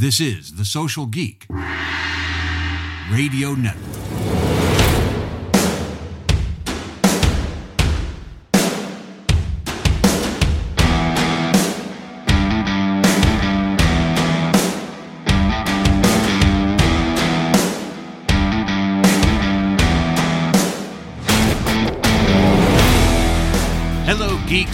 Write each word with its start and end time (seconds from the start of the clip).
This 0.00 0.18
is 0.18 0.54
The 0.54 0.64
Social 0.64 1.04
Geek 1.04 1.44
Radio 3.10 3.52
Network. 3.52 4.09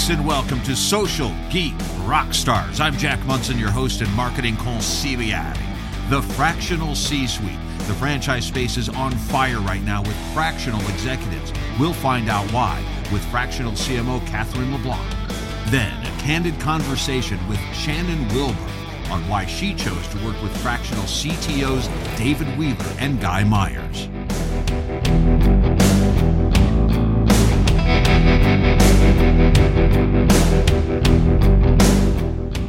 And 0.09 0.25
welcome 0.25 0.63
to 0.63 0.77
Social 0.77 1.35
Geek 1.51 1.75
Rockstars. 2.07 2.79
I'm 2.79 2.97
Jack 2.97 3.19
Munson, 3.27 3.59
your 3.59 3.73
host 3.73 4.03
and 4.03 4.13
marketing 4.13 4.55
consigliere. 4.55 5.53
The 6.11 6.23
Fractional 6.23 6.95
C 6.95 7.27
Suite. 7.27 7.59
The 7.89 7.95
franchise 7.95 8.47
space 8.47 8.77
is 8.77 8.89
on 8.89 9.11
fire 9.11 9.59
right 9.59 9.83
now 9.83 10.03
with 10.03 10.17
fractional 10.33 10.81
executives. 10.91 11.53
We'll 11.81 11.93
find 11.93 12.29
out 12.29 12.49
why 12.53 12.85
with 13.13 13.25
fractional 13.33 13.73
CMO 13.73 14.25
Katherine 14.29 14.71
LeBlanc. 14.71 15.11
Then, 15.71 15.93
a 16.07 16.21
candid 16.21 16.61
conversation 16.61 17.45
with 17.49 17.59
Shannon 17.75 18.29
Wilburn 18.29 19.11
on 19.11 19.29
why 19.29 19.45
she 19.47 19.75
chose 19.75 20.07
to 20.09 20.25
work 20.25 20.41
with 20.41 20.57
fractional 20.59 21.05
CTOs 21.05 22.17
David 22.17 22.47
Wheeler 22.57 22.95
and 23.01 23.21
Guy 23.21 23.43
Myers. 23.43 24.09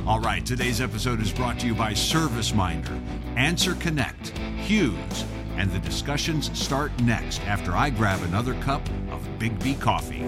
All 0.05 0.20
right, 0.20 0.44
today's 0.46 0.82
episode 0.82 1.22
is 1.22 1.32
brought 1.32 1.59
to 1.59 1.68
you 1.68 1.73
by 1.73 1.94
ServiceMinder, 1.94 3.02
AnswerConnect, 3.36 4.38
Hughes, 4.58 5.26
and 5.55 5.72
the 5.72 5.80
discussions 5.80 6.58
start 6.58 6.91
next 7.02 7.41
after 7.43 7.76
I 7.76 7.90
grab 7.90 8.21
another 8.24 8.55
cup 8.55 8.82
of 9.10 9.27
BIGGBY 9.40 9.80
coffee. 9.80 10.24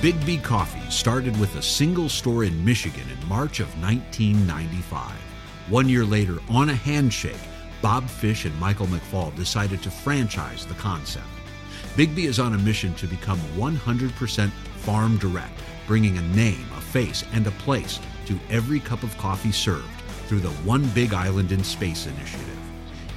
BIGGBY 0.00 0.42
Coffee 0.42 0.90
started 0.90 1.38
with 1.38 1.54
a 1.56 1.62
single 1.62 2.08
store 2.08 2.44
in 2.44 2.64
Michigan 2.64 3.04
in 3.08 3.28
March 3.28 3.60
of 3.60 3.68
1995. 3.82 5.12
One 5.68 5.88
year 5.88 6.04
later, 6.04 6.38
on 6.48 6.70
a 6.70 6.74
handshake, 6.74 7.36
Bob 7.82 8.08
Fish 8.08 8.46
and 8.46 8.58
Michael 8.58 8.86
McFall 8.86 9.34
decided 9.36 9.82
to 9.82 9.90
franchise 9.90 10.66
the 10.66 10.74
concept. 10.74 11.26
BIGGBY 11.96 12.26
is 12.26 12.38
on 12.38 12.54
a 12.54 12.58
mission 12.58 12.94
to 12.94 13.08
become 13.08 13.40
100% 13.56 14.50
farm 14.50 15.16
direct, 15.18 15.58
bringing 15.88 16.18
a 16.18 16.22
name, 16.22 16.64
a 16.76 16.80
face, 16.80 17.24
and 17.32 17.44
a 17.46 17.50
place 17.52 17.98
to 18.26 18.38
every 18.48 18.78
cup 18.78 19.02
of 19.02 19.18
coffee 19.18 19.50
served 19.50 19.90
through 20.28 20.38
the 20.38 20.52
One 20.62 20.88
Big 20.90 21.12
Island 21.12 21.50
in 21.50 21.64
Space 21.64 22.06
initiative. 22.06 22.46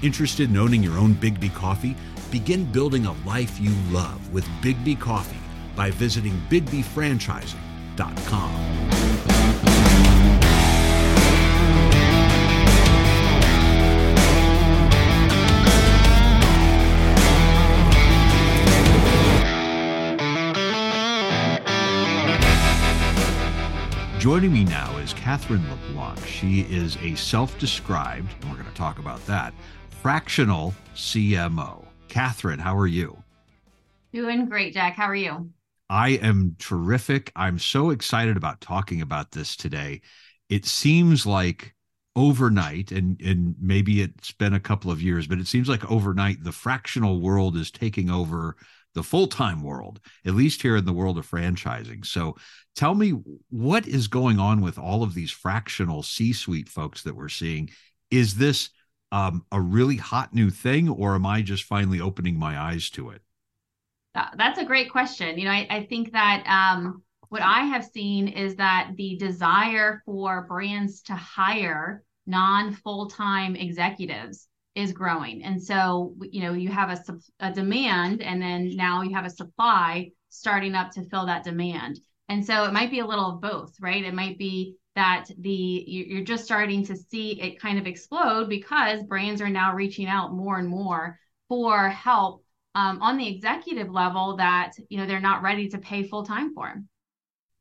Interested 0.01 0.49
in 0.49 0.57
owning 0.57 0.81
your 0.81 0.97
own 0.97 1.13
BIGGBY 1.13 1.53
coffee? 1.53 1.95
Begin 2.31 2.65
building 2.71 3.05
a 3.05 3.13
life 3.27 3.59
you 3.59 3.69
love 3.91 4.33
with 4.33 4.45
BIGGBY 4.61 4.99
Coffee 4.99 5.37
by 5.75 5.91
visiting 5.91 6.33
biggbyfranchising.com. 6.49 8.82
Joining 24.23 24.53
me 24.53 24.63
now 24.63 24.95
is 24.99 25.11
Katherine 25.11 25.69
LeBlanc. 25.69 26.25
She 26.25 26.61
is 26.61 26.95
a 27.01 27.13
self 27.15 27.59
described, 27.59 28.31
and 28.39 28.49
we're 28.49 28.55
going 28.55 28.69
to 28.69 28.73
talk 28.73 28.97
about 28.97 29.19
that, 29.25 29.53
fractional 30.01 30.73
CMO. 30.95 31.83
Katherine, 32.07 32.57
how 32.57 32.77
are 32.77 32.87
you? 32.87 33.21
Doing 34.13 34.45
great, 34.45 34.73
Jack. 34.73 34.95
How 34.95 35.09
are 35.09 35.15
you? 35.15 35.49
I 35.89 36.11
am 36.11 36.55
terrific. 36.57 37.33
I'm 37.35 37.59
so 37.59 37.89
excited 37.89 38.37
about 38.37 38.61
talking 38.61 39.01
about 39.01 39.33
this 39.33 39.57
today. 39.57 39.99
It 40.47 40.65
seems 40.65 41.25
like 41.25 41.75
overnight, 42.15 42.93
and, 42.93 43.19
and 43.21 43.55
maybe 43.59 44.01
it's 44.01 44.31
been 44.31 44.53
a 44.53 44.59
couple 44.61 44.89
of 44.89 45.01
years, 45.01 45.27
but 45.27 45.39
it 45.39 45.47
seems 45.47 45.67
like 45.67 45.91
overnight 45.91 46.45
the 46.45 46.53
fractional 46.53 47.19
world 47.19 47.57
is 47.57 47.71
taking 47.71 48.09
over 48.09 48.55
the 48.93 49.03
full 49.03 49.27
time 49.27 49.63
world, 49.63 49.99
at 50.25 50.35
least 50.35 50.61
here 50.61 50.77
in 50.77 50.85
the 50.85 50.93
world 50.93 51.17
of 51.17 51.29
franchising. 51.29 52.05
So 52.05 52.35
tell 52.75 52.95
me 52.95 53.11
what 53.49 53.87
is 53.87 54.07
going 54.07 54.39
on 54.39 54.61
with 54.61 54.77
all 54.77 55.03
of 55.03 55.13
these 55.13 55.31
fractional 55.31 56.03
C 56.03 56.33
suite 56.33 56.69
folks 56.69 57.03
that 57.03 57.15
we're 57.15 57.29
seeing. 57.29 57.69
Is 58.11 58.35
this 58.35 58.69
um, 59.11 59.45
a 59.51 59.61
really 59.61 59.97
hot 59.97 60.33
new 60.33 60.49
thing, 60.49 60.89
or 60.89 61.15
am 61.15 61.25
I 61.25 61.41
just 61.41 61.63
finally 61.63 62.01
opening 62.01 62.37
my 62.37 62.59
eyes 62.59 62.89
to 62.91 63.11
it? 63.11 63.21
That's 64.35 64.59
a 64.59 64.65
great 64.65 64.91
question. 64.91 65.37
You 65.39 65.45
know, 65.45 65.51
I, 65.51 65.67
I 65.69 65.85
think 65.85 66.11
that 66.11 66.43
um, 66.47 67.03
what 67.29 67.41
I 67.41 67.61
have 67.61 67.85
seen 67.85 68.27
is 68.27 68.55
that 68.57 68.91
the 68.95 69.17
desire 69.17 70.03
for 70.05 70.45
brands 70.47 71.01
to 71.03 71.15
hire 71.15 72.03
non 72.27 72.73
full 72.73 73.09
time 73.09 73.55
executives 73.55 74.47
is 74.75 74.91
growing. 74.91 75.43
And 75.43 75.61
so, 75.61 76.15
you 76.31 76.41
know, 76.41 76.53
you 76.53 76.69
have 76.69 76.89
a, 76.89 77.03
a 77.39 77.51
demand 77.51 78.21
and 78.21 78.41
then 78.41 78.75
now 78.75 79.01
you 79.01 79.15
have 79.15 79.25
a 79.25 79.29
supply 79.29 80.09
starting 80.29 80.75
up 80.75 80.91
to 80.91 81.07
fill 81.09 81.27
that 81.27 81.43
demand. 81.43 81.99
And 82.29 82.45
so 82.45 82.63
it 82.63 82.73
might 82.73 82.91
be 82.91 82.99
a 82.99 83.05
little 83.05 83.35
of 83.35 83.41
both, 83.41 83.75
right? 83.79 84.03
It 84.03 84.13
might 84.13 84.37
be 84.37 84.77
that 84.95 85.25
the 85.39 85.83
you're 85.87 86.23
just 86.23 86.45
starting 86.45 86.85
to 86.85 86.95
see 86.95 87.41
it 87.41 87.59
kind 87.59 87.79
of 87.79 87.87
explode 87.87 88.47
because 88.47 89.03
brands 89.03 89.41
are 89.41 89.49
now 89.49 89.73
reaching 89.73 90.07
out 90.07 90.33
more 90.33 90.59
and 90.59 90.67
more 90.67 91.19
for 91.49 91.89
help 91.89 92.43
um, 92.75 93.01
on 93.01 93.17
the 93.17 93.27
executive 93.27 93.89
level 93.89 94.37
that 94.37 94.71
you 94.89 94.97
know 94.97 95.05
they're 95.05 95.19
not 95.19 95.41
ready 95.41 95.67
to 95.69 95.77
pay 95.77 96.03
full 96.03 96.23
time 96.23 96.53
for. 96.53 96.81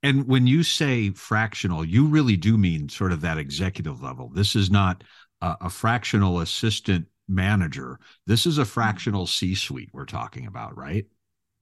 And 0.02 0.26
when 0.26 0.46
you 0.46 0.62
say 0.62 1.10
fractional, 1.10 1.84
you 1.84 2.06
really 2.06 2.36
do 2.36 2.58
mean 2.58 2.88
sort 2.88 3.12
of 3.12 3.20
that 3.20 3.38
executive 3.38 4.02
level. 4.02 4.30
This 4.30 4.56
is 4.56 4.70
not 4.70 5.04
a, 5.40 5.56
a 5.62 5.70
fractional 5.70 6.40
assistant 6.40 7.06
manager. 7.28 8.00
This 8.26 8.46
is 8.46 8.58
a 8.58 8.64
fractional 8.64 9.26
C 9.26 9.54
suite 9.54 9.90
we're 9.92 10.04
talking 10.04 10.46
about, 10.46 10.76
right? 10.76 11.06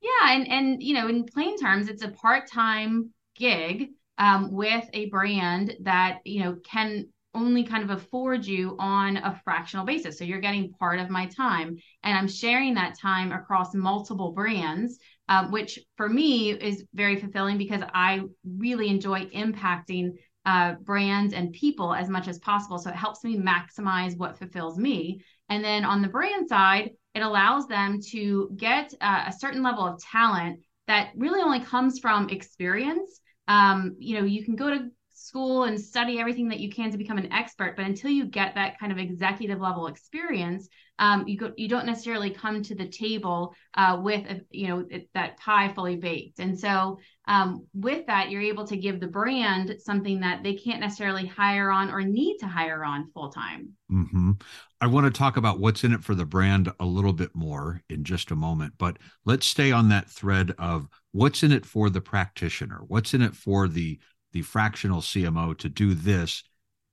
Yeah, 0.00 0.33
and 0.34 0.49
and 0.49 0.83
you 0.83 0.94
know, 0.94 1.09
in 1.09 1.25
plain 1.25 1.59
terms, 1.59 1.88
it's 1.88 2.03
a 2.03 2.09
part 2.09 2.50
time 2.50 3.11
gig 3.37 3.91
um, 4.19 4.53
with 4.53 4.88
a 4.93 5.09
brand 5.11 5.77
that 5.83 6.21
you 6.25 6.43
know 6.43 6.56
can 6.65 7.06
only 7.33 7.62
kind 7.62 7.84
of 7.88 7.91
afford 7.91 8.44
you 8.44 8.77
on 8.81 9.16
a 9.19 9.41
fractional 9.44 9.87
basis. 9.87 10.19
So 10.19 10.25
you're 10.25 10.41
getting 10.41 10.72
part 10.72 10.99
of 10.99 11.11
my 11.11 11.27
time, 11.27 11.77
and 12.03 12.16
I'm 12.16 12.28
sharing 12.28 12.75
that 12.75 12.99
time 12.99 13.31
across 13.33 13.75
multiple 13.75 14.33
brands, 14.33 14.99
um, 15.28 15.50
which 15.50 15.78
for 15.97 16.09
me 16.09 16.50
is 16.50 16.84
very 16.94 17.17
fulfilling 17.17 17.59
because 17.59 17.82
I 17.94 18.22
really 18.44 18.88
enjoy 18.88 19.27
impacting 19.27 20.12
uh, 20.47 20.75
brands 20.81 21.34
and 21.34 21.53
people 21.53 21.93
as 21.94 22.09
much 22.09 22.27
as 22.27 22.38
possible. 22.38 22.78
So 22.78 22.91
it 22.91 22.97
helps 22.97 23.22
me 23.22 23.37
maximize 23.37 24.17
what 24.17 24.38
fulfills 24.38 24.78
me. 24.78 25.21
And 25.50 25.62
then 25.62 25.84
on 25.84 26.00
the 26.00 26.09
brand 26.09 26.49
side, 26.49 26.91
it 27.15 27.22
allows 27.22 27.66
them 27.66 28.00
to 28.10 28.50
get 28.56 28.94
uh, 29.00 29.25
a 29.26 29.32
certain 29.32 29.62
level 29.62 29.87
of 29.87 30.03
talent 30.03 30.60
that 30.87 31.10
really 31.16 31.41
only 31.41 31.60
comes 31.60 31.98
from 31.98 32.28
experience. 32.28 33.21
Um, 33.48 33.97
you 33.98 34.19
know, 34.19 34.25
you 34.25 34.44
can 34.44 34.56
go 34.56 34.71
to 34.71 34.91
school 35.20 35.64
and 35.64 35.78
study 35.81 36.19
everything 36.19 36.48
that 36.48 36.60
you 36.60 36.70
can 36.70 36.91
to 36.91 36.98
become 36.98 37.19
an 37.19 37.32
expert, 37.32 37.76
but 37.76 37.84
until 37.84 38.10
you 38.10 38.25
get 38.25 38.54
that 38.54 38.78
kind 38.78 38.91
of 38.91 38.98
executive 38.98 39.60
level 39.60 39.86
experience, 39.86 40.69
um, 40.98 41.26
you 41.26 41.36
go, 41.36 41.53
you 41.56 41.69
don't 41.69 41.86
necessarily 41.86 42.31
come 42.31 42.62
to 42.62 42.75
the 42.75 42.88
table 42.88 43.54
uh, 43.75 43.98
with 44.03 44.26
a, 44.26 44.41
you 44.50 44.69
know 44.69 44.86
that 45.14 45.38
pie 45.38 45.72
fully 45.72 45.97
baked. 45.97 46.41
And 46.41 46.58
so 46.58 46.98
um, 47.26 47.66
with 47.75 48.06
that, 48.06 48.31
you're 48.31 48.42
able 48.42 48.66
to 48.66 48.76
give 48.76 49.00
the 49.00 49.06
brand 49.06 49.76
something 49.78 50.20
that 50.20 50.43
they 50.43 50.55
can't 50.55 50.81
necessarily 50.81 51.26
hire 51.26 51.70
on 51.70 51.90
or 51.90 52.02
need 52.02 52.38
to 52.38 52.46
hire 52.46 52.84
on 52.84 53.11
full 53.12 53.31
time. 53.31 53.70
Mm-hmm. 53.90 54.32
I 54.81 54.87
want 54.87 55.05
to 55.06 55.19
talk 55.19 55.37
about 55.37 55.61
what's 55.61 55.84
in 55.84 55.93
it 55.93 56.02
for 56.02 56.14
the 56.14 56.25
brand 56.25 56.72
a 56.81 56.84
little 56.84 57.12
bit 57.12 57.34
more 57.34 57.82
in 57.88 58.05
just 58.05 58.31
a 58.31 58.37
moment, 58.37 58.75
but 58.78 58.99
let's 59.25 59.46
stay 59.46 59.72
on 59.72 59.90
that 59.90 60.08
thread 60.08 60.55
of 60.58 60.88
what's 61.12 61.43
in 61.43 61.52
it 61.52 61.67
for 61.67 61.90
the 61.90 62.00
practitioner. 62.00 62.81
What's 62.87 63.14
in 63.14 63.22
it 63.22 63.34
for 63.34 63.69
the 63.69 63.99
the 64.32 64.43
fractional 64.43 65.00
CMO 65.00 65.56
to 65.59 65.69
do 65.69 65.94
this 65.94 66.43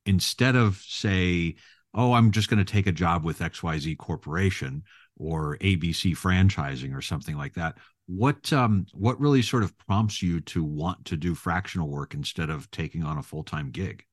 instead 0.06 0.56
of 0.56 0.78
say 0.88 1.56
oh, 1.98 2.14
I'm 2.14 2.32
just 2.32 2.50
going 2.50 2.64
to 2.64 2.72
take 2.72 2.88
a 2.88 2.92
job 2.92 3.24
with 3.24 3.40
XYZ 3.40 3.98
Corporation 3.98 4.84
or 5.18 5.58
ABC 5.58 6.16
franchising 6.16 6.96
or 6.96 7.02
something 7.02 7.36
like 7.36 7.56
that. 7.56 7.78
What 8.06 8.54
um 8.54 8.86
what 8.94 9.20
really 9.20 9.42
sort 9.42 9.64
of 9.64 9.78
prompts 9.80 10.22
you 10.22 10.40
to 10.42 10.64
want 10.64 11.04
to 11.06 11.18
do 11.18 11.36
fractional 11.36 11.90
work 11.90 12.14
instead 12.14 12.50
of 12.50 12.72
taking 12.72 13.04
on 13.04 13.18
a 13.18 13.24
full-time 13.24 13.72
gig? 13.72 14.06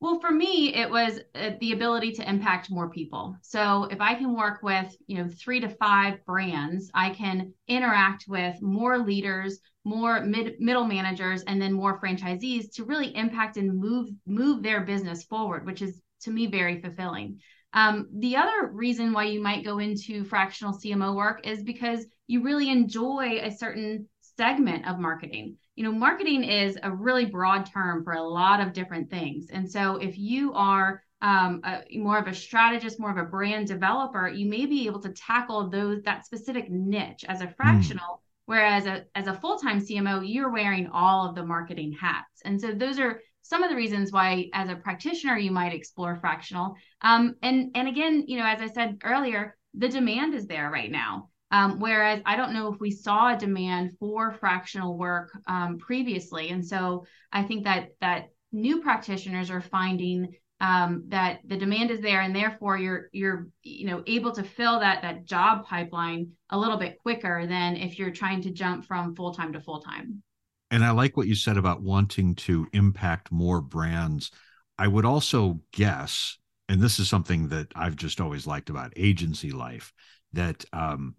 Well, 0.00 0.20
for 0.20 0.30
me, 0.30 0.74
it 0.74 0.88
was 0.88 1.18
uh, 1.34 1.50
the 1.60 1.72
ability 1.72 2.12
to 2.12 2.28
impact 2.28 2.70
more 2.70 2.88
people. 2.88 3.36
So 3.42 3.84
if 3.90 4.00
I 4.00 4.14
can 4.14 4.36
work 4.36 4.62
with, 4.62 4.96
you 5.08 5.18
know, 5.18 5.28
three 5.28 5.58
to 5.58 5.68
five 5.68 6.24
brands, 6.24 6.88
I 6.94 7.10
can 7.10 7.52
interact 7.66 8.26
with 8.28 8.62
more 8.62 8.98
leaders, 8.98 9.58
more 9.84 10.20
mid 10.20 10.60
middle 10.60 10.84
managers, 10.84 11.42
and 11.42 11.60
then 11.60 11.72
more 11.72 12.00
franchisees 12.00 12.72
to 12.74 12.84
really 12.84 13.14
impact 13.16 13.56
and 13.56 13.76
move 13.76 14.08
move 14.24 14.62
their 14.62 14.82
business 14.82 15.24
forward, 15.24 15.66
which 15.66 15.82
is 15.82 16.00
to 16.20 16.30
me 16.30 16.46
very 16.46 16.80
fulfilling. 16.80 17.40
Um, 17.72 18.08
the 18.12 18.36
other 18.36 18.70
reason 18.72 19.12
why 19.12 19.24
you 19.24 19.42
might 19.42 19.64
go 19.64 19.78
into 19.78 20.24
fractional 20.24 20.78
CMO 20.78 21.14
work 21.14 21.46
is 21.46 21.62
because 21.64 22.06
you 22.28 22.42
really 22.42 22.70
enjoy 22.70 23.40
a 23.42 23.50
certain 23.50 24.08
segment 24.38 24.86
of 24.88 24.98
marketing 24.98 25.58
you 25.78 25.84
know, 25.84 25.92
marketing 25.92 26.42
is 26.42 26.76
a 26.82 26.90
really 26.90 27.24
broad 27.24 27.64
term 27.64 28.02
for 28.02 28.14
a 28.14 28.20
lot 28.20 28.58
of 28.58 28.72
different 28.72 29.08
things. 29.08 29.46
And 29.52 29.70
so 29.70 29.94
if 29.94 30.18
you 30.18 30.52
are 30.54 31.04
um, 31.22 31.60
a, 31.64 31.84
more 31.96 32.18
of 32.18 32.26
a 32.26 32.34
strategist, 32.34 32.98
more 32.98 33.12
of 33.12 33.16
a 33.16 33.30
brand 33.30 33.68
developer, 33.68 34.26
you 34.26 34.50
may 34.50 34.66
be 34.66 34.88
able 34.88 35.00
to 35.02 35.10
tackle 35.10 35.70
those 35.70 36.02
that 36.02 36.26
specific 36.26 36.68
niche 36.68 37.24
as 37.28 37.42
a 37.42 37.46
hmm. 37.46 37.52
fractional. 37.56 38.16
Mm. 38.16 38.20
Whereas 38.46 38.86
a, 38.86 39.04
as 39.14 39.28
a 39.28 39.34
full-time 39.34 39.80
CMO, 39.80 40.28
you're 40.28 40.50
wearing 40.50 40.88
all 40.88 41.28
of 41.28 41.36
the 41.36 41.46
marketing 41.46 41.92
hats. 41.92 42.42
And 42.44 42.60
so 42.60 42.72
those 42.72 42.98
are 42.98 43.20
some 43.42 43.62
of 43.62 43.70
the 43.70 43.76
reasons 43.76 44.10
why 44.10 44.50
as 44.54 44.70
a 44.70 44.74
practitioner 44.74 45.38
you 45.38 45.52
might 45.52 45.72
explore 45.72 46.16
fractional. 46.16 46.74
Um, 47.02 47.36
and 47.40 47.70
and 47.76 47.86
again, 47.86 48.24
you 48.26 48.36
know, 48.36 48.46
as 48.46 48.60
I 48.60 48.66
said 48.66 48.98
earlier, 49.04 49.56
the 49.74 49.88
demand 49.88 50.34
is 50.34 50.48
there 50.48 50.68
right 50.72 50.90
now. 50.90 51.28
Um, 51.50 51.78
whereas 51.80 52.20
I 52.26 52.36
don't 52.36 52.52
know 52.52 52.72
if 52.72 52.80
we 52.80 52.90
saw 52.90 53.34
a 53.34 53.38
demand 53.38 53.96
for 53.98 54.32
fractional 54.32 54.98
work 54.98 55.30
um, 55.46 55.78
previously, 55.78 56.50
and 56.50 56.64
so 56.64 57.06
I 57.32 57.42
think 57.42 57.64
that 57.64 57.90
that 58.00 58.28
new 58.52 58.80
practitioners 58.82 59.50
are 59.50 59.60
finding 59.60 60.34
um, 60.60 61.04
that 61.08 61.40
the 61.46 61.56
demand 61.56 61.90
is 61.90 62.00
there, 62.00 62.20
and 62.20 62.34
therefore 62.34 62.76
you're 62.76 63.08
you're 63.12 63.48
you 63.62 63.86
know 63.86 64.02
able 64.06 64.32
to 64.32 64.42
fill 64.42 64.80
that 64.80 65.02
that 65.02 65.24
job 65.24 65.64
pipeline 65.64 66.32
a 66.50 66.58
little 66.58 66.76
bit 66.76 66.98
quicker 67.02 67.46
than 67.46 67.76
if 67.76 67.98
you're 67.98 68.10
trying 68.10 68.42
to 68.42 68.50
jump 68.50 68.84
from 68.84 69.14
full 69.14 69.32
time 69.32 69.52
to 69.52 69.60
full 69.60 69.80
time. 69.80 70.22
And 70.70 70.84
I 70.84 70.90
like 70.90 71.16
what 71.16 71.28
you 71.28 71.34
said 71.34 71.56
about 71.56 71.82
wanting 71.82 72.34
to 72.36 72.66
impact 72.72 73.32
more 73.32 73.60
brands. 73.60 74.30
I 74.78 74.86
would 74.86 75.06
also 75.06 75.60
guess, 75.72 76.36
and 76.68 76.80
this 76.80 76.98
is 76.98 77.08
something 77.08 77.48
that 77.48 77.68
I've 77.74 77.96
just 77.96 78.20
always 78.20 78.46
liked 78.46 78.68
about 78.68 78.92
agency 78.96 79.50
life, 79.50 79.92
that 80.34 80.64
um, 80.72 81.14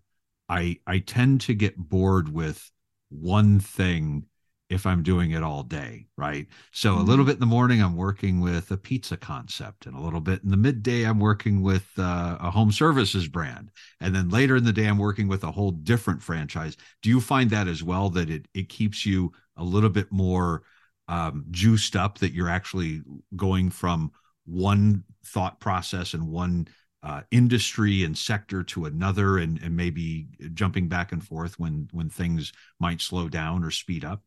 I 0.49 0.79
I 0.87 0.99
tend 0.99 1.41
to 1.41 1.53
get 1.53 1.77
bored 1.77 2.33
with 2.33 2.71
one 3.09 3.59
thing 3.59 4.25
if 4.69 4.85
I'm 4.85 5.01
doing 5.01 5.31
it 5.31 5.41
all 5.41 5.63
day, 5.63 6.05
right? 6.15 6.45
So 6.71 6.91
mm-hmm. 6.91 7.01
a 7.01 7.03
little 7.03 7.23
mm-hmm. 7.23 7.29
bit 7.29 7.33
in 7.35 7.39
the 7.39 7.45
morning, 7.47 7.81
I'm 7.81 7.95
working 7.95 8.39
with 8.39 8.69
a 8.69 8.77
pizza 8.77 9.17
concept, 9.17 9.87
and 9.87 9.95
a 9.95 9.99
little 9.99 10.21
bit 10.21 10.43
in 10.43 10.51
the 10.51 10.57
midday, 10.57 11.05
I'm 11.05 11.19
working 11.19 11.61
with 11.61 11.87
uh, 11.97 12.37
a 12.39 12.51
home 12.51 12.71
services 12.71 13.27
brand, 13.27 13.71
and 13.99 14.13
then 14.13 14.29
later 14.29 14.55
in 14.55 14.63
the 14.63 14.73
day, 14.73 14.85
I'm 14.85 14.99
working 14.99 15.27
with 15.27 15.43
a 15.43 15.51
whole 15.51 15.71
different 15.71 16.21
franchise. 16.21 16.77
Do 17.01 17.09
you 17.09 17.19
find 17.19 17.49
that 17.49 17.67
as 17.67 17.83
well? 17.83 18.09
That 18.09 18.29
it 18.29 18.47
it 18.53 18.69
keeps 18.69 19.05
you 19.05 19.31
a 19.57 19.63
little 19.63 19.89
bit 19.89 20.11
more 20.11 20.63
um, 21.07 21.45
juiced 21.49 21.95
up, 21.95 22.19
that 22.19 22.33
you're 22.33 22.49
actually 22.49 23.01
going 23.35 23.71
from 23.71 24.11
one 24.45 25.03
thought 25.25 25.59
process 25.59 26.13
and 26.13 26.27
one 26.27 26.67
uh, 27.01 27.21
industry 27.31 28.03
and 28.03 28.17
sector 28.17 28.63
to 28.63 28.85
another 28.85 29.37
and, 29.37 29.61
and 29.63 29.75
maybe 29.75 30.27
jumping 30.53 30.87
back 30.87 31.11
and 31.11 31.23
forth 31.23 31.57
when 31.59 31.87
when 31.91 32.09
things 32.09 32.51
might 32.79 33.01
slow 33.01 33.29
down 33.29 33.63
or 33.63 33.71
speed 33.71 34.03
up 34.03 34.21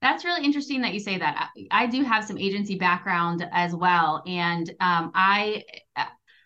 that's 0.00 0.24
really 0.24 0.44
interesting 0.44 0.82
that 0.82 0.92
you 0.92 1.00
say 1.00 1.18
that 1.18 1.50
i, 1.56 1.84
I 1.84 1.86
do 1.86 2.02
have 2.04 2.24
some 2.24 2.38
agency 2.38 2.76
background 2.76 3.46
as 3.52 3.74
well 3.74 4.22
and 4.26 4.68
um, 4.80 5.12
i 5.14 5.64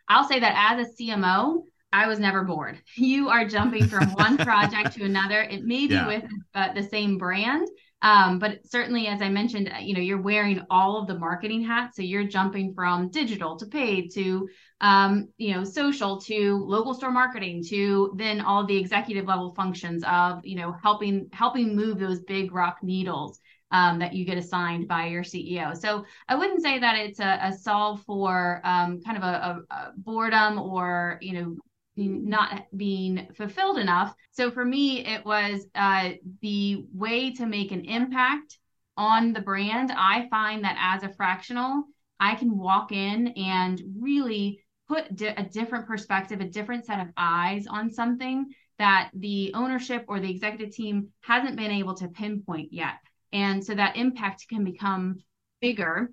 i'll 0.08 0.28
say 0.28 0.38
that 0.38 0.76
as 0.78 0.86
a 0.86 1.02
cmo 1.02 1.62
I 1.92 2.06
was 2.06 2.18
never 2.18 2.42
bored. 2.42 2.80
You 2.96 3.28
are 3.28 3.44
jumping 3.44 3.86
from 3.86 4.10
one 4.12 4.36
project 4.38 4.92
to 4.96 5.04
another. 5.04 5.42
It 5.42 5.64
may 5.64 5.86
be 5.86 5.94
yeah. 5.94 6.06
with 6.06 6.24
uh, 6.54 6.72
the 6.72 6.82
same 6.82 7.18
brand, 7.18 7.68
um, 8.02 8.40
but 8.40 8.58
certainly, 8.66 9.06
as 9.06 9.22
I 9.22 9.28
mentioned, 9.28 9.70
uh, 9.72 9.78
you 9.78 9.94
know, 9.94 10.00
you're 10.00 10.20
wearing 10.20 10.60
all 10.68 10.98
of 11.00 11.06
the 11.06 11.18
marketing 11.18 11.62
hats. 11.62 11.96
So 11.96 12.02
you're 12.02 12.24
jumping 12.24 12.74
from 12.74 13.10
digital 13.10 13.56
to 13.56 13.66
paid 13.66 14.12
to, 14.14 14.48
um, 14.80 15.28
you 15.38 15.54
know, 15.54 15.62
social 15.62 16.20
to 16.22 16.64
local 16.64 16.94
store 16.94 17.12
marketing 17.12 17.62
to 17.68 18.12
then 18.16 18.40
all 18.40 18.66
the 18.66 18.76
executive 18.76 19.26
level 19.26 19.54
functions 19.54 20.02
of, 20.04 20.44
you 20.44 20.56
know, 20.56 20.72
helping 20.82 21.28
helping 21.32 21.76
move 21.76 22.00
those 22.00 22.20
big 22.22 22.52
rock 22.52 22.78
needles. 22.82 23.38
Um, 23.70 24.00
that 24.00 24.12
you 24.12 24.26
get 24.26 24.36
assigned 24.36 24.86
by 24.86 25.06
your 25.06 25.22
CEO. 25.22 25.74
So 25.74 26.04
I 26.28 26.34
wouldn't 26.34 26.60
say 26.60 26.78
that 26.78 26.98
it's 26.98 27.20
a, 27.20 27.38
a 27.42 27.52
solve 27.54 28.02
for 28.02 28.60
um, 28.64 29.00
kind 29.00 29.16
of 29.16 29.22
a, 29.22 29.26
a, 29.26 29.74
a, 29.74 29.92
boredom 29.96 30.58
or 30.58 31.16
you 31.22 31.32
know 31.32 31.56
not 31.96 32.64
being 32.76 33.28
fulfilled 33.34 33.78
enough. 33.78 34.14
So 34.30 34.50
for 34.50 34.64
me, 34.64 35.04
it 35.04 35.24
was 35.24 35.66
uh, 35.74 36.10
the 36.40 36.84
way 36.92 37.32
to 37.34 37.46
make 37.46 37.72
an 37.72 37.84
impact 37.84 38.58
on 38.96 39.32
the 39.32 39.40
brand. 39.40 39.92
I 39.92 40.28
find 40.28 40.64
that 40.64 40.76
as 40.78 41.02
a 41.02 41.14
fractional, 41.14 41.84
I 42.18 42.34
can 42.34 42.56
walk 42.56 42.92
in 42.92 43.28
and 43.28 43.82
really 44.00 44.62
put 44.88 45.14
di- 45.16 45.28
a 45.28 45.44
different 45.44 45.86
perspective, 45.86 46.40
a 46.40 46.48
different 46.48 46.86
set 46.86 47.00
of 47.00 47.08
eyes 47.16 47.66
on 47.66 47.90
something 47.90 48.52
that 48.78 49.10
the 49.14 49.52
ownership 49.54 50.04
or 50.08 50.20
the 50.20 50.30
executive 50.30 50.74
team 50.74 51.08
hasn't 51.20 51.56
been 51.56 51.70
able 51.70 51.94
to 51.94 52.08
pinpoint 52.08 52.72
yet. 52.72 52.94
And 53.32 53.64
so 53.64 53.74
that 53.74 53.96
impact 53.96 54.46
can 54.48 54.64
become 54.64 55.22
bigger 55.60 56.10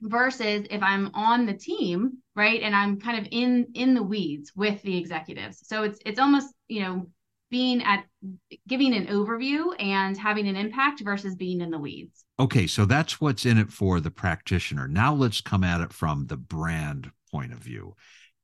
versus 0.00 0.66
if 0.70 0.82
I'm 0.82 1.10
on 1.14 1.46
the 1.46 1.54
team, 1.54 2.21
right, 2.34 2.62
and 2.62 2.74
I'm 2.74 3.00
kind 3.00 3.18
of 3.18 3.28
in 3.30 3.68
in 3.74 3.94
the 3.94 4.02
weeds 4.02 4.52
with 4.54 4.82
the 4.82 4.96
executives. 4.96 5.60
So 5.66 5.82
it's 5.82 5.98
it's 6.04 6.18
almost, 6.18 6.54
you 6.68 6.82
know, 6.82 7.06
being 7.50 7.82
at 7.82 8.04
giving 8.66 8.94
an 8.94 9.06
overview 9.08 9.74
and 9.78 10.16
having 10.16 10.48
an 10.48 10.56
impact 10.56 11.02
versus 11.04 11.34
being 11.36 11.60
in 11.60 11.70
the 11.70 11.78
weeds. 11.78 12.24
Okay, 12.40 12.66
so 12.66 12.86
that's 12.86 13.20
what's 13.20 13.44
in 13.44 13.58
it 13.58 13.70
for 13.70 14.00
the 14.00 14.10
practitioner. 14.10 14.88
Now 14.88 15.14
let's 15.14 15.40
come 15.40 15.62
at 15.62 15.82
it 15.82 15.92
from 15.92 16.26
the 16.26 16.38
brand 16.38 17.10
point 17.30 17.52
of 17.52 17.58
view. 17.58 17.94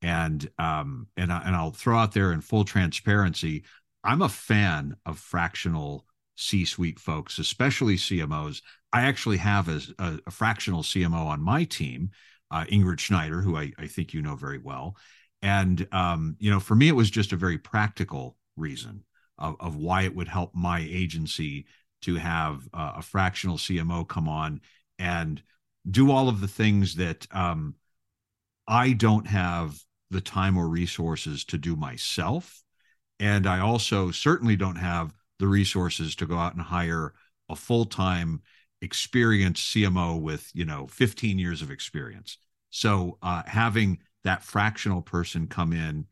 And 0.02 0.48
um 0.58 1.08
and 1.16 1.32
I, 1.32 1.42
and 1.44 1.56
I'll 1.56 1.72
throw 1.72 1.98
out 1.98 2.12
there 2.12 2.32
in 2.32 2.42
full 2.42 2.64
transparency, 2.64 3.64
I'm 4.04 4.22
a 4.22 4.28
fan 4.28 4.96
of 5.06 5.18
fractional 5.18 6.04
C-suite 6.36 7.00
folks, 7.00 7.38
especially 7.38 7.96
CMOs. 7.96 8.62
I 8.92 9.02
actually 9.02 9.38
have 9.38 9.68
a, 9.68 9.80
a, 9.98 10.18
a 10.26 10.30
fractional 10.30 10.82
CMO 10.82 11.26
on 11.26 11.42
my 11.42 11.64
team, 11.64 12.10
uh, 12.50 12.64
Ingrid 12.64 12.98
Schneider, 12.98 13.40
who 13.40 13.56
I, 13.56 13.72
I, 13.78 13.86
think 13.86 14.14
you 14.14 14.22
know 14.22 14.34
very 14.34 14.58
well. 14.58 14.96
And, 15.42 15.86
um, 15.92 16.36
you 16.38 16.50
know, 16.50 16.60
for 16.60 16.74
me, 16.74 16.88
it 16.88 16.96
was 16.96 17.10
just 17.10 17.32
a 17.32 17.36
very 17.36 17.58
practical 17.58 18.36
reason 18.56 19.04
of, 19.38 19.56
of 19.60 19.76
why 19.76 20.02
it 20.02 20.14
would 20.14 20.28
help 20.28 20.54
my 20.54 20.80
agency 20.80 21.66
to 22.02 22.16
have 22.16 22.66
uh, 22.72 22.94
a 22.96 23.02
fractional 23.02 23.56
CMO 23.56 24.06
come 24.08 24.28
on 24.28 24.60
and 24.98 25.42
do 25.88 26.10
all 26.10 26.28
of 26.28 26.40
the 26.40 26.48
things 26.48 26.96
that 26.96 27.26
um, 27.32 27.74
I 28.66 28.92
don't 28.92 29.26
have 29.26 29.78
the 30.10 30.20
time 30.20 30.56
or 30.56 30.68
resources 30.68 31.44
to 31.46 31.58
do 31.58 31.76
myself. 31.76 32.62
And 33.20 33.46
I 33.46 33.60
also 33.60 34.10
certainly 34.10 34.56
don't 34.56 34.76
have 34.76 35.12
the 35.38 35.48
resources 35.48 36.14
to 36.16 36.26
go 36.26 36.36
out 36.36 36.54
and 36.54 36.62
hire 36.62 37.14
a 37.48 37.56
full 37.56 37.84
time 37.84 38.42
experienced 38.80 39.74
CMO 39.74 40.20
with 40.20 40.50
you 40.54 40.64
know 40.64 40.86
15 40.86 41.38
years 41.38 41.62
of 41.62 41.70
experience. 41.70 42.38
So 42.70 43.18
uh, 43.22 43.42
having 43.46 43.98
that 44.24 44.42
fractional 44.42 45.02
person 45.02 45.46
come 45.46 45.72
in, 45.72 46.06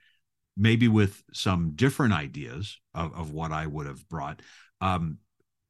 maybe 0.56 0.88
with 0.88 1.22
some 1.32 1.72
different 1.74 2.14
ideas 2.14 2.78
of, 2.94 3.14
of 3.14 3.30
what 3.32 3.52
I 3.52 3.66
would 3.66 3.86
have 3.86 4.08
brought, 4.08 4.40
um, 4.80 5.18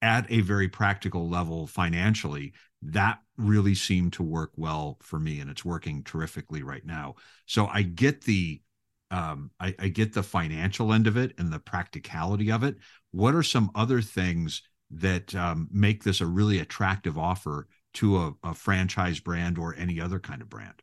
at 0.02 0.30
a 0.30 0.40
very 0.42 0.68
practical 0.68 1.28
level 1.28 1.66
financially, 1.66 2.52
that 2.82 3.18
really 3.36 3.74
seemed 3.74 4.12
to 4.14 4.22
work 4.22 4.52
well 4.56 4.98
for 5.02 5.18
me, 5.18 5.40
and 5.40 5.50
it's 5.50 5.64
working 5.64 6.02
terrifically 6.04 6.62
right 6.62 6.84
now. 6.84 7.14
So 7.46 7.66
I 7.66 7.82
get 7.82 8.22
the 8.22 8.60
um, 9.10 9.52
I, 9.60 9.74
I 9.78 9.88
get 9.88 10.12
the 10.12 10.22
financial 10.22 10.92
end 10.92 11.06
of 11.06 11.16
it 11.16 11.32
and 11.38 11.52
the 11.52 11.60
practicality 11.60 12.50
of 12.50 12.64
it. 12.64 12.76
What 13.12 13.34
are 13.34 13.42
some 13.42 13.70
other 13.74 14.02
things? 14.02 14.62
That 14.90 15.34
um, 15.34 15.68
make 15.70 16.04
this 16.04 16.20
a 16.20 16.26
really 16.26 16.58
attractive 16.58 17.18
offer 17.18 17.66
to 17.94 18.18
a, 18.18 18.32
a, 18.44 18.54
franchise 18.54 19.20
brand 19.20 19.58
or 19.58 19.74
any 19.76 20.00
other 20.00 20.18
kind 20.18 20.42
of 20.42 20.48
brand? 20.48 20.82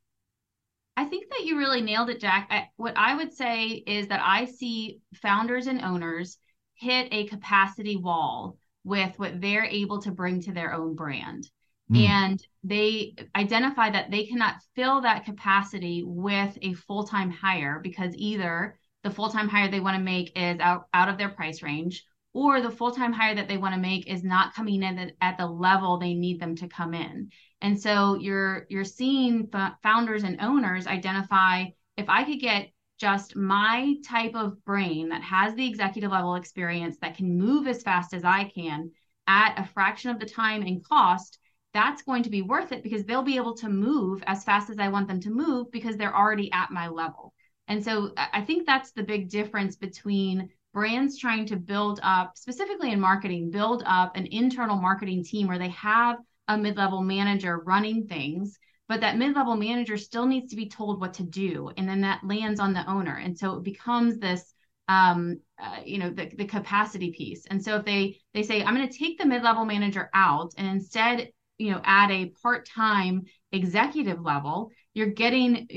I 0.98 1.06
think 1.06 1.30
that 1.30 1.46
you 1.46 1.58
really 1.58 1.82
nailed 1.82 2.10
it, 2.10 2.20
Jack. 2.20 2.48
I, 2.52 2.70
what 2.78 2.98
I 2.98 3.16
would 3.16 3.34
say 3.34 3.68
is 3.68 4.08
that 4.08 4.22
I 4.24 4.46
see 4.46 5.00
founders 5.16 5.68
and 5.68 5.82
owners 5.82 6.38
hit 6.76 7.08
a 7.12 7.28
capacity 7.28 7.96
wall 7.96 8.58
with 8.84 9.18
what 9.18 9.40
they're 9.40 9.66
able 9.66 10.02
to 10.02 10.12
bring 10.12 10.42
to 10.42 10.52
their 10.52 10.74
own 10.74 10.96
brand. 10.96 11.50
Mm. 11.92 12.08
And 12.08 12.48
they 12.64 13.16
identify 13.36 13.90
that 13.90 14.12
they 14.12 14.26
cannot 14.26 14.56
fill 14.76 15.02
that 15.02 15.26
capacity 15.26 16.04
with 16.06 16.58
a 16.62 16.74
full 16.74 17.06
time 17.06 17.32
hire 17.32 17.80
because 17.82 18.14
either 18.16 18.78
the 19.04 19.12
full 19.12 19.30
time 19.30 19.50
hire 19.50 19.70
they 19.70 19.80
want 19.80 19.98
to 19.98 20.04
make 20.04 20.32
is 20.36 20.60
out, 20.60 20.88
out 20.94 21.10
of 21.10 21.18
their 21.18 21.30
price 21.30 21.62
range 21.62 22.06
or 22.34 22.62
the 22.62 22.72
full-time 22.72 23.14
hire 23.14 23.36
that 23.36 23.48
they 23.48 23.58
want 23.58 23.76
to 23.76 23.80
make 23.80 24.08
is 24.08 24.24
not 24.24 24.54
coming 24.54 24.82
in 24.84 25.12
at 25.22 25.38
the 25.38 25.46
level 25.46 25.98
they 25.98 26.14
need 26.14 26.40
them 26.40 26.56
to 26.56 26.68
come 26.68 26.94
in. 26.94 27.30
And 27.62 27.80
so 27.80 28.16
you're 28.16 28.66
you're 28.70 28.84
seeing 28.84 29.50
founders 29.82 30.24
and 30.24 30.42
owners 30.42 30.88
identify 30.88 31.66
if 31.98 32.10
i 32.10 32.24
could 32.24 32.40
get 32.40 32.70
just 33.00 33.36
my 33.36 33.96
type 34.06 34.36
of 34.36 34.64
brain 34.66 35.10
that 35.10 35.22
has 35.22 35.54
the 35.56 35.68
executive 35.68 36.12
level 36.12 36.36
experience 36.36 36.98
that 37.02 37.18
can 37.18 37.38
move 37.38 37.68
as 37.68 37.84
fast 37.84 38.14
as 38.14 38.24
i 38.24 38.44
can 38.56 38.92
at 39.28 39.58
a 39.58 39.66
fraction 39.66 40.10
of 40.10 40.20
the 40.20 40.26
time 40.26 40.62
and 40.62 40.86
cost 40.86 41.40
that's 41.74 42.04
going 42.04 42.22
to 42.22 42.30
be 42.30 42.44
worth 42.44 42.72
it 42.72 42.84
because 42.84 43.04
they'll 43.04 43.24
be 43.24 43.36
able 43.36 43.56
to 43.56 43.70
move 43.70 44.24
as 44.28 44.44
fast 44.44 44.70
as 44.70 44.80
i 44.80 44.88
want 44.88 45.08
them 45.08 45.20
to 45.20 45.30
move 45.30 45.72
because 45.72 45.98
they're 45.98 46.16
already 46.16 46.52
at 46.52 46.72
my 46.72 46.88
level. 46.88 47.34
And 47.68 47.84
so 47.84 48.14
i 48.18 48.42
think 48.42 48.66
that's 48.66 48.92
the 48.92 49.04
big 49.04 49.30
difference 49.30 49.76
between 49.76 50.50
brands 50.74 51.18
trying 51.18 51.46
to 51.48 51.56
build 51.56 52.00
up, 52.04 52.38
specifically 52.38 52.92
in 52.92 53.00
marketing, 53.00 53.52
build 53.52 53.84
up 53.86 54.16
an 54.16 54.28
internal 54.28 54.76
marketing 54.76 55.24
team 55.24 55.48
where 55.48 55.60
they 55.60 55.70
have 55.70 56.18
a 56.48 56.58
mid 56.58 56.76
level 56.76 57.02
manager 57.02 57.60
running 57.60 58.08
things, 58.08 58.58
but 58.90 59.02
that 59.02 59.18
mid 59.18 59.36
level 59.36 59.56
manager 59.56 59.98
still 59.98 60.26
needs 60.26 60.50
to 60.50 60.56
be 60.56 60.68
told 60.68 61.00
what 61.00 61.14
to 61.16 61.24
do. 61.24 61.72
And 61.78 61.88
then 61.88 62.02
that 62.02 62.22
lands 62.24 62.60
on 62.60 62.74
the 62.74 62.90
owner. 62.90 63.16
And 63.16 63.38
so 63.38 63.56
it 63.56 63.64
becomes 63.64 64.18
this. 64.18 64.54
Um, 64.90 65.40
uh, 65.64 65.80
you 65.86 65.98
know 65.98 66.10
the, 66.10 66.30
the 66.36 66.44
capacity 66.44 67.14
piece 67.14 67.46
and 67.46 67.64
so 67.64 67.78
if 67.78 67.86
they 67.86 68.20
they 68.34 68.44
say 68.44 68.62
i'm 68.62 68.76
going 68.76 68.86
to 68.88 68.98
take 68.98 69.18
the 69.18 69.26
mid-level 69.26 69.64
manager 69.64 70.10
out 70.14 70.52
and 70.58 70.68
instead 70.68 71.30
you 71.58 71.72
know 71.72 71.80
add 71.86 72.12
a 72.12 72.34
part-time 72.42 73.22
executive 73.54 74.20
level 74.20 74.72
you're 74.94 75.08
getting 75.08 75.68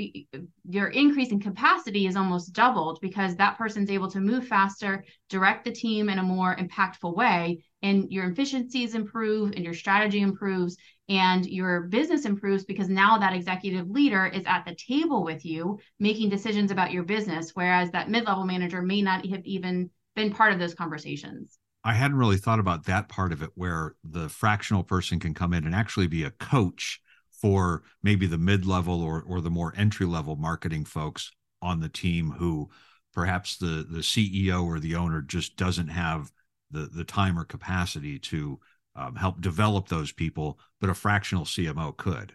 your 0.68 0.88
increase 0.88 1.30
in 1.30 1.40
capacity 1.40 2.06
is 2.06 2.16
almost 2.16 2.52
doubled 2.52 2.98
because 3.00 3.36
that 3.36 3.56
person's 3.56 3.90
able 3.90 4.10
to 4.10 4.20
move 4.20 4.46
faster, 4.46 5.04
direct 5.30 5.64
the 5.64 5.72
team 5.72 6.08
in 6.08 6.18
a 6.18 6.22
more 6.22 6.54
impactful 6.56 7.16
way, 7.16 7.64
and 7.82 8.10
your 8.10 8.28
efficiencies 8.30 8.94
improve 8.94 9.52
and 9.52 9.64
your 9.64 9.74
strategy 9.74 10.20
improves 10.20 10.76
and 11.08 11.46
your 11.46 11.82
business 11.82 12.24
improves 12.24 12.64
because 12.64 12.88
now 12.88 13.16
that 13.18 13.32
executive 13.32 13.88
leader 13.88 14.26
is 14.26 14.42
at 14.46 14.64
the 14.64 14.74
table 14.74 15.22
with 15.22 15.44
you 15.44 15.78
making 16.00 16.28
decisions 16.28 16.72
about 16.72 16.90
your 16.90 17.04
business 17.04 17.52
whereas 17.54 17.90
that 17.92 18.10
mid-level 18.10 18.44
manager 18.44 18.82
may 18.82 19.00
not 19.02 19.24
have 19.24 19.44
even 19.44 19.88
been 20.16 20.32
part 20.32 20.52
of 20.52 20.58
those 20.58 20.74
conversations. 20.74 21.58
I 21.84 21.92
hadn't 21.92 22.16
really 22.16 22.38
thought 22.38 22.58
about 22.58 22.86
that 22.86 23.08
part 23.08 23.32
of 23.32 23.42
it 23.42 23.50
where 23.54 23.94
the 24.02 24.28
fractional 24.28 24.82
person 24.82 25.20
can 25.20 25.34
come 25.34 25.52
in 25.52 25.64
and 25.64 25.74
actually 25.74 26.08
be 26.08 26.24
a 26.24 26.32
coach 26.32 27.00
for 27.40 27.82
maybe 28.02 28.26
the 28.26 28.38
mid-level 28.38 29.02
or 29.02 29.22
or 29.22 29.40
the 29.40 29.50
more 29.50 29.74
entry-level 29.76 30.36
marketing 30.36 30.84
folks 30.84 31.32
on 31.62 31.80
the 31.80 31.88
team 31.88 32.30
who 32.30 32.68
perhaps 33.12 33.56
the 33.56 33.86
the 33.88 34.00
CEO 34.00 34.64
or 34.64 34.78
the 34.78 34.94
owner 34.94 35.22
just 35.22 35.56
doesn't 35.56 35.88
have 35.88 36.30
the 36.70 36.86
the 36.86 37.04
time 37.04 37.38
or 37.38 37.44
capacity 37.44 38.18
to 38.18 38.58
um, 38.94 39.14
help 39.14 39.40
develop 39.40 39.88
those 39.88 40.12
people, 40.12 40.58
but 40.80 40.90
a 40.90 40.94
fractional 40.94 41.44
CMO 41.44 41.96
could. 41.96 42.34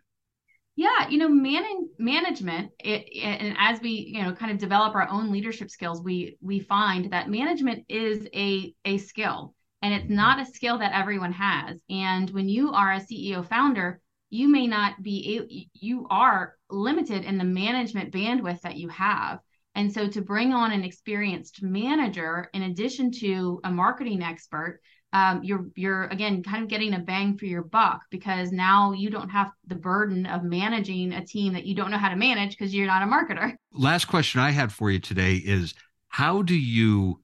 Yeah, 0.76 1.10
you 1.10 1.18
know, 1.18 1.28
man- 1.28 1.90
management, 2.00 2.72
it, 2.80 3.04
it, 3.12 3.24
and 3.24 3.56
as 3.60 3.82
we 3.82 3.90
you 4.16 4.24
know 4.24 4.34
kind 4.34 4.52
of 4.52 4.58
develop 4.58 4.96
our 4.96 5.08
own 5.10 5.32
leadership 5.32 5.70
skills, 5.70 6.02
we 6.02 6.38
we 6.42 6.60
find 6.60 7.12
that 7.12 7.30
management 7.30 7.86
is 7.90 8.28
a 8.34 8.74
a 8.86 8.98
skill, 8.98 9.54
and 9.82 9.94
it's 9.94 10.10
not 10.10 10.40
a 10.40 10.52
skill 10.52 10.78
that 10.80 10.94
everyone 10.94 11.34
has. 11.34 11.82
And 11.90 12.30
when 12.30 12.48
you 12.48 12.72
are 12.72 12.94
a 12.94 13.00
CEO 13.00 13.46
founder, 13.46 14.00
you 14.32 14.48
may 14.48 14.66
not 14.66 15.04
be 15.04 15.70
you 15.74 16.08
are 16.10 16.56
limited 16.70 17.24
in 17.26 17.38
the 17.38 17.44
management 17.44 18.12
bandwidth 18.12 18.62
that 18.62 18.78
you 18.78 18.90
have. 18.90 19.40
And 19.76 19.94
so 19.94 20.08
to 20.08 20.22
bring 20.22 20.54
on 20.54 20.72
an 20.72 20.84
experienced 20.84 21.62
manager 21.62 22.50
in 22.54 22.64
addition 22.64 23.12
to 23.12 23.62
a 23.64 23.72
marketing 23.72 24.24
expert 24.24 24.82
um, 25.14 25.44
you're 25.44 25.66
you're 25.76 26.06
again 26.06 26.42
kind 26.42 26.64
of 26.64 26.70
getting 26.70 26.94
a 26.94 27.00
bang 27.00 27.38
for 27.38 27.46
your 27.46 27.64
buck 27.64 28.04
because 28.10 28.52
now 28.52 28.94
you 28.94 29.10
don't 29.10 29.30
have 29.30 29.52
the 29.68 29.76
burden 29.76 30.26
of 30.26 30.44
managing 30.44 31.12
a 31.12 31.26
team 31.26 31.54
that 31.54 31.66
you 31.66 31.76
don't 31.76 31.92
know 31.92 31.98
how 31.98 32.10
to 32.10 32.16
manage 32.16 32.52
because 32.52 32.74
you're 32.74 32.88
not 32.88 33.04
a 33.04 33.06
marketer. 33.06 33.56
Last 33.74 34.06
question 34.06 34.40
i 34.40 34.52
had 34.52 34.72
for 34.72 34.90
you 34.90 35.00
today 35.00 35.36
is 35.36 35.74
how 36.08 36.42
do 36.42 36.56
you 36.56 37.22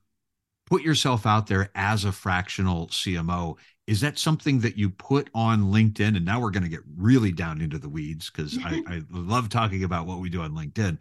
put 0.66 0.82
yourself 0.82 1.26
out 1.26 1.48
there 1.48 1.70
as 1.76 2.04
a 2.04 2.12
fractional 2.12 2.88
cmo 2.88 3.56
is 3.88 4.02
that 4.02 4.20
something 4.20 4.60
that 4.60 4.78
you 4.78 4.90
put 4.90 5.30
on 5.34 5.72
LinkedIn? 5.72 6.18
And 6.18 6.26
now 6.26 6.42
we're 6.42 6.52
going 6.52 6.64
to 6.64 6.70
get 6.70 6.82
really 6.98 7.32
down 7.32 7.62
into 7.62 7.80
the 7.80 7.88
weeds 7.88 8.30
because 8.30 8.58
I, 8.64 8.84
I, 8.88 9.02
love 9.10 9.48
talking 9.48 9.86
about 9.86 10.06
what 10.06 10.20
we 10.20 10.30
do 10.30 10.42
on 10.42 10.52
LinkedIn. 10.52 10.98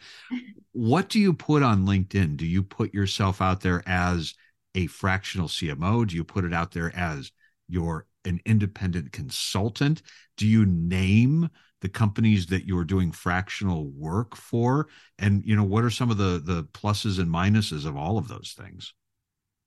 What 0.72 1.08
do 1.08 1.18
you 1.18 1.34
put 1.34 1.64
on 1.64 1.84
LinkedIn? 1.84 2.36
Do 2.36 2.46
you 2.46 2.62
put 2.62 2.94
yourself 2.94 3.42
out 3.42 3.60
there 3.60 3.82
as 3.86 4.34
a 4.76 4.86
fractional 4.86 5.48
CMO? 5.48 6.06
Do 6.06 6.14
you 6.14 6.22
put 6.22 6.44
it 6.44 6.54
out 6.54 6.70
there 6.70 6.94
as 6.94 7.32
you're 7.68 8.06
an 8.24 8.40
independent 8.46 9.10
consultant? 9.10 10.02
Do 10.36 10.46
you 10.46 10.64
name 10.64 11.50
the 11.80 11.88
companies 11.88 12.46
that 12.46 12.66
you're 12.66 12.84
doing 12.84 13.10
fractional 13.10 13.90
work 13.90 14.36
for? 14.36 14.86
And 15.18 15.44
you 15.44 15.56
know, 15.56 15.64
what 15.64 15.84
are 15.84 15.90
some 15.90 16.10
of 16.10 16.18
the 16.18 16.40
the 16.44 16.64
pluses 16.64 17.18
and 17.18 17.28
minuses 17.28 17.84
of 17.84 17.96
all 17.96 18.16
of 18.16 18.28
those 18.28 18.54
things? 18.56 18.94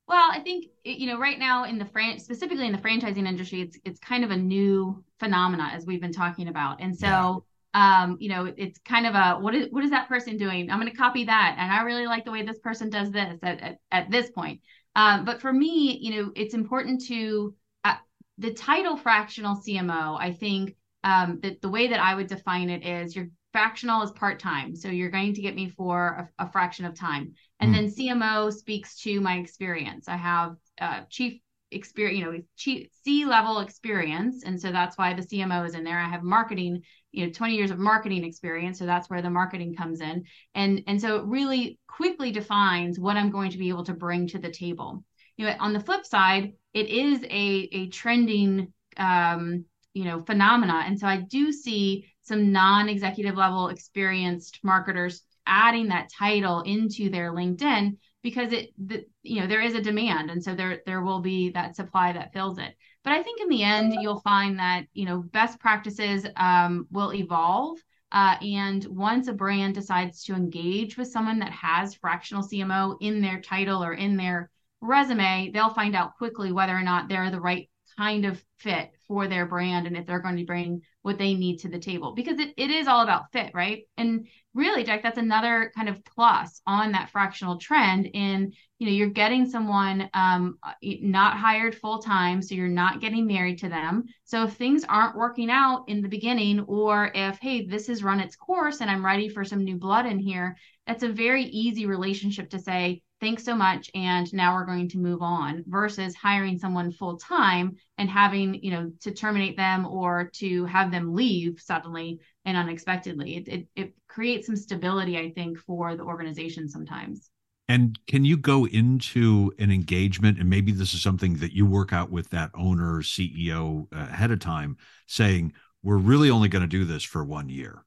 Well, 0.09 0.27
I 0.31 0.39
think 0.39 0.65
you 0.83 1.05
know 1.05 1.19
right 1.19 1.37
now 1.37 1.65
in 1.65 1.77
the 1.77 1.85
fran- 1.85 2.17
specifically 2.17 2.65
in 2.65 2.71
the 2.71 2.79
franchising 2.79 3.27
industry, 3.27 3.61
it's 3.61 3.77
it's 3.85 3.99
kind 3.99 4.23
of 4.23 4.31
a 4.31 4.35
new 4.35 5.03
phenomena 5.19 5.69
as 5.71 5.85
we've 5.85 6.01
been 6.01 6.11
talking 6.11 6.47
about, 6.47 6.81
and 6.81 6.97
so 6.97 7.45
yeah. 7.75 8.01
um, 8.01 8.17
you 8.19 8.27
know 8.27 8.51
it's 8.57 8.79
kind 8.79 9.05
of 9.05 9.13
a 9.13 9.39
what 9.39 9.53
is 9.53 9.67
what 9.69 9.83
is 9.83 9.91
that 9.91 10.07
person 10.09 10.35
doing? 10.35 10.71
I'm 10.71 10.79
going 10.79 10.91
to 10.91 10.97
copy 10.97 11.25
that, 11.25 11.57
and 11.59 11.71
I 11.71 11.83
really 11.83 12.07
like 12.07 12.25
the 12.25 12.31
way 12.31 12.41
this 12.41 12.57
person 12.57 12.89
does 12.89 13.11
this 13.11 13.37
at 13.43 13.61
at, 13.61 13.77
at 13.91 14.09
this 14.09 14.31
point. 14.31 14.61
Um, 14.95 15.25
but 15.25 15.41
for 15.41 15.53
me, 15.53 15.99
you 16.01 16.15
know, 16.15 16.31
it's 16.35 16.55
important 16.55 17.05
to 17.05 17.53
uh, 17.83 17.97
the 18.39 18.51
title 18.51 18.97
fractional 18.97 19.57
CMO. 19.57 20.19
I 20.19 20.33
think 20.33 20.75
um, 21.03 21.39
that 21.43 21.61
the 21.61 21.69
way 21.69 21.89
that 21.89 21.99
I 21.99 22.15
would 22.15 22.27
define 22.27 22.71
it 22.71 22.83
is 22.83 23.15
you're 23.15 23.29
fractional 23.51 24.03
is 24.03 24.11
part 24.11 24.39
time. 24.39 24.75
So 24.75 24.89
you're 24.89 25.09
going 25.09 25.33
to 25.33 25.41
get 25.41 25.55
me 25.55 25.69
for 25.69 26.29
a, 26.39 26.45
a 26.45 26.51
fraction 26.51 26.85
of 26.85 26.97
time. 26.97 27.33
And 27.59 27.73
mm. 27.73 27.75
then 27.75 27.87
CMO 27.87 28.53
speaks 28.53 28.99
to 29.01 29.19
my 29.21 29.37
experience. 29.37 30.07
I 30.07 30.17
have 30.17 30.55
uh, 30.79 31.01
chief 31.09 31.39
experience, 31.71 32.19
you 32.19 32.25
know, 32.25 32.41
chief 32.55 32.87
C 33.03 33.25
level 33.25 33.59
experience. 33.59 34.43
And 34.43 34.59
so 34.59 34.71
that's 34.71 34.97
why 34.97 35.13
the 35.13 35.21
CMO 35.21 35.67
is 35.67 35.75
in 35.75 35.83
there. 35.83 35.99
I 35.99 36.07
have 36.07 36.23
marketing, 36.23 36.81
you 37.11 37.25
know, 37.25 37.31
20 37.31 37.55
years 37.55 37.71
of 37.71 37.79
marketing 37.79 38.23
experience. 38.23 38.79
So 38.79 38.85
that's 38.85 39.09
where 39.09 39.21
the 39.21 39.29
marketing 39.29 39.75
comes 39.75 40.01
in. 40.01 40.23
And, 40.55 40.83
and 40.87 40.99
so 40.99 41.17
it 41.17 41.25
really 41.25 41.79
quickly 41.87 42.31
defines 42.31 42.99
what 42.99 43.17
I'm 43.17 43.31
going 43.31 43.51
to 43.51 43.57
be 43.57 43.69
able 43.69 43.85
to 43.85 43.93
bring 43.93 44.27
to 44.27 44.39
the 44.39 44.51
table. 44.51 45.03
You 45.37 45.45
know, 45.45 45.55
on 45.59 45.73
the 45.73 45.79
flip 45.79 46.05
side, 46.05 46.53
it 46.73 46.87
is 46.87 47.23
a, 47.23 47.69
a 47.71 47.87
trending, 47.87 48.73
um, 48.97 49.65
you 49.93 50.05
know, 50.05 50.21
phenomena. 50.21 50.83
And 50.85 50.99
so 50.99 51.07
I 51.07 51.17
do 51.17 51.51
see 51.51 52.05
some 52.29 52.53
non-executive 52.53 53.35
level 53.35 53.67
experienced 53.67 54.59
marketers 54.63 55.23
adding 55.45 55.87
that 55.87 56.09
title 56.17 56.61
into 56.61 57.09
their 57.09 57.33
LinkedIn 57.33 57.97
because 58.21 58.53
it 58.53 58.69
the, 58.77 59.03
you 59.23 59.41
know 59.41 59.47
there 59.47 59.61
is 59.61 59.73
a 59.73 59.81
demand 59.81 60.29
and 60.29 60.41
so 60.41 60.53
there 60.55 60.81
there 60.85 61.01
will 61.01 61.19
be 61.19 61.49
that 61.49 61.75
supply 61.75 62.13
that 62.13 62.31
fills 62.31 62.57
it. 62.57 62.75
But 63.03 63.13
i 63.13 63.23
think 63.23 63.41
in 63.41 63.49
the 63.49 63.63
end 63.63 63.95
you'll 63.99 64.21
find 64.21 64.59
that 64.59 64.85
you 64.93 65.05
know 65.05 65.19
best 65.19 65.59
practices 65.59 66.25
um, 66.37 66.87
will 66.91 67.13
evolve 67.13 67.79
uh, 68.11 68.35
and 68.41 68.85
once 68.85 69.27
a 69.27 69.33
brand 69.33 69.75
decides 69.75 70.23
to 70.23 70.33
engage 70.33 70.97
with 70.97 71.07
someone 71.07 71.39
that 71.39 71.51
has 71.51 71.95
fractional 71.95 72.43
cmo 72.43 72.95
in 73.01 73.21
their 73.21 73.41
title 73.41 73.83
or 73.83 73.93
in 73.93 74.15
their 74.15 74.51
resume 74.81 75.51
they'll 75.51 75.73
find 75.73 75.95
out 75.95 76.17
quickly 76.17 76.51
whether 76.51 76.75
or 76.75 76.83
not 76.83 77.07
they're 77.07 77.31
the 77.31 77.41
right 77.41 77.69
kind 77.97 78.25
of 78.25 78.43
fit 78.57 78.91
for 79.07 79.27
their 79.27 79.45
brand 79.45 79.87
and 79.87 79.97
if 79.97 80.05
they're 80.05 80.19
going 80.19 80.37
to 80.37 80.45
bring 80.45 80.81
what 81.01 81.17
they 81.17 81.33
need 81.33 81.57
to 81.57 81.69
the 81.69 81.79
table 81.79 82.13
because 82.13 82.39
it, 82.39 82.53
it 82.57 82.69
is 82.69 82.87
all 82.87 83.01
about 83.01 83.31
fit 83.31 83.51
right? 83.53 83.83
And 83.97 84.27
really 84.53 84.83
jack 84.83 85.03
that's 85.03 85.17
another 85.17 85.71
kind 85.75 85.87
of 85.87 86.03
plus 86.03 86.61
on 86.65 86.91
that 86.91 87.09
fractional 87.09 87.57
trend 87.57 88.07
in 88.13 88.51
you 88.79 88.87
know 88.87 88.93
you're 88.93 89.09
getting 89.09 89.49
someone 89.49 90.09
um, 90.13 90.57
not 90.83 91.37
hired 91.37 91.75
full 91.75 91.99
time 91.99 92.41
so 92.41 92.55
you're 92.55 92.67
not 92.67 93.01
getting 93.01 93.27
married 93.27 93.59
to 93.59 93.69
them. 93.69 94.05
So 94.25 94.43
if 94.43 94.53
things 94.53 94.83
aren't 94.83 95.15
working 95.15 95.49
out 95.49 95.85
in 95.87 96.01
the 96.01 96.09
beginning 96.09 96.61
or 96.61 97.11
if 97.13 97.37
hey 97.39 97.65
this 97.65 97.87
has 97.87 98.03
run 98.03 98.19
its 98.19 98.35
course 98.35 98.81
and 98.81 98.89
i'm 98.89 99.05
ready 99.05 99.29
for 99.29 99.43
some 99.43 99.63
new 99.63 99.77
blood 99.77 100.05
in 100.05 100.19
here 100.19 100.55
that's 100.85 101.03
a 101.03 101.09
very 101.09 101.43
easy 101.43 101.85
relationship 101.85 102.49
to 102.49 102.59
say 102.59 103.01
thanks 103.19 103.43
so 103.43 103.55
much 103.55 103.89
and 103.93 104.31
now 104.33 104.55
we're 104.55 104.65
going 104.65 104.87
to 104.89 104.97
move 104.97 105.21
on 105.21 105.63
versus 105.67 106.15
hiring 106.15 106.57
someone 106.57 106.91
full 106.91 107.17
time 107.17 107.75
and 107.97 108.09
having 108.09 108.53
you 108.55 108.71
know 108.71 108.91
to 109.01 109.11
terminate 109.11 109.57
them 109.57 109.85
or 109.85 110.29
to 110.33 110.65
have 110.65 110.91
them 110.91 111.13
leave 111.13 111.59
suddenly 111.59 112.19
and 112.45 112.57
unexpectedly. 112.57 113.37
It, 113.37 113.47
it, 113.47 113.67
it 113.75 113.93
creates 114.07 114.47
some 114.47 114.55
stability 114.55 115.17
i 115.17 115.31
think 115.31 115.57
for 115.59 115.95
the 115.95 116.03
organization 116.03 116.67
sometimes. 116.67 117.29
And 117.67 117.99
can 118.07 118.25
you 118.25 118.35
go 118.35 118.65
into 118.65 119.51
an 119.59 119.71
engagement 119.71 120.39
and 120.39 120.49
maybe 120.49 120.71
this 120.71 120.95
is 120.95 121.03
something 121.03 121.35
that 121.35 121.53
you 121.53 121.67
work 121.67 121.93
out 121.93 122.09
with 122.09 122.29
that 122.31 122.51
owner 122.55 123.01
ceo 123.01 123.87
uh, 123.93 124.07
ahead 124.11 124.31
of 124.31 124.39
time 124.39 124.77
saying 125.07 125.53
we're 125.83 125.97
really 125.97 126.29
only 126.29 126.49
going 126.49 126.63
to 126.63 126.67
do 126.67 126.85
this 126.85 127.03
for 127.03 127.23
one 127.23 127.49
year 127.49 127.83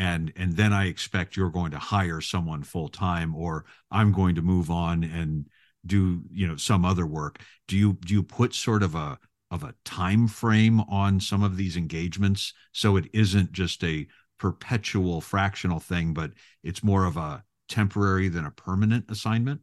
and 0.00 0.32
and 0.34 0.56
then 0.56 0.72
I 0.72 0.86
expect 0.86 1.36
you're 1.36 1.50
going 1.50 1.72
to 1.72 1.78
hire 1.78 2.22
someone 2.22 2.62
full 2.62 2.88
time, 2.88 3.34
or 3.34 3.66
I'm 3.90 4.12
going 4.12 4.34
to 4.36 4.42
move 4.42 4.70
on 4.70 5.04
and 5.04 5.46
do 5.84 6.22
you 6.32 6.46
know 6.48 6.56
some 6.56 6.86
other 6.86 7.06
work. 7.06 7.40
Do 7.68 7.76
you 7.76 7.98
do 8.06 8.14
you 8.14 8.22
put 8.22 8.54
sort 8.54 8.82
of 8.82 8.94
a 8.94 9.18
of 9.50 9.62
a 9.62 9.74
time 9.84 10.26
frame 10.26 10.80
on 10.80 11.20
some 11.20 11.42
of 11.42 11.58
these 11.58 11.76
engagements? 11.76 12.54
So 12.72 12.96
it 12.96 13.10
isn't 13.12 13.52
just 13.52 13.84
a 13.84 14.06
perpetual 14.38 15.20
fractional 15.20 15.80
thing 15.80 16.14
but 16.14 16.32
it's 16.62 16.82
more 16.82 17.04
of 17.04 17.18
a 17.18 17.44
temporary 17.68 18.28
than 18.28 18.46
a 18.46 18.50
permanent 18.50 19.04
assignment 19.10 19.60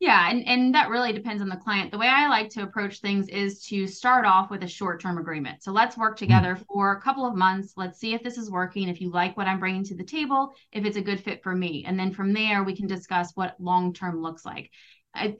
yeah, 0.00 0.30
and, 0.30 0.48
and 0.48 0.74
that 0.74 0.88
really 0.88 1.12
depends 1.12 1.42
on 1.42 1.50
the 1.50 1.56
client. 1.56 1.90
The 1.90 1.98
way 1.98 2.08
I 2.08 2.26
like 2.28 2.48
to 2.50 2.62
approach 2.62 3.00
things 3.00 3.28
is 3.28 3.62
to 3.66 3.86
start 3.86 4.24
off 4.24 4.50
with 4.50 4.62
a 4.62 4.66
short 4.66 4.98
term 4.98 5.18
agreement. 5.18 5.62
So 5.62 5.72
let's 5.72 5.96
work 5.98 6.18
hmm. 6.18 6.24
together 6.24 6.58
for 6.68 6.92
a 6.92 7.00
couple 7.02 7.26
of 7.26 7.36
months. 7.36 7.74
Let's 7.76 8.00
see 8.00 8.14
if 8.14 8.22
this 8.22 8.38
is 8.38 8.50
working, 8.50 8.88
if 8.88 9.02
you 9.02 9.10
like 9.10 9.36
what 9.36 9.46
I'm 9.46 9.60
bringing 9.60 9.84
to 9.84 9.94
the 9.94 10.02
table, 10.02 10.54
if 10.72 10.86
it's 10.86 10.96
a 10.96 11.02
good 11.02 11.22
fit 11.22 11.42
for 11.42 11.54
me. 11.54 11.84
And 11.86 12.00
then 12.00 12.12
from 12.12 12.32
there, 12.32 12.64
we 12.64 12.74
can 12.74 12.86
discuss 12.86 13.32
what 13.34 13.56
long 13.60 13.92
term 13.92 14.22
looks 14.22 14.44
like. 14.46 14.70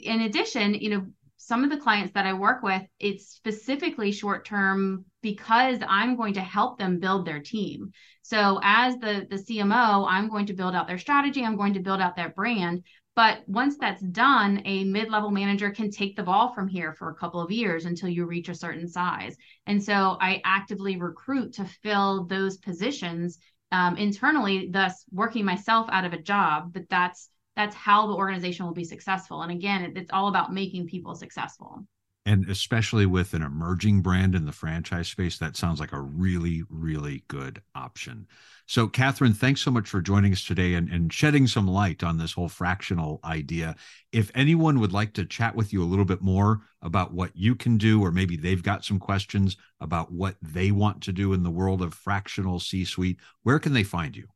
In 0.00 0.23
addition, 0.23 0.75
you 0.75 0.90
know, 0.90 1.07
some 1.38 1.64
of 1.64 1.71
the 1.71 1.79
clients 1.79 2.12
that 2.12 2.26
I 2.26 2.35
work 2.35 2.62
with, 2.62 2.83
it's 2.99 3.29
specifically 3.29 4.12
short 4.12 4.45
term 4.45 5.07
because 5.23 5.79
I'm 5.88 6.17
going 6.17 6.35
to 6.35 6.40
help 6.43 6.79
them 6.79 7.00
build 7.00 7.25
their 7.25 7.40
team. 7.40 7.93
So 8.23 8.61
as 8.62 8.97
the 8.99 9.26
the 9.29 9.37
CMO, 9.37 10.07
I'm 10.07 10.29
going 10.29 10.47
to 10.47 10.52
build 10.52 10.75
out 10.75 10.87
their 10.87 10.99
strategy, 10.99 11.43
I'm 11.43 11.57
going 11.57 11.75
to 11.75 11.81
build 11.81 12.00
out 12.00 12.14
their 12.14 12.29
brand, 12.29 12.85
but 13.17 13.43
once 13.49 13.76
that's 13.79 14.02
done, 14.02 14.62
a 14.64 14.85
mid 14.85 15.11
level 15.11 15.31
manager 15.31 15.71
can 15.71 15.90
take 15.90 16.17
the 16.17 16.23
ball 16.23 16.52
from 16.55 16.69
here 16.69 16.93
for 16.93 17.11
a 17.11 17.14
couple 17.14 17.40
of 17.40 17.50
years 17.50 17.85
until 17.85 18.09
you 18.09 18.25
reach 18.25 18.49
a 18.49 18.55
certain 18.55 18.88
size. 18.88 19.37
And 19.67 19.83
so 19.83 20.17
I 20.21 20.40
actively 20.45 20.97
recruit 20.97 21.55
to 21.55 21.64
fill 21.64 22.25
those 22.26 22.59
positions 22.59 23.38
um, 23.73 23.97
internally, 23.97 24.69
thus 24.71 25.05
working 25.12 25.45
myself 25.45 25.88
out 25.90 26.05
of 26.05 26.12
a 26.12 26.23
job. 26.23 26.73
But 26.73 26.88
that's 26.88 27.31
that's 27.57 27.75
how 27.75 28.07
the 28.07 28.14
organization 28.14 28.64
will 28.64 28.75
be 28.75 28.85
successful. 28.85 29.43
And 29.43 29.52
again, 29.52 29.93
it's 29.97 30.12
all 30.12 30.29
about 30.29 30.52
making 30.52 30.87
people 30.87 31.14
successful 31.14 31.85
and 32.31 32.49
especially 32.49 33.07
with 33.07 33.35
an 33.35 33.43
emerging 33.43 34.01
brand 34.03 34.37
in 34.37 34.47
the 34.47 34.53
franchise 34.53 35.09
space 35.09 35.37
that 35.39 35.57
sounds 35.57 35.81
like 35.81 35.93
a 35.93 36.01
really 36.01 36.63
really 36.71 37.25
good 37.27 37.61
option. 37.75 38.25
So 38.67 38.87
katherine 38.87 39.33
thanks 39.33 39.63
so 39.63 39.73
much 39.73 39.89
for 39.89 40.01
joining 40.01 40.33
us 40.33 40.45
today 40.45 40.75
and, 40.75 40.89
and 40.89 41.13
shedding 41.13 41.49
some 41.49 41.67
light 41.67 42.05
on 42.05 42.19
this 42.19 42.33
whole 42.33 42.49
fractional 42.49 43.19
idea. 43.25 43.75
If 44.13 44.31
anyone 44.37 44.79
would 44.79 44.93
like 44.93 45.13
to 45.15 45.25
chat 45.25 45.57
with 45.57 45.73
you 45.73 45.83
a 45.83 45.91
little 45.91 46.05
bit 46.05 46.23
more 46.23 46.61
about 46.83 47.13
what 47.13 47.35
you 47.35 47.57
can 47.57 47.79
do 47.79 48.01
or 48.01 48.13
maybe 48.13 48.37
they've 48.37 48.63
got 48.63 48.85
some 48.85 49.01
questions 49.01 49.57
about 49.81 50.13
what 50.13 50.37
they 50.41 50.71
want 50.71 51.03
to 51.03 51.13
do 51.13 51.33
in 51.33 51.43
the 51.43 51.51
world 51.51 51.83
of 51.83 51.95
fractional 51.95 52.61
c 52.61 52.85
suite 52.85 53.19
where 53.43 53.59
can 53.59 53.73
they 53.73 53.83
find 53.83 54.17
you? 54.17 54.29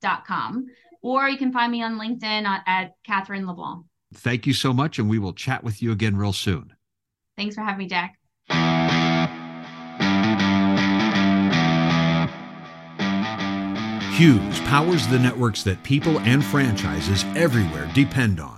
dot 0.00 0.26
com. 0.26 0.66
Or 1.00 1.28
you 1.28 1.38
can 1.38 1.52
find 1.52 1.70
me 1.70 1.82
on 1.82 1.98
LinkedIn 1.98 2.44
at, 2.44 2.62
at 2.66 2.92
Katherine 3.04 3.46
LeBlanc. 3.46 3.84
Thank 4.14 4.46
you 4.46 4.52
so 4.52 4.72
much. 4.72 4.98
And 4.98 5.08
we 5.08 5.18
will 5.18 5.32
chat 5.32 5.62
with 5.62 5.82
you 5.82 5.92
again 5.92 6.16
real 6.16 6.32
soon. 6.32 6.72
Thanks 7.36 7.54
for 7.54 7.60
having 7.60 7.78
me, 7.78 7.88
Jack. 7.88 8.18
Hughes 14.16 14.60
powers 14.62 15.06
the 15.06 15.18
networks 15.18 15.62
that 15.62 15.80
people 15.84 16.18
and 16.20 16.44
franchises 16.44 17.24
everywhere 17.36 17.88
depend 17.94 18.40
on. 18.40 18.57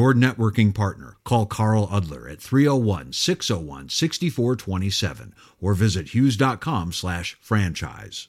networking 0.00 0.74
partner. 0.74 1.18
Call 1.24 1.46
Carl 1.46 1.86
Udler 1.86 2.30
at 2.32 2.40
301 2.40 3.12
601 3.12 3.88
6427 3.90 5.34
or 5.60 5.74
visit 5.74 6.08
hughes.com 6.08 6.92
slash 6.92 7.36
franchise. 7.40 8.28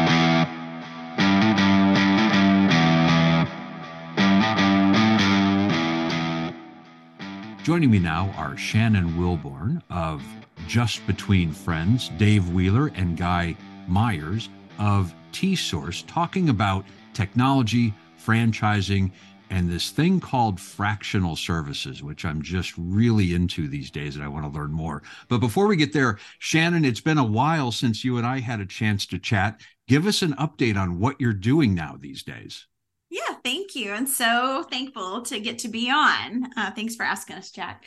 Joining 7.63 7.91
me 7.91 7.99
now 7.99 8.33
are 8.37 8.57
Shannon 8.57 9.17
Wilburn 9.17 9.83
of 9.89 10.23
Just 10.67 11.05
Between 11.05 11.51
Friends, 11.51 12.09
Dave 12.17 12.49
Wheeler, 12.49 12.91
and 12.95 13.15
Guy 13.15 13.55
Myers 13.87 14.49
of 14.79 15.13
Tsource, 15.31 16.03
talking 16.07 16.49
about 16.49 16.83
technology, 17.13 17.93
franchising, 18.19 19.11
and 19.51 19.69
this 19.69 19.89
thing 19.89 20.21
called 20.21 20.61
fractional 20.61 21.35
services, 21.35 22.01
which 22.01 22.23
I'm 22.23 22.41
just 22.41 22.73
really 22.77 23.33
into 23.33 23.67
these 23.67 23.91
days 23.91 24.15
and 24.15 24.23
I 24.23 24.29
want 24.29 24.45
to 24.45 24.59
learn 24.59 24.71
more. 24.71 25.03
But 25.27 25.39
before 25.39 25.67
we 25.67 25.75
get 25.75 25.91
there, 25.91 26.19
Shannon, 26.39 26.85
it's 26.85 27.01
been 27.01 27.17
a 27.17 27.23
while 27.23 27.73
since 27.73 28.05
you 28.05 28.17
and 28.17 28.25
I 28.25 28.39
had 28.39 28.61
a 28.61 28.65
chance 28.65 29.05
to 29.07 29.19
chat. 29.19 29.59
Give 29.89 30.07
us 30.07 30.21
an 30.21 30.33
update 30.35 30.77
on 30.77 30.99
what 30.99 31.19
you're 31.19 31.33
doing 31.33 31.75
now 31.75 31.97
these 31.99 32.23
days. 32.23 32.65
Yeah, 33.09 33.35
thank 33.43 33.75
you. 33.75 33.91
And 33.91 34.07
so 34.07 34.63
thankful 34.71 35.21
to 35.23 35.39
get 35.41 35.59
to 35.59 35.67
be 35.67 35.91
on. 35.91 36.47
Uh, 36.55 36.71
thanks 36.71 36.95
for 36.95 37.03
asking 37.03 37.35
us, 37.35 37.51
Jack. 37.51 37.83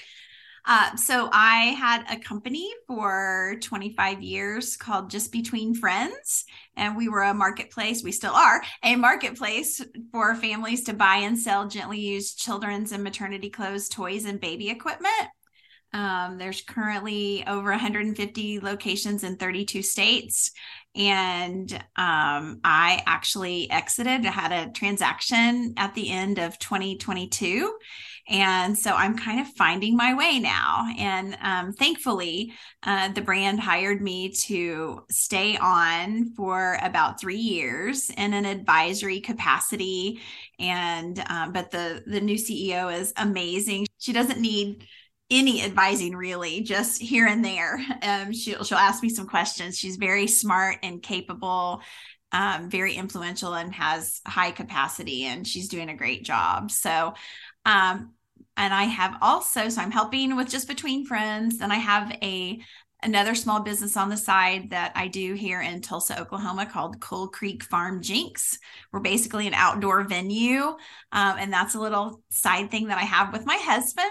Uh, 0.67 0.97
so 0.97 1.29
I 1.31 1.77
had 1.79 2.05
a 2.11 2.19
company 2.19 2.71
for 2.87 3.57
25 3.61 4.23
years 4.23 4.77
called 4.77 5.11
Just 5.11 5.31
Between 5.31 5.75
Friends, 5.75 6.45
and 6.77 6.97
we 6.97 7.09
were 7.09 7.23
a 7.23 7.35
marketplace. 7.35 8.03
We 8.03 8.13
still 8.13 8.33
are 8.33 8.63
a 8.83 8.97
marketplace 8.97 9.85
for 10.11 10.35
families 10.35 10.85
to 10.85 10.95
buy 10.95 11.17
and 11.17 11.39
sell 11.39 11.69
gently 11.69 12.01
used 12.01 12.39
children's 12.39 12.93
and 12.93 13.05
maternity 13.05 13.51
clothes, 13.51 13.91
toys, 13.91 14.25
and 14.25 14.41
baby 14.41 14.71
equipment. 14.71 15.29
Um, 15.95 16.39
there's 16.39 16.61
currently 16.61 17.45
over 17.47 17.71
150 17.71 18.61
locations 18.61 19.23
in 19.23 19.37
32 19.37 19.81
states. 19.83 20.51
And 20.97 21.73
um, 21.97 22.61
I 22.65 23.01
actually 23.07 23.71
exited, 23.71 24.27
I 24.27 24.31
had 24.31 24.51
a 24.51 24.73
transaction 24.73 25.75
at 25.77 25.95
the 25.95 26.11
end 26.11 26.39
of 26.39 26.59
2022. 26.59 27.73
And 28.29 28.79
so 28.79 28.93
I'm 28.93 29.19
kind 29.19 29.41
of 29.41 29.49
finding 29.49 29.97
my 29.97 30.15
way 30.15 30.39
now. 30.39 30.87
And 30.99 31.37
um, 31.43 31.73
thankfully, 31.73 32.55
uh, 32.83 33.09
the 33.09 33.21
brand 33.21 33.61
hired 33.61 34.01
me 34.01 34.31
to 34.47 35.05
stay 35.11 35.59
on 35.59 36.33
for 36.35 36.79
about 36.81 37.21
three 37.21 37.37
years 37.37 38.11
in 38.17 38.33
an 38.33 38.47
advisory 38.47 39.21
capacity. 39.21 40.21
And, 40.59 41.23
um, 41.29 41.53
but 41.53 41.71
the, 41.71 42.03
the 42.07 42.21
new 42.21 42.37
CEO 42.37 42.93
is 42.93 43.13
amazing. 43.17 43.87
She 43.99 44.13
doesn't 44.13 44.41
need 44.41 44.87
any 45.31 45.63
advising 45.63 46.15
really 46.15 46.61
just 46.61 47.01
here 47.01 47.27
and 47.27 47.43
there 47.43 47.81
um, 48.03 48.31
she'll 48.31 48.63
she'll 48.63 48.77
ask 48.77 49.03
me 49.03 49.09
some 49.09 49.27
questions 49.27 49.77
she's 49.79 49.97
very 49.97 50.27
smart 50.27 50.77
and 50.83 51.03
capable 51.03 51.81
um, 52.33 52.69
very 52.69 52.95
influential 52.95 53.55
and 53.55 53.73
has 53.73 54.21
high 54.27 54.51
capacity 54.51 55.25
and 55.25 55.47
she's 55.47 55.69
doing 55.69 55.89
a 55.89 55.97
great 55.97 56.25
job 56.25 56.71
so 56.71 57.15
um, 57.65 58.13
and 58.57 58.73
i 58.73 58.85
have 58.85 59.17
also 59.21 59.69
so 59.69 59.81
i'm 59.81 59.91
helping 59.91 60.37
with 60.37 60.49
just 60.49 60.69
between 60.69 61.05
friends 61.07 61.61
and 61.61 61.73
i 61.73 61.77
have 61.77 62.11
a 62.23 62.61
another 63.05 63.35
small 63.35 63.61
business 63.61 63.97
on 63.97 64.09
the 64.09 64.17
side 64.17 64.71
that 64.71 64.91
I 64.95 65.09
do 65.09 65.35
here 65.35 65.61
in 65.61 65.83
Tulsa, 65.83 66.19
Oklahoma 66.19 66.67
called 66.67 67.01
Coal 67.01 67.29
Creek 67.29 67.63
Farm 67.63 68.03
Jinx. 68.03 68.59
We're 68.93 69.01
basically 69.01 69.47
an 69.47 69.55
outdoor 69.55 70.05
venue. 70.05 70.63
Um, 70.63 71.37
and 71.39 71.53
that's 71.53 71.75
a 71.75 71.81
little 71.81 72.23
side 72.31 72.71
thing 72.71 72.89
that 72.89 72.99
I 72.99 73.03
have 73.03 73.33
with 73.33 73.45
my 73.45 73.57
husband. 73.57 74.11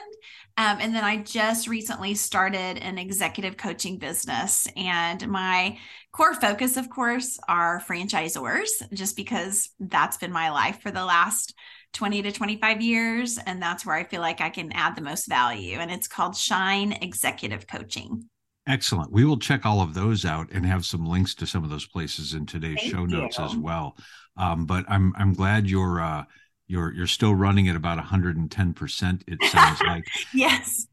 Um, 0.57 0.77
and 0.79 0.95
then 0.95 1.03
I 1.03 1.17
just 1.17 1.67
recently 1.67 2.13
started 2.13 2.77
an 2.77 2.99
executive 2.99 3.57
coaching 3.57 3.97
business. 3.97 4.67
And 4.77 5.27
my 5.27 5.79
core 6.11 6.35
focus, 6.35 6.77
of 6.77 6.91
course, 6.91 7.39
are 7.47 7.81
franchisors, 7.81 8.69
just 8.93 9.15
because 9.15 9.71
that's 9.79 10.17
been 10.17 10.31
my 10.31 10.51
life 10.51 10.79
for 10.81 10.91
the 10.91 11.03
last 11.03 11.55
20 11.93 12.23
to 12.23 12.31
25 12.31 12.81
years. 12.81 13.37
And 13.37 13.61
that's 13.61 13.85
where 13.85 13.95
I 13.95 14.03
feel 14.03 14.21
like 14.21 14.41
I 14.41 14.49
can 14.49 14.71
add 14.73 14.95
the 14.95 15.01
most 15.01 15.27
value. 15.27 15.77
And 15.77 15.91
it's 15.91 16.07
called 16.07 16.35
Shine 16.35 16.91
Executive 17.01 17.67
Coaching. 17.67 18.29
Excellent. 18.65 19.11
We 19.11 19.25
will 19.25 19.37
check 19.37 19.65
all 19.65 19.81
of 19.81 19.93
those 19.93 20.23
out 20.25 20.49
and 20.51 20.65
have 20.65 20.85
some 20.85 21.05
links 21.05 21.35
to 21.35 21.45
some 21.45 21.63
of 21.63 21.69
those 21.69 21.85
places 21.85 22.33
in 22.33 22.45
today's 22.45 22.79
Thank 22.79 22.91
show 22.93 23.05
notes 23.05 23.37
you. 23.37 23.43
as 23.43 23.55
well. 23.55 23.97
Um, 24.37 24.65
but 24.65 24.85
I'm 24.87 25.13
I'm 25.17 25.33
glad 25.33 25.69
you're 25.69 25.99
uh, 25.99 26.23
you're 26.67 26.93
you're 26.93 27.07
still 27.07 27.35
running 27.35 27.67
at 27.67 27.75
about 27.75 27.97
110 27.97 28.73
percent. 28.73 29.23
It 29.27 29.43
sounds 29.51 29.81
like 29.85 30.05
yes. 30.33 30.87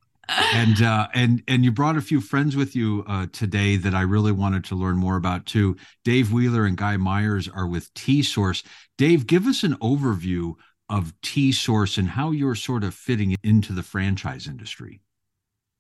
and 0.53 0.83
uh, 0.83 1.07
and 1.15 1.45
and 1.47 1.65
you 1.65 1.71
brought 1.71 1.97
a 1.97 2.03
few 2.03 2.21
friends 2.21 2.57
with 2.57 2.75
you 2.75 3.05
uh, 3.07 3.27
today 3.33 3.77
that 3.77 3.95
I 3.95 4.03
really 4.03 4.33
wanted 4.33 4.65
to 4.65 4.75
learn 4.75 4.97
more 4.97 5.17
about 5.17 5.47
too. 5.47 5.77
Dave 6.05 6.33
Wheeler 6.33 6.67
and 6.67 6.77
Guy 6.77 6.97
Myers 6.97 7.49
are 7.49 7.69
with 7.69 7.95
Tsource. 7.95 8.65
Dave, 8.99 9.29
give 9.29 9.47
us 9.47 9.63
an 9.63 9.77
overview 9.77 10.55
of 10.91 11.15
Tsource 11.23 11.97
and 11.97 12.09
how 12.09 12.33
you're 12.33 12.57
sort 12.57 12.85
of 12.85 12.95
fitting 12.95 13.37
into 13.43 13.73
the 13.73 13.83
franchise 13.83 14.47
industry. 14.47 15.01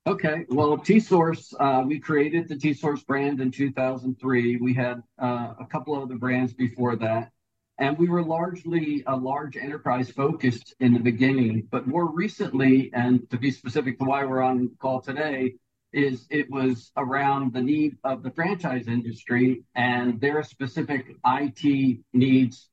Okay, 0.06 0.46
well, 0.48 0.78
Tsource, 0.78 1.52
uh, 1.60 1.84
we 1.86 1.98
created 1.98 2.48
the 2.48 2.56
Tsource 2.56 3.04
brand 3.04 3.40
in 3.40 3.50
2003. 3.50 4.56
We 4.56 4.72
had 4.72 5.02
uh, 5.20 5.54
a 5.60 5.66
couple 5.66 5.94
of 5.94 6.04
other 6.04 6.16
brands 6.16 6.54
before 6.54 6.96
that, 6.96 7.30
and 7.76 7.98
we 7.98 8.08
were 8.08 8.22
largely 8.22 9.04
a 9.06 9.16
large 9.16 9.56
enterprise 9.56 10.10
focused 10.10 10.74
in 10.80 10.94
the 10.94 11.00
beginning. 11.00 11.68
But 11.70 11.86
more 11.86 12.10
recently, 12.10 12.90
and 12.94 13.28
to 13.30 13.36
be 13.36 13.50
specific 13.50 13.98
to 13.98 14.04
why 14.04 14.24
we're 14.24 14.42
on 14.42 14.70
call 14.78 15.02
today, 15.02 15.56
is 15.92 16.26
it 16.30 16.48
was 16.50 16.92
around 16.96 17.52
the 17.52 17.60
need 17.60 17.96
of 18.04 18.22
the 18.22 18.30
franchise 18.30 18.86
industry 18.86 19.64
and 19.74 20.20
their 20.20 20.42
specific 20.42 21.16
IT 21.26 21.98
needs, 22.12 22.70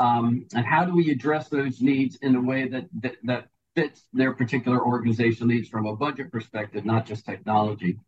um, 0.00 0.46
and 0.54 0.64
how 0.64 0.84
do 0.84 0.94
we 0.94 1.10
address 1.10 1.48
those 1.48 1.80
needs 1.80 2.16
in 2.16 2.34
a 2.34 2.40
way 2.40 2.66
that 2.68 2.86
that, 3.02 3.16
that 3.24 3.48
fits 3.76 4.02
their 4.12 4.32
particular 4.32 4.84
organization 4.84 5.46
needs 5.46 5.68
from 5.68 5.86
a 5.86 5.94
budget 5.94 6.32
perspective, 6.32 6.84
not 6.84 7.06
just 7.06 7.24
technology. 7.24 7.98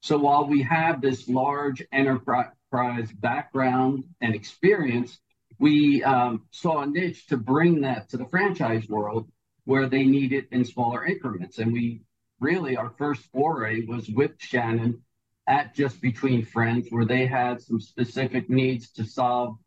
So 0.00 0.16
while 0.16 0.46
we 0.46 0.62
have 0.62 1.02
this 1.02 1.28
large 1.28 1.82
enterprise 1.92 3.12
background 3.18 4.04
and 4.22 4.34
experience, 4.34 5.18
we 5.58 6.02
um, 6.04 6.46
saw 6.52 6.82
a 6.82 6.86
niche 6.86 7.26
to 7.26 7.36
bring 7.36 7.82
that 7.82 8.08
to 8.10 8.16
the 8.16 8.24
franchise 8.26 8.88
world 8.88 9.28
where 9.64 9.88
they 9.88 10.04
need 10.04 10.32
it 10.32 10.48
in 10.52 10.64
smaller 10.64 11.04
increments. 11.04 11.58
And 11.58 11.72
we 11.72 12.02
really, 12.38 12.76
our 12.76 12.90
first 12.96 13.22
foray 13.32 13.84
was 13.84 14.08
with 14.08 14.32
Shannon 14.38 15.02
at 15.46 15.74
Just 15.74 16.00
Between 16.00 16.44
Friends, 16.46 16.86
where 16.88 17.04
they 17.04 17.26
had 17.26 17.60
some 17.60 17.80
specific 17.80 18.48
needs 18.48 18.90
to 18.92 19.04
solve 19.04 19.58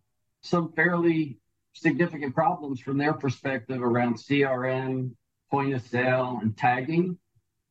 some 0.42 0.72
fairly 0.74 1.38
significant 1.74 2.34
problems 2.34 2.80
from 2.80 2.98
their 2.98 3.14
perspective 3.14 3.82
around 3.82 4.16
CRM, 4.16 5.12
point 5.52 5.74
of 5.74 5.82
sale 5.82 6.40
and 6.42 6.58
tagging. 6.58 7.18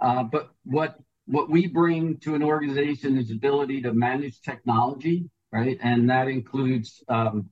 Uh, 0.01 0.25
but 0.25 0.51
what 0.65 0.99
what 1.27 1.49
we 1.49 1.69
bring 1.69 2.19
to 2.19 2.35
an 2.35 2.43
organization 2.43 3.17
is 3.17 3.31
ability 3.31 3.83
to 3.83 3.93
manage 3.93 4.41
technology, 4.41 5.31
right? 5.53 5.79
And 5.81 6.11
that 6.11 6.29
includes 6.29 7.03
um, 7.09 7.49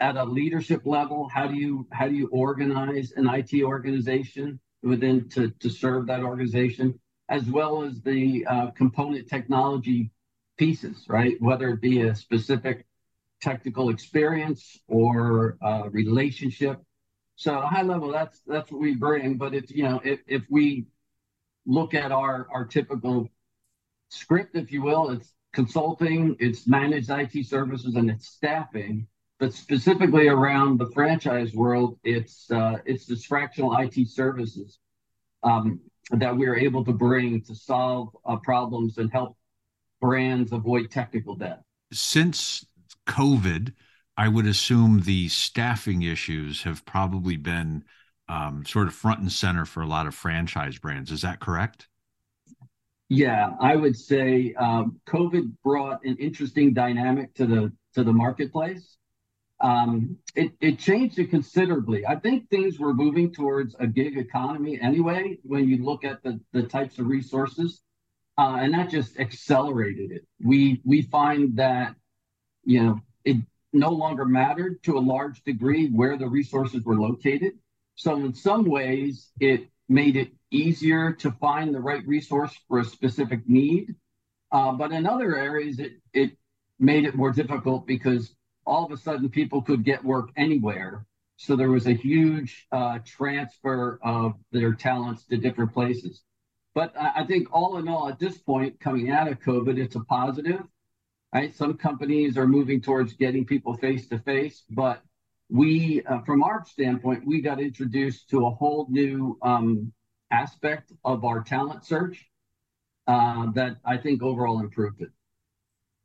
at 0.00 0.16
a 0.16 0.24
leadership 0.24 0.82
level, 0.84 1.28
how 1.28 1.46
do 1.46 1.54
you 1.54 1.86
how 1.92 2.08
do 2.08 2.14
you 2.14 2.28
organize 2.32 3.12
an 3.12 3.28
IT 3.28 3.62
organization 3.62 4.58
within 4.82 5.28
to, 5.28 5.50
to 5.60 5.70
serve 5.70 6.08
that 6.08 6.22
organization, 6.22 6.98
as 7.28 7.44
well 7.44 7.84
as 7.84 8.00
the 8.02 8.44
uh, 8.46 8.70
component 8.72 9.28
technology 9.28 10.10
pieces, 10.58 11.04
right? 11.08 11.40
Whether 11.40 11.70
it 11.70 11.80
be 11.80 12.02
a 12.02 12.14
specific 12.16 12.84
technical 13.42 13.90
experience 13.90 14.78
or 14.88 15.58
uh, 15.62 15.88
relationship 15.90 16.80
so 17.42 17.60
high 17.60 17.82
level, 17.82 18.12
that's 18.12 18.40
that's 18.46 18.70
what 18.70 18.80
we 18.80 18.94
bring. 18.94 19.36
But 19.36 19.54
it's 19.54 19.72
you 19.72 19.82
know 19.82 20.00
if 20.04 20.20
if 20.26 20.42
we 20.48 20.86
look 21.66 21.94
at 21.94 22.12
our 22.12 22.46
our 22.52 22.64
typical 22.64 23.28
script, 24.10 24.54
if 24.54 24.70
you 24.70 24.82
will, 24.82 25.10
it's 25.10 25.32
consulting, 25.52 26.36
it's 26.38 26.68
managed 26.68 27.10
IT 27.10 27.46
services, 27.46 27.96
and 27.96 28.10
it's 28.10 28.28
staffing. 28.28 29.06
But 29.40 29.52
specifically 29.52 30.28
around 30.28 30.78
the 30.78 30.90
franchise 30.90 31.52
world, 31.52 31.98
it's 32.04 32.50
uh, 32.50 32.78
it's 32.84 33.06
this 33.06 33.24
fractional 33.24 33.76
IT 33.76 34.08
services 34.08 34.78
um, 35.42 35.80
that 36.12 36.36
we're 36.36 36.56
able 36.56 36.84
to 36.84 36.92
bring 36.92 37.42
to 37.42 37.54
solve 37.56 38.16
uh, 38.24 38.36
problems 38.36 38.98
and 38.98 39.10
help 39.10 39.36
brands 40.00 40.52
avoid 40.52 40.92
technical 40.92 41.34
debt. 41.34 41.62
Since 41.92 42.66
COVID, 43.06 43.72
I 44.16 44.28
would 44.28 44.46
assume 44.46 45.00
the 45.00 45.28
staffing 45.28 46.02
issues 46.02 46.62
have 46.62 46.84
probably 46.84 47.36
been 47.36 47.84
um, 48.28 48.64
sort 48.64 48.88
of 48.88 48.94
front 48.94 49.20
and 49.20 49.32
center 49.32 49.64
for 49.64 49.82
a 49.82 49.86
lot 49.86 50.06
of 50.06 50.14
franchise 50.14 50.78
brands. 50.78 51.10
Is 51.10 51.22
that 51.22 51.40
correct? 51.40 51.88
Yeah, 53.08 53.50
I 53.60 53.76
would 53.76 53.96
say 53.96 54.54
um, 54.54 54.98
COVID 55.06 55.52
brought 55.62 56.04
an 56.04 56.16
interesting 56.16 56.72
dynamic 56.72 57.34
to 57.34 57.46
the 57.46 57.72
to 57.94 58.04
the 58.04 58.12
marketplace. 58.12 58.96
Um, 59.60 60.16
it, 60.34 60.52
it 60.60 60.78
changed 60.78 61.18
it 61.18 61.28
considerably. 61.28 62.06
I 62.06 62.16
think 62.16 62.48
things 62.48 62.78
were 62.78 62.94
moving 62.94 63.32
towards 63.32 63.76
a 63.78 63.86
gig 63.86 64.16
economy 64.16 64.80
anyway. 64.80 65.38
When 65.42 65.68
you 65.68 65.84
look 65.84 66.04
at 66.04 66.22
the 66.22 66.40
the 66.52 66.62
types 66.62 66.98
of 66.98 67.06
resources, 67.06 67.82
uh, 68.38 68.56
and 68.60 68.72
that 68.72 68.88
just 68.88 69.20
accelerated 69.20 70.10
it. 70.10 70.26
We 70.42 70.80
we 70.84 71.02
find 71.02 71.56
that 71.58 71.94
you 72.64 72.82
know 72.82 73.00
it 73.24 73.36
no 73.72 73.90
longer 73.90 74.24
mattered 74.24 74.82
to 74.84 74.98
a 74.98 75.00
large 75.00 75.42
degree 75.44 75.88
where 75.88 76.16
the 76.16 76.28
resources 76.28 76.84
were 76.84 77.00
located. 77.00 77.52
So, 77.94 78.16
in 78.16 78.34
some 78.34 78.64
ways, 78.64 79.30
it 79.40 79.68
made 79.88 80.16
it 80.16 80.32
easier 80.50 81.12
to 81.12 81.30
find 81.32 81.74
the 81.74 81.80
right 81.80 82.06
resource 82.06 82.54
for 82.68 82.80
a 82.80 82.84
specific 82.84 83.48
need. 83.48 83.94
Uh, 84.50 84.72
but 84.72 84.92
in 84.92 85.06
other 85.06 85.36
areas, 85.36 85.78
it, 85.78 85.92
it 86.12 86.32
made 86.78 87.04
it 87.04 87.14
more 87.14 87.32
difficult 87.32 87.86
because 87.86 88.34
all 88.66 88.84
of 88.84 88.92
a 88.92 88.96
sudden 88.96 89.28
people 89.28 89.62
could 89.62 89.84
get 89.84 90.04
work 90.04 90.30
anywhere. 90.36 91.06
So 91.36 91.56
there 91.56 91.70
was 91.70 91.86
a 91.86 91.94
huge 91.94 92.66
uh, 92.70 92.98
transfer 93.04 93.98
of 94.02 94.34
their 94.52 94.74
talents 94.74 95.24
to 95.26 95.36
different 95.36 95.72
places. 95.72 96.22
But 96.74 96.94
I, 96.98 97.22
I 97.22 97.24
think 97.24 97.48
all 97.52 97.78
in 97.78 97.88
all, 97.88 98.08
at 98.08 98.18
this 98.18 98.38
point, 98.38 98.78
coming 98.80 99.10
out 99.10 99.28
of 99.28 99.40
COVID, 99.40 99.78
it's 99.78 99.96
a 99.96 100.00
positive 100.00 100.60
right? 101.32 101.54
Some 101.54 101.74
companies 101.74 102.36
are 102.36 102.46
moving 102.46 102.80
towards 102.80 103.14
getting 103.14 103.44
people 103.44 103.74
face 103.74 104.08
to 104.08 104.18
face, 104.18 104.64
but 104.70 105.02
we, 105.48 106.02
uh, 106.04 106.20
from 106.22 106.42
our 106.42 106.64
standpoint, 106.64 107.26
we 107.26 107.40
got 107.40 107.60
introduced 107.60 108.30
to 108.30 108.46
a 108.46 108.50
whole 108.50 108.86
new 108.90 109.38
um, 109.42 109.92
aspect 110.30 110.92
of 111.04 111.24
our 111.24 111.42
talent 111.42 111.84
search 111.84 112.26
uh, 113.06 113.50
that 113.52 113.76
I 113.84 113.96
think 113.96 114.22
overall 114.22 114.60
improved 114.60 115.02
it. 115.02 115.10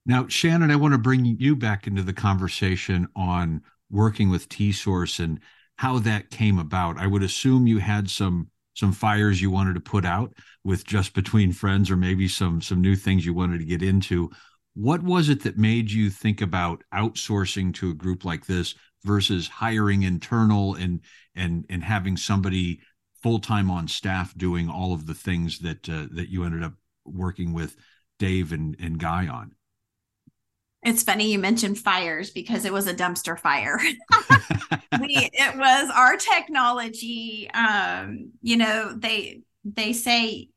Now, 0.05 0.27
Shannon, 0.27 0.71
I 0.71 0.75
want 0.77 0.93
to 0.93 0.97
bring 0.97 1.25
you 1.25 1.55
back 1.55 1.85
into 1.87 2.01
the 2.01 2.13
conversation 2.13 3.07
on 3.15 3.61
working 3.89 4.29
with 4.29 4.49
Tsource 4.49 5.19
and 5.19 5.39
how 5.75 5.99
that 5.99 6.29
came 6.29 6.59
about. 6.59 6.97
I 6.97 7.07
would 7.07 7.23
assume 7.23 7.67
you 7.67 7.79
had 7.79 8.09
some 8.09 8.49
some 8.73 8.91
fires 8.91 9.41
you 9.41 9.49
wanted 9.49 9.73
to 9.73 9.79
put 9.79 10.05
out 10.05 10.33
with 10.63 10.85
just 10.85 11.13
between 11.13 11.51
friends, 11.51 11.89
or 11.89 11.97
maybe 11.97 12.27
some 12.27 12.61
some 12.61 12.79
new 12.79 12.95
things 12.95 13.25
you 13.25 13.33
wanted 13.33 13.59
to 13.59 13.65
get 13.65 13.81
into. 13.81 14.29
What 14.79 15.01
was 15.01 15.27
it 15.29 15.41
that 15.41 15.57
made 15.57 15.89
you 15.89 16.11
think 16.11 16.39
about 16.39 16.83
outsourcing 16.93 17.73
to 17.75 17.89
a 17.89 17.95
group 17.95 18.23
like 18.23 18.45
this 18.45 18.75
versus 19.03 19.47
hiring 19.47 20.03
internal 20.03 20.75
and 20.75 20.99
and 21.33 21.65
and 21.67 21.83
having 21.83 22.15
somebody 22.15 22.81
full 23.23 23.39
time 23.39 23.71
on 23.71 23.87
staff 23.87 24.37
doing 24.37 24.69
all 24.69 24.93
of 24.93 25.07
the 25.07 25.15
things 25.15 25.57
that 25.59 25.89
uh, 25.89 26.05
that 26.11 26.29
you 26.29 26.43
ended 26.43 26.61
up 26.61 26.73
working 27.05 27.53
with 27.53 27.75
Dave 28.19 28.51
and 28.51 28.75
and 28.79 28.99
Guy 28.99 29.25
on? 29.25 29.55
It's 30.83 31.01
funny 31.01 31.31
you 31.31 31.39
mentioned 31.39 31.79
fires 31.79 32.29
because 32.29 32.63
it 32.63 32.71
was 32.71 32.85
a 32.85 32.93
dumpster 32.93 33.37
fire. 33.39 33.79
we, 35.01 35.27
it 35.33 35.57
was 35.57 35.89
our 35.89 36.17
technology. 36.17 37.49
Um, 37.51 38.33
you 38.43 38.57
know, 38.57 38.93
they 38.95 39.41
they 39.63 39.93
say 39.93 40.49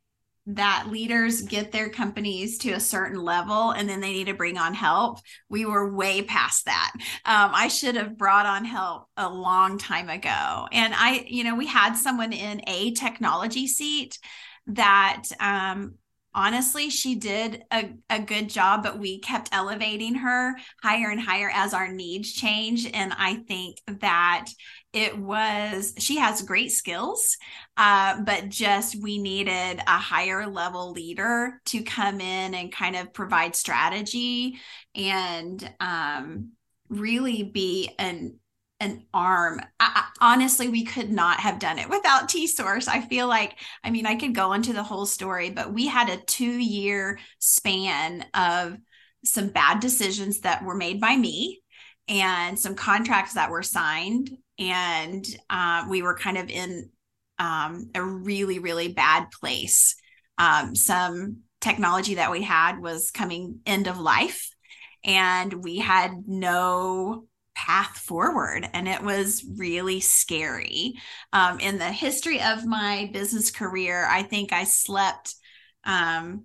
that 0.46 0.87
leaders 0.90 1.42
get 1.42 1.70
their 1.70 1.88
companies 1.88 2.59
to 2.59 2.72
a 2.72 2.81
certain 2.81 3.20
level 3.20 3.70
and 3.70 3.88
then 3.88 4.00
they 4.00 4.12
need 4.12 4.26
to 4.26 4.35
bring 4.35 4.59
on 4.59 4.74
help. 4.74 5.20
We 5.48 5.64
were 5.64 5.94
way 5.94 6.22
past 6.22 6.64
that. 6.64 6.92
Um, 7.24 7.50
I 7.55 7.68
should 7.68 7.94
have 7.96 8.16
brought 8.16 8.46
on 8.46 8.64
help 8.64 9.07
a 9.16 9.29
long 9.29 9.79
time 9.79 10.09
ago. 10.09 10.66
And 10.72 10.94
I, 10.96 11.24
you 11.29 11.44
know, 11.44 11.55
we 11.55 11.66
had 11.66 11.94
someone 11.94 12.33
in 12.33 12.62
a 12.66 12.92
technology 12.92 13.66
seat 13.66 14.18
that 14.68 15.24
um, 15.38 15.94
honestly, 16.35 16.90
she 16.90 17.16
did 17.16 17.64
a, 17.70 17.90
a 18.09 18.20
good 18.20 18.48
job, 18.48 18.83
but 18.83 18.98
we 18.98 19.18
kept 19.18 19.48
elevating 19.53 20.14
her 20.16 20.57
higher 20.83 21.11
and 21.11 21.20
higher 21.20 21.50
as 21.53 21.74
our 21.74 21.92
needs 21.92 22.33
changed. 22.33 22.90
And 22.94 23.12
I 23.16 23.37
think 23.46 23.79
that 23.87 24.46
it 24.92 25.16
was, 25.16 25.94
she 25.98 26.16
has 26.16 26.42
great 26.42 26.72
skills, 26.72 27.37
uh, 27.76 28.20
but 28.22 28.48
just 28.48 29.00
we 29.00 29.18
needed 29.18 29.81
a 29.87 29.98
higher 29.98 30.48
level 30.48 30.90
leader 30.92 31.61
to 31.66 31.83
come 31.83 32.20
in 32.20 32.55
and 32.55 32.72
kind 32.72 32.96
of 32.96 33.12
provide 33.12 33.55
strategy 33.55 34.59
and 34.94 35.72
um, 35.81 36.50
really 36.88 37.42
be 37.44 37.90
an 37.98 38.40
an 38.81 39.05
arm. 39.12 39.61
I, 39.79 40.07
honestly, 40.20 40.68
we 40.68 40.85
could 40.85 41.11
not 41.11 41.38
have 41.40 41.59
done 41.59 41.79
it 41.79 41.90
without 41.90 42.31
Tsource. 42.31 42.88
I 42.88 43.03
feel 43.03 43.29
like, 43.29 43.59
I 43.85 43.90
mean, 43.90 44.07
I 44.07 44.16
could 44.16 44.35
go 44.35 44.55
into 44.55 44.72
the 44.72 44.83
whole 44.83 45.05
story, 45.05 45.50
but 45.50 45.72
we 45.72 45.87
had 45.87 46.09
a 46.09 46.16
two 46.16 46.59
year 46.59 47.18
span 47.38 48.24
of 48.33 48.79
some 49.22 49.48
bad 49.48 49.81
decisions 49.81 50.40
that 50.40 50.64
were 50.64 50.74
made 50.74 50.98
by 50.98 51.14
me 51.14 51.61
and 52.09 52.59
some 52.59 52.74
contracts 52.74 53.35
that 53.35 53.50
were 53.50 53.62
signed. 53.62 54.31
And 54.61 55.27
uh, 55.49 55.87
we 55.88 56.03
were 56.03 56.16
kind 56.16 56.38
of 56.38 56.49
in 56.49 56.90
um, 57.38 57.90
a 57.94 58.03
really, 58.03 58.61
really 58.61 58.92
bad 58.92 59.27
place. 59.33 59.96
Um, 60.38 60.77
some 60.77 61.38
technology 61.61 62.14
that 62.14 62.31
we 62.31 62.42
had 62.42 62.81
was 62.81 63.11
coming 63.11 63.61
end 63.66 63.88
of 63.88 63.99
life, 63.99 64.55
and 65.05 65.53
we 65.64 65.79
had 65.79 66.12
no 66.27 67.25
path 67.55 67.99
forward 67.99 68.66
and 68.73 68.88
it 68.88 69.03
was 69.03 69.44
really 69.59 70.01
scary 70.01 70.94
um, 71.35 71.61
in 71.61 71.79
the 71.79 71.92
history 71.92 72.40
of 72.40 72.64
my 72.64 73.11
business 73.12 73.51
career 73.51 74.07
i 74.09 74.23
think 74.23 74.53
i 74.53 74.64
slept 74.64 75.35
um, 75.85 76.44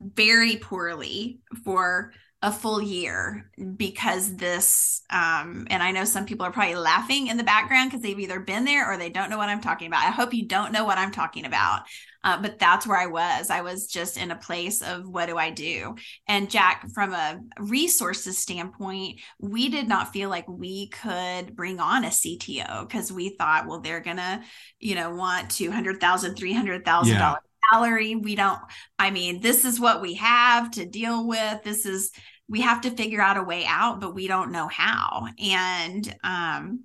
very 0.00 0.56
poorly 0.56 1.38
for 1.64 2.12
a 2.46 2.52
full 2.52 2.80
year 2.80 3.50
because 3.76 4.36
this 4.36 5.02
um, 5.10 5.66
and 5.68 5.82
i 5.82 5.90
know 5.90 6.04
some 6.04 6.24
people 6.24 6.46
are 6.46 6.52
probably 6.52 6.76
laughing 6.76 7.26
in 7.26 7.36
the 7.36 7.42
background 7.42 7.90
because 7.90 8.00
they've 8.02 8.20
either 8.20 8.38
been 8.38 8.64
there 8.64 8.88
or 8.88 8.96
they 8.96 9.10
don't 9.10 9.30
know 9.30 9.36
what 9.36 9.48
i'm 9.48 9.60
talking 9.60 9.88
about 9.88 10.04
i 10.04 10.12
hope 10.12 10.32
you 10.32 10.46
don't 10.46 10.70
know 10.70 10.84
what 10.84 10.96
i'm 10.96 11.10
talking 11.10 11.44
about 11.44 11.82
uh, 12.22 12.40
but 12.40 12.56
that's 12.60 12.86
where 12.86 12.98
i 12.98 13.06
was 13.06 13.50
i 13.50 13.62
was 13.62 13.88
just 13.88 14.16
in 14.16 14.30
a 14.30 14.36
place 14.36 14.80
of 14.80 15.08
what 15.08 15.26
do 15.26 15.36
i 15.36 15.50
do 15.50 15.96
and 16.28 16.48
jack 16.48 16.88
from 16.94 17.12
a 17.12 17.40
resources 17.58 18.38
standpoint 18.38 19.18
we 19.40 19.68
did 19.68 19.88
not 19.88 20.12
feel 20.12 20.30
like 20.30 20.46
we 20.46 20.86
could 20.90 21.56
bring 21.56 21.80
on 21.80 22.04
a 22.04 22.10
cto 22.10 22.86
because 22.86 23.10
we 23.10 23.30
thought 23.30 23.66
well 23.66 23.80
they're 23.80 23.98
gonna 23.98 24.40
you 24.78 24.94
know 24.94 25.12
want 25.12 25.50
200000 25.50 26.36
300000 26.36 27.12
yeah. 27.12 27.18
dollars 27.18 27.40
salary. 27.72 28.14
We 28.16 28.34
don't, 28.34 28.60
I 28.98 29.10
mean, 29.10 29.40
this 29.40 29.64
is 29.64 29.80
what 29.80 30.00
we 30.00 30.14
have 30.14 30.70
to 30.72 30.86
deal 30.86 31.26
with. 31.26 31.62
This 31.62 31.86
is, 31.86 32.12
we 32.48 32.60
have 32.60 32.82
to 32.82 32.90
figure 32.90 33.20
out 33.20 33.36
a 33.36 33.42
way 33.42 33.64
out, 33.66 34.00
but 34.00 34.14
we 34.14 34.26
don't 34.26 34.52
know 34.52 34.68
how. 34.68 35.26
And 35.42 36.16
um, 36.22 36.84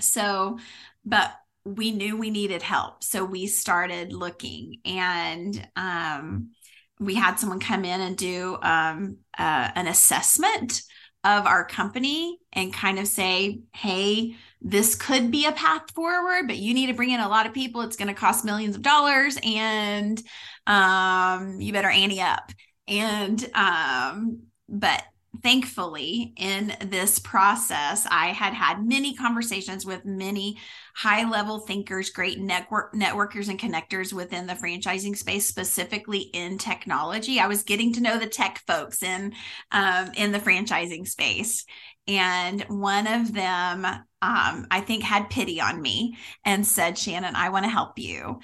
so, 0.00 0.58
but 1.04 1.32
we 1.64 1.92
knew 1.92 2.16
we 2.16 2.30
needed 2.30 2.62
help. 2.62 3.04
So 3.04 3.24
we 3.24 3.46
started 3.46 4.12
looking 4.12 4.80
and 4.84 5.68
um, 5.76 6.50
we 6.98 7.14
had 7.14 7.36
someone 7.36 7.60
come 7.60 7.84
in 7.84 8.00
and 8.00 8.16
do 8.16 8.58
um, 8.62 9.18
uh, 9.38 9.70
an 9.74 9.86
assessment 9.86 10.82
of 11.24 11.46
our 11.46 11.64
company 11.64 12.38
and 12.52 12.72
kind 12.72 12.98
of 12.98 13.06
say, 13.06 13.60
hey, 13.74 14.34
this 14.60 14.96
could 14.96 15.30
be 15.30 15.46
a 15.46 15.52
path 15.52 15.92
forward, 15.94 16.48
but 16.48 16.56
you 16.56 16.74
need 16.74 16.86
to 16.86 16.94
bring 16.94 17.10
in 17.10 17.20
a 17.20 17.28
lot 17.28 17.46
of 17.46 17.54
people. 17.54 17.82
It's 17.82 17.96
going 17.96 18.08
to 18.08 18.14
cost 18.14 18.44
millions 18.44 18.74
of 18.74 18.82
dollars 18.82 19.38
and 19.44 20.20
um, 20.66 21.60
you 21.60 21.72
better 21.72 21.90
ante 21.90 22.20
up. 22.20 22.50
And, 22.88 23.48
um, 23.54 24.42
but 24.72 25.04
thankfully 25.42 26.34
in 26.36 26.74
this 26.86 27.18
process 27.18 28.06
i 28.10 28.26
had 28.26 28.52
had 28.52 28.86
many 28.86 29.14
conversations 29.14 29.86
with 29.86 30.04
many 30.04 30.58
high 30.94 31.28
level 31.28 31.60
thinkers 31.60 32.10
great 32.10 32.38
network 32.38 32.92
networkers 32.94 33.48
and 33.48 33.58
connectors 33.58 34.12
within 34.12 34.46
the 34.46 34.52
franchising 34.52 35.16
space 35.16 35.48
specifically 35.48 36.18
in 36.34 36.58
technology. 36.58 37.40
I 37.40 37.46
was 37.46 37.62
getting 37.62 37.94
to 37.94 38.02
know 38.02 38.18
the 38.18 38.26
tech 38.26 38.60
folks 38.66 39.02
in 39.02 39.32
um, 39.70 40.10
in 40.14 40.32
the 40.32 40.38
franchising 40.38 41.08
space 41.08 41.64
and 42.08 42.62
one 42.62 43.06
of 43.06 43.32
them 43.32 43.84
um, 43.84 44.66
i 44.70 44.82
think 44.84 45.04
had 45.04 45.30
pity 45.30 45.60
on 45.60 45.80
me 45.80 46.16
and 46.44 46.66
said 46.66 46.98
shannon 46.98 47.36
i 47.36 47.48
want 47.48 47.64
to 47.64 47.70
help 47.70 47.98
you 47.98 48.40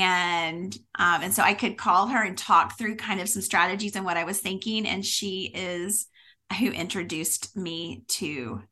and 0.00 0.76
um, 0.98 1.22
and 1.22 1.32
so 1.32 1.42
i 1.42 1.54
could 1.54 1.76
call 1.76 2.06
her 2.06 2.22
and 2.22 2.38
talk 2.38 2.78
through 2.78 2.96
kind 2.96 3.20
of 3.20 3.28
some 3.28 3.42
strategies 3.42 3.96
and 3.96 4.04
what 4.04 4.16
i 4.16 4.24
was 4.24 4.40
thinking 4.40 4.86
and 4.86 5.04
she 5.04 5.50
is 5.54 6.06
who 6.58 6.70
introduced 6.70 7.56
me 7.56 8.04
to 8.08 8.62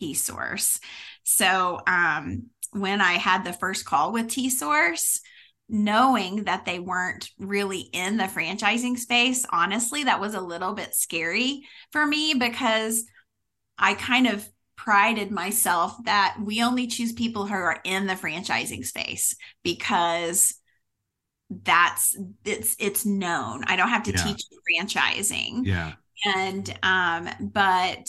Tsource. 0.00 0.80
So 1.22 1.80
um, 1.86 2.46
when 2.72 3.00
I 3.00 3.12
had 3.12 3.44
the 3.44 3.52
first 3.52 3.84
call 3.84 4.12
with 4.12 4.28
Tsource, 4.28 5.20
knowing 5.68 6.44
that 6.44 6.64
they 6.64 6.78
weren't 6.78 7.30
really 7.38 7.88
in 7.92 8.16
the 8.16 8.24
franchising 8.24 8.98
space, 8.98 9.46
honestly, 9.50 10.04
that 10.04 10.20
was 10.20 10.34
a 10.34 10.40
little 10.40 10.74
bit 10.74 10.94
scary 10.94 11.62
for 11.92 12.04
me 12.04 12.34
because 12.34 13.04
I 13.78 13.94
kind 13.94 14.26
of 14.26 14.46
prided 14.76 15.30
myself 15.30 15.96
that 16.04 16.36
we 16.42 16.62
only 16.62 16.88
choose 16.88 17.12
people 17.12 17.46
who 17.46 17.54
are 17.54 17.80
in 17.84 18.06
the 18.06 18.14
franchising 18.14 18.84
space 18.84 19.36
because 19.62 20.54
that's 21.64 22.16
it's 22.44 22.76
it's 22.78 23.04
known. 23.04 23.64
I 23.66 23.76
don't 23.76 23.88
have 23.88 24.04
to 24.04 24.12
yeah. 24.12 24.24
teach 24.24 24.42
franchising. 24.68 25.66
Yeah 25.66 25.92
and 26.24 26.78
um 26.82 27.28
but 27.40 28.08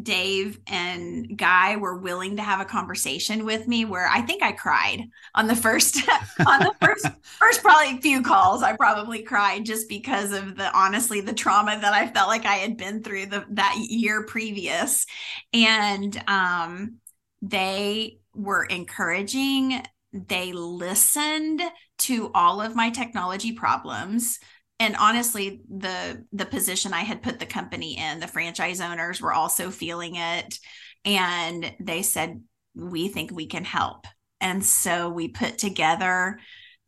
Dave 0.00 0.60
and 0.68 1.36
Guy 1.36 1.76
were 1.76 1.98
willing 1.98 2.36
to 2.36 2.42
have 2.42 2.60
a 2.60 2.64
conversation 2.64 3.44
with 3.44 3.66
me 3.66 3.84
where 3.84 4.06
I 4.06 4.22
think 4.22 4.42
I 4.42 4.52
cried 4.52 5.02
on 5.34 5.48
the 5.48 5.56
first 5.56 5.96
on 6.46 6.60
the 6.60 6.72
first 6.80 7.06
first 7.22 7.62
probably 7.62 8.00
few 8.00 8.22
calls 8.22 8.62
I 8.62 8.76
probably 8.76 9.22
cried 9.22 9.66
just 9.66 9.88
because 9.88 10.32
of 10.32 10.56
the 10.56 10.72
honestly 10.76 11.20
the 11.20 11.32
trauma 11.32 11.78
that 11.78 11.92
I 11.92 12.06
felt 12.06 12.28
like 12.28 12.46
I 12.46 12.54
had 12.54 12.76
been 12.76 13.02
through 13.02 13.26
the 13.26 13.44
that 13.50 13.76
year 13.78 14.24
previous 14.24 15.06
and 15.52 16.22
um 16.28 16.98
they 17.42 18.18
were 18.32 18.64
encouraging 18.64 19.82
they 20.12 20.52
listened 20.52 21.62
to 21.98 22.30
all 22.34 22.60
of 22.60 22.74
my 22.74 22.90
technology 22.90 23.52
problems. 23.52 24.38
And 24.78 24.96
honestly 24.96 25.60
the 25.68 26.24
the 26.32 26.46
position 26.46 26.94
i 26.94 27.00
had 27.00 27.22
put 27.22 27.38
the 27.38 27.46
company 27.46 27.98
in 27.98 28.18
the 28.18 28.26
franchise 28.26 28.80
owners 28.80 29.20
were 29.20 29.32
also 29.32 29.70
feeling 29.70 30.16
it. 30.16 30.58
And 31.04 31.72
they 31.80 32.02
said 32.02 32.42
we 32.74 33.08
think 33.08 33.30
we 33.30 33.46
can 33.46 33.64
help. 33.64 34.06
And 34.40 34.64
so 34.64 35.10
we 35.10 35.28
put 35.28 35.58
together 35.58 36.38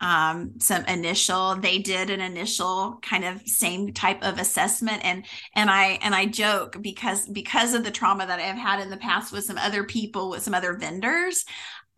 um, 0.00 0.54
some 0.58 0.84
initial 0.86 1.54
they 1.54 1.78
did 1.78 2.10
an 2.10 2.20
initial 2.20 2.98
kind 3.02 3.24
of 3.24 3.46
same 3.46 3.92
type 3.92 4.24
of 4.24 4.38
assessment. 4.38 5.04
And 5.04 5.24
and 5.54 5.70
i 5.70 5.98
and 6.02 6.14
i 6.14 6.26
joke 6.26 6.78
because 6.80 7.28
because 7.28 7.74
of 7.74 7.84
the 7.84 7.90
trauma 7.90 8.26
that 8.26 8.40
i've 8.40 8.56
had 8.56 8.80
in 8.80 8.90
the 8.90 8.96
past 8.96 9.32
with 9.32 9.44
some 9.44 9.58
other 9.58 9.84
people 9.84 10.30
with 10.30 10.42
some 10.42 10.54
other 10.54 10.76
vendors 10.76 11.44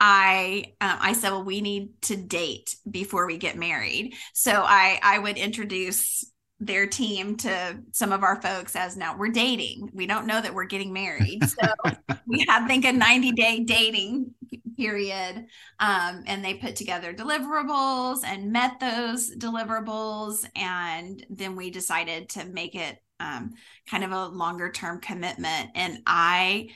I 0.07 0.75
um, 0.83 0.99
I 1.01 1.13
said, 1.15 1.31
well, 1.31 1.45
we 1.45 1.63
need 1.63 2.03
to 2.03 2.17
date 2.17 2.77
before 2.91 3.27
we 3.27 3.39
get 3.39 3.57
married. 3.57 4.15
So 4.35 4.53
I 4.53 5.01
I 5.03 5.19
would 5.19 5.39
introduce 5.39 6.31
their 6.61 6.87
team 6.87 7.37
to 7.39 7.79
some 7.93 8.13
of 8.13 8.23
our 8.23 8.41
folks 8.43 8.77
as 8.77 8.99
now 8.99 9.17
we're 9.17 9.29
dating. 9.31 9.89
We 9.95 10.07
don't 10.07 10.27
know 10.27 10.43
that 10.43 10.53
we're 10.53 10.67
getting 10.67 10.93
married. 10.93 11.41
So 11.45 11.73
we 12.27 12.45
had 12.47 12.67
think 12.67 12.85
a 12.85 12.93
90 12.93 13.33
day 13.33 13.65
dating 13.65 14.35
period. 14.77 15.47
Um, 15.81 16.25
and 16.27 16.45
they 16.45 16.55
put 16.55 16.77
together 16.77 17.15
deliverables 17.15 18.25
and 18.27 18.53
met 18.53 18.81
those 18.81 19.35
deliverables. 19.35 20.47
And 20.55 21.25
then 21.31 21.57
we 21.57 21.71
decided 21.71 22.29
to 22.31 22.45
make 22.45 22.75
it 22.75 22.99
um, 23.21 23.55
kind 23.89 24.05
of 24.05 24.13
a 24.13 24.27
longer 24.27 24.71
term 24.71 25.01
commitment. 25.01 25.71
And 25.75 26.03
I 26.07 26.69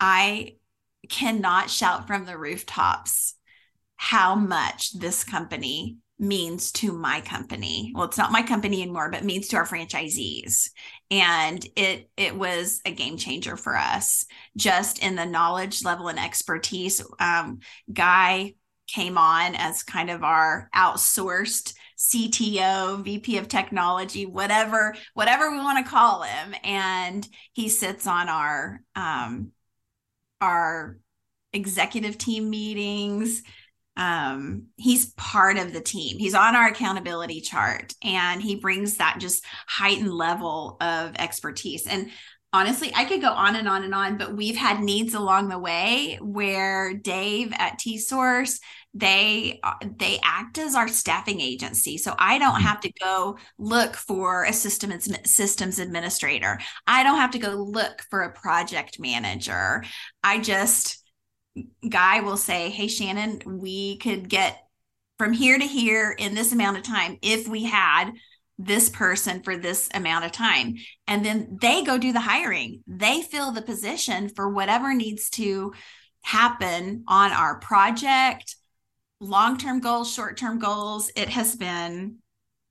I 0.00 0.56
cannot 1.08 1.70
shout 1.70 2.06
from 2.06 2.24
the 2.24 2.38
rooftops 2.38 3.34
how 3.96 4.34
much 4.34 4.98
this 4.98 5.24
company 5.24 5.98
means 6.18 6.70
to 6.70 6.92
my 6.92 7.20
company. 7.20 7.92
Well, 7.94 8.04
it's 8.04 8.18
not 8.18 8.32
my 8.32 8.42
company 8.42 8.82
anymore, 8.82 9.10
but 9.10 9.24
means 9.24 9.48
to 9.48 9.56
our 9.56 9.66
franchisees. 9.66 10.70
And 11.10 11.66
it 11.76 12.08
it 12.16 12.36
was 12.36 12.80
a 12.84 12.92
game 12.92 13.16
changer 13.16 13.56
for 13.56 13.76
us, 13.76 14.26
just 14.56 15.02
in 15.02 15.16
the 15.16 15.26
knowledge 15.26 15.84
level 15.84 16.08
and 16.08 16.18
expertise. 16.18 17.04
Um, 17.18 17.58
Guy 17.92 18.54
came 18.86 19.18
on 19.18 19.54
as 19.54 19.82
kind 19.82 20.10
of 20.10 20.22
our 20.22 20.68
outsourced 20.74 21.74
CTO, 21.98 23.02
VP 23.04 23.38
of 23.38 23.48
technology, 23.48 24.26
whatever, 24.26 24.94
whatever 25.14 25.50
we 25.50 25.58
want 25.58 25.84
to 25.84 25.90
call 25.90 26.22
him. 26.22 26.54
And 26.62 27.26
he 27.52 27.68
sits 27.68 28.06
on 28.06 28.28
our 28.28 28.82
um, 28.94 29.52
our 30.42 30.98
executive 31.52 32.18
team 32.18 32.50
meetings. 32.50 33.42
Um 33.96 34.66
he's 34.76 35.12
part 35.14 35.58
of 35.58 35.72
the 35.72 35.80
team. 35.80 36.18
He's 36.18 36.34
on 36.34 36.56
our 36.56 36.68
accountability 36.68 37.40
chart 37.40 37.94
and 38.02 38.42
he 38.42 38.56
brings 38.56 38.96
that 38.96 39.18
just 39.20 39.44
heightened 39.66 40.12
level 40.12 40.76
of 40.80 41.14
expertise. 41.16 41.86
And 41.86 42.10
honestly 42.54 42.92
i 42.94 43.04
could 43.04 43.20
go 43.20 43.30
on 43.30 43.56
and 43.56 43.68
on 43.68 43.82
and 43.82 43.94
on 43.94 44.18
but 44.18 44.36
we've 44.36 44.56
had 44.56 44.80
needs 44.80 45.14
along 45.14 45.48
the 45.48 45.58
way 45.58 46.18
where 46.20 46.92
dave 46.92 47.52
at 47.56 47.78
tsource 47.78 48.60
they 48.94 49.58
they 49.96 50.18
act 50.22 50.58
as 50.58 50.74
our 50.74 50.86
staffing 50.86 51.40
agency 51.40 51.96
so 51.96 52.14
i 52.18 52.38
don't 52.38 52.56
mm-hmm. 52.56 52.64
have 52.64 52.78
to 52.78 52.92
go 53.00 53.38
look 53.58 53.96
for 53.96 54.44
a 54.44 54.52
system 54.52 54.92
systems 55.24 55.78
administrator 55.78 56.60
i 56.86 57.02
don't 57.02 57.16
have 57.16 57.30
to 57.30 57.38
go 57.38 57.52
look 57.52 58.02
for 58.10 58.20
a 58.20 58.32
project 58.32 59.00
manager 59.00 59.82
i 60.22 60.38
just 60.38 61.02
guy 61.88 62.20
will 62.20 62.36
say, 62.36 62.70
Hey, 62.70 62.88
Shannon, 62.88 63.40
we 63.46 63.98
could 63.98 64.28
get 64.28 64.58
from 65.18 65.32
here 65.32 65.58
to 65.58 65.64
here 65.64 66.14
in 66.18 66.34
this 66.34 66.52
amount 66.52 66.78
of 66.78 66.82
time 66.82 67.18
if 67.22 67.46
we 67.46 67.64
had 67.64 68.12
this 68.58 68.88
person 68.88 69.42
for 69.42 69.56
this 69.56 69.88
amount 69.94 70.24
of 70.24 70.32
time. 70.32 70.76
And 71.06 71.24
then 71.24 71.58
they 71.60 71.82
go 71.84 71.98
do 71.98 72.12
the 72.12 72.20
hiring, 72.20 72.82
they 72.86 73.22
fill 73.22 73.52
the 73.52 73.62
position 73.62 74.28
for 74.28 74.48
whatever 74.48 74.94
needs 74.94 75.30
to 75.30 75.72
happen 76.22 77.04
on 77.08 77.32
our 77.32 77.58
project, 77.58 78.56
long 79.22 79.56
term 79.56 79.80
goals, 79.80 80.12
short 80.12 80.36
term 80.36 80.58
goals. 80.58 81.10
It 81.16 81.28
has 81.30 81.56
been 81.56 82.16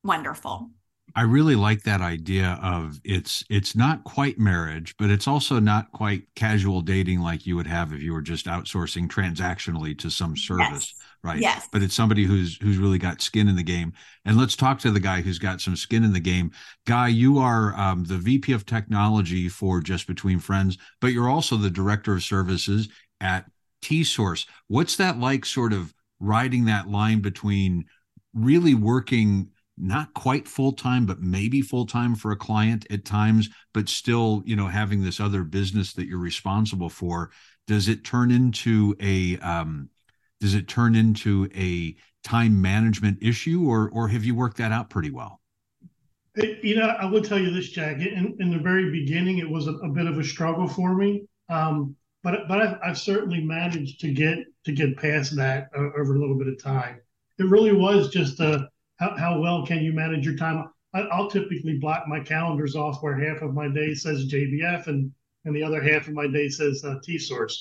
wonderful. 0.04 0.70
I 1.14 1.24
really 1.24 1.56
like 1.56 1.84
that 1.84 2.00
idea 2.00 2.58
of 2.64 3.00
it's 3.04 3.44
it's 3.50 3.76
not 3.76 4.04
quite 4.06 4.40
marriage, 4.40 4.96
but 4.98 5.10
it's 5.10 5.28
also 5.28 5.60
not 5.60 5.92
quite 5.92 6.24
casual 6.36 6.82
dating 6.82 7.20
like 7.20 7.46
you 7.46 7.56
would 7.58 7.68
have 7.68 7.92
if 7.92 8.02
you 8.02 8.14
were 8.14 8.22
just 8.22 8.46
outsourcing 8.46 9.08
transactionally 9.08 9.98
to 10.00 10.10
some 10.10 10.38
service, 10.38 10.70
yes. 10.70 10.96
right? 11.22 11.40
Yes. 11.40 11.68
But 11.72 11.84
it's 11.84 11.96
somebody 11.96 12.24
who's 12.24 12.58
who's 12.62 12.78
really 12.78 12.98
got 12.98 13.22
skin 13.22 13.50
in 13.50 13.58
the 13.58 13.64
game. 13.64 13.92
And 14.24 14.38
let's 14.38 14.56
talk 14.56 14.80
to 14.80 14.92
the 14.92 15.02
guy 15.02 15.22
who's 15.22 15.40
got 15.40 15.60
some 15.60 15.76
skin 15.76 16.06
in 16.06 16.14
the 16.14 16.20
game. 16.22 16.52
Guy, 16.88 17.10
you 17.10 17.40
are 17.40 17.76
um, 17.76 18.06
the 18.06 18.18
VP 18.18 18.54
of 18.54 18.66
Technology 18.66 19.50
for 19.50 19.82
Just 19.82 20.08
Between 20.08 20.40
Friends, 20.40 20.78
but 21.02 21.12
you're 21.12 21.30
also 21.30 21.58
the 21.58 21.70
Director 21.70 22.14
of 22.14 22.24
Services 22.24 22.88
at 23.20 23.52
Tsource. 23.82 24.46
What's 24.68 24.96
that 24.96 25.20
like? 25.20 25.46
Sort 25.46 25.74
of 25.74 25.94
riding 26.22 26.66
that 26.66 26.88
line 26.88 27.20
between 27.20 27.86
really 28.34 28.76
working 28.76 29.50
not 29.78 30.14
quite 30.14 30.48
full 30.48 30.74
time, 30.74 31.06
but 31.06 31.22
maybe 31.22 31.62
full 31.62 31.86
time 31.86 32.16
for 32.16 32.32
a 32.32 32.36
client 32.36 32.86
at 32.92 33.04
times, 33.04 33.50
but 33.74 33.90
still, 33.90 34.44
you 34.46 34.56
know, 34.56 34.68
having 34.68 35.02
this 35.02 35.20
other 35.20 35.44
business 35.44 35.94
that 35.94 36.06
you're 36.06 36.20
responsible 36.20 36.90
for. 36.90 37.32
Does 37.68 37.88
it 37.88 38.04
turn 38.04 38.32
into 38.32 38.96
a 39.00 39.38
um, 39.40 39.90
does 40.40 40.54
it 40.54 40.68
turn 40.68 40.96
into 40.96 41.50
a 41.56 41.96
time 42.24 42.62
management 42.62 43.20
issue, 43.22 43.66
or 43.68 43.90
or 43.92 44.08
have 44.08 44.24
you 44.24 44.36
worked 44.36 44.58
that 44.58 44.72
out 44.72 44.90
pretty 44.90 45.10
well? 45.10 45.42
You 46.36 46.76
know, 46.76 46.88
I 46.88 47.06
will 47.06 47.22
tell 47.22 47.40
you 47.40 47.52
this, 47.52 47.70
Jack. 47.70 47.98
In, 47.98 48.38
in 48.40 48.52
the 48.52 48.60
very 48.60 48.90
beginning, 48.92 49.40
it 49.40 49.50
was 49.50 49.68
a, 49.68 49.74
a 49.74 49.90
bit 49.90 50.06
of 50.06 50.18
a 50.18 50.24
struggle 50.24 50.68
for 50.68 50.96
me, 50.96 51.24
um, 51.50 51.96
but 52.24 52.48
but 52.48 52.62
I've, 52.62 52.78
I've, 52.84 52.98
certainly 52.98 53.44
managed 53.44 54.00
to 54.02 54.12
get 54.12 54.40
to 54.66 54.72
get 54.72 54.98
past 54.98 55.36
that 55.36 55.70
uh, 55.76 55.90
over 56.00 56.16
a 56.16 56.20
little 56.20 56.38
bit 56.38 56.48
of 56.48 56.62
time. 56.62 57.00
It 57.40 57.50
really 57.50 57.74
was 57.74 58.10
just 58.10 58.40
a 58.40 58.70
how, 58.98 59.18
how 59.18 59.40
well 59.40 59.66
can 59.66 59.84
you 59.84 59.94
manage 59.94 60.26
your 60.26 60.36
time? 60.36 60.66
I, 60.94 61.08
will 61.18 61.30
typically 61.30 61.78
block 61.80 62.08
my 62.08 62.20
calendars 62.20 62.76
off 62.76 63.02
where 63.02 63.18
half 63.18 63.42
of 63.42 63.54
my 63.54 63.68
day 63.68 63.94
says 63.94 64.32
JBF 64.32 64.88
and 64.88 65.12
and 65.46 65.56
the 65.56 65.64
other 65.64 65.82
half 65.82 66.08
of 66.08 66.14
my 66.14 66.28
day 66.28 66.50
says 66.50 66.84
uh, 66.86 66.96
Tsource. 67.06 67.54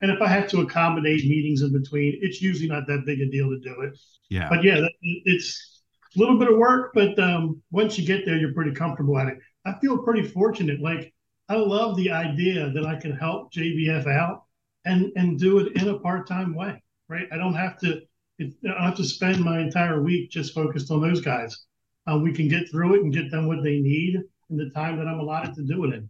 And 0.00 0.10
if 0.10 0.20
I 0.20 0.28
have 0.28 0.48
to 0.48 0.60
accommodate 0.60 1.24
meetings 1.24 1.62
in 1.62 1.72
between, 1.72 2.18
it's 2.20 2.42
usually 2.42 2.68
not 2.68 2.86
that 2.86 3.04
big 3.06 3.20
a 3.20 3.30
deal 3.30 3.48
to 3.50 3.58
do 3.58 3.80
it. 3.82 3.98
Yeah. 4.28 4.48
But 4.48 4.62
yeah, 4.62 4.86
it's 5.02 5.82
a 6.14 6.18
little 6.18 6.38
bit 6.38 6.50
of 6.50 6.58
work, 6.58 6.92
but 6.94 7.18
um, 7.18 7.62
once 7.70 7.98
you 7.98 8.06
get 8.06 8.24
there, 8.26 8.36
you're 8.36 8.52
pretty 8.52 8.72
comfortable 8.72 9.18
at 9.18 9.28
it. 9.28 9.38
I 9.64 9.78
feel 9.80 9.98
pretty 9.98 10.22
fortunate. 10.22 10.80
Like 10.80 11.12
I 11.48 11.56
love 11.56 11.96
the 11.96 12.10
idea 12.10 12.70
that 12.70 12.86
I 12.86 12.96
can 12.96 13.12
help 13.12 13.52
JBF 13.52 14.06
out 14.06 14.44
and 14.84 15.12
and 15.16 15.38
do 15.38 15.58
it 15.58 15.80
in 15.80 15.88
a 15.88 15.98
part 15.98 16.26
time 16.26 16.54
way. 16.54 16.82
Right. 17.08 17.28
I 17.32 17.36
don't 17.36 17.54
have 17.54 17.78
to 17.80 18.02
it, 18.38 18.54
I 18.76 18.86
have 18.86 18.96
to 18.96 19.04
spend 19.04 19.40
my 19.40 19.60
entire 19.60 20.02
week 20.02 20.30
just 20.30 20.54
focused 20.54 20.90
on 20.90 21.00
those 21.00 21.20
guys. 21.20 21.64
Uh, 22.10 22.18
we 22.18 22.32
can 22.32 22.48
get 22.48 22.70
through 22.70 22.96
it 22.96 23.02
and 23.02 23.12
get 23.12 23.30
them 23.30 23.46
what 23.46 23.62
they 23.62 23.78
need 23.78 24.16
in 24.50 24.56
the 24.56 24.70
time 24.70 24.96
that 24.98 25.06
I'm 25.06 25.18
allotted 25.18 25.54
to 25.56 25.62
do 25.62 25.84
it 25.84 25.94
in. 25.94 26.08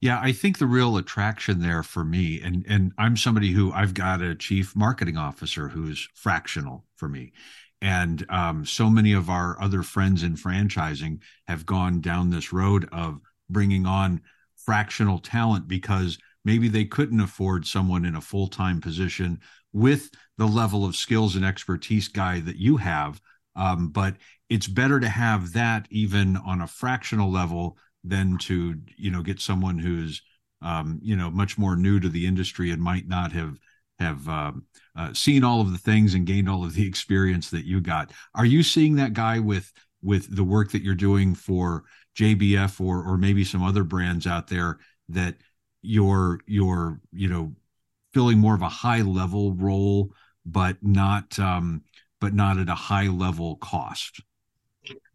Yeah, 0.00 0.20
I 0.20 0.32
think 0.32 0.58
the 0.58 0.66
real 0.66 0.98
attraction 0.98 1.60
there 1.60 1.82
for 1.82 2.04
me, 2.04 2.40
and 2.42 2.64
and 2.68 2.92
I'm 2.98 3.16
somebody 3.16 3.52
who 3.52 3.72
I've 3.72 3.94
got 3.94 4.20
a 4.20 4.34
chief 4.34 4.76
marketing 4.76 5.16
officer 5.16 5.68
who's 5.68 6.08
fractional 6.14 6.84
for 6.96 7.08
me, 7.08 7.32
and 7.80 8.24
um, 8.28 8.66
so 8.66 8.90
many 8.90 9.14
of 9.14 9.30
our 9.30 9.60
other 9.62 9.82
friends 9.82 10.22
in 10.22 10.36
franchising 10.36 11.20
have 11.46 11.64
gone 11.64 12.02
down 12.02 12.28
this 12.28 12.52
road 12.52 12.86
of 12.92 13.20
bringing 13.48 13.86
on 13.86 14.20
fractional 14.64 15.18
talent 15.18 15.68
because 15.68 16.18
maybe 16.44 16.68
they 16.68 16.84
couldn't 16.84 17.20
afford 17.20 17.66
someone 17.66 18.04
in 18.04 18.16
a 18.16 18.20
full 18.20 18.48
time 18.48 18.80
position 18.80 19.40
with 19.72 20.10
the 20.38 20.46
level 20.46 20.84
of 20.84 20.96
skills 20.96 21.36
and 21.36 21.44
expertise 21.44 22.08
guy 22.08 22.40
that 22.40 22.56
you 22.56 22.76
have. 22.76 23.20
Um, 23.56 23.88
but 23.88 24.16
it's 24.48 24.66
better 24.66 25.00
to 25.00 25.08
have 25.08 25.52
that 25.52 25.86
even 25.90 26.36
on 26.36 26.60
a 26.60 26.66
fractional 26.66 27.30
level 27.30 27.78
than 28.02 28.36
to 28.36 28.74
you 28.96 29.10
know 29.10 29.22
get 29.22 29.40
someone 29.40 29.78
who's 29.78 30.22
um, 30.62 30.98
you 31.02 31.16
know 31.16 31.30
much 31.30 31.56
more 31.56 31.76
new 31.76 32.00
to 32.00 32.08
the 32.08 32.26
industry 32.26 32.70
and 32.70 32.82
might 32.82 33.08
not 33.08 33.32
have 33.32 33.58
have 33.98 34.28
um, 34.28 34.64
uh, 34.96 35.12
seen 35.12 35.44
all 35.44 35.60
of 35.60 35.70
the 35.72 35.78
things 35.78 36.14
and 36.14 36.26
gained 36.26 36.48
all 36.48 36.64
of 36.64 36.74
the 36.74 36.86
experience 36.88 37.50
that 37.50 37.64
you 37.64 37.80
got. 37.80 38.12
Are 38.34 38.46
you 38.46 38.62
seeing 38.62 38.96
that 38.96 39.12
guy 39.12 39.38
with 39.38 39.72
with 40.02 40.34
the 40.34 40.44
work 40.44 40.70
that 40.72 40.82
you're 40.82 40.94
doing 40.94 41.34
for 41.34 41.84
JBF 42.16 42.80
or 42.80 43.02
or 43.02 43.18
maybe 43.18 43.44
some 43.44 43.62
other 43.62 43.84
brands 43.84 44.26
out 44.26 44.48
there 44.48 44.78
that 45.08 45.36
you're 45.82 46.40
you're 46.46 47.00
you 47.12 47.28
know 47.28 47.54
filling 48.12 48.38
more 48.38 48.54
of 48.54 48.62
a 48.62 48.68
high 48.68 49.02
level 49.02 49.54
role, 49.54 50.12
but 50.46 50.76
not 50.82 51.38
um, 51.38 51.82
but 52.20 52.34
not 52.34 52.58
at 52.58 52.68
a 52.68 52.74
high 52.74 53.08
level 53.08 53.56
cost. 53.56 54.20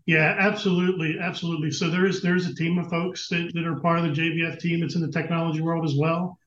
Yeah, 0.05 0.35
absolutely, 0.39 1.19
absolutely. 1.19 1.71
So 1.71 1.89
there 1.89 2.05
is 2.07 2.21
there 2.21 2.35
is 2.35 2.47
a 2.47 2.55
team 2.55 2.79
of 2.79 2.89
folks 2.89 3.29
that, 3.29 3.51
that 3.53 3.65
are 3.65 3.79
part 3.79 3.99
of 3.99 4.05
the 4.05 4.21
JBF 4.21 4.59
team 4.59 4.81
that's 4.81 4.95
in 4.95 5.01
the 5.01 5.11
technology 5.11 5.61
world 5.61 5.85
as 5.85 5.95
well. 5.95 6.37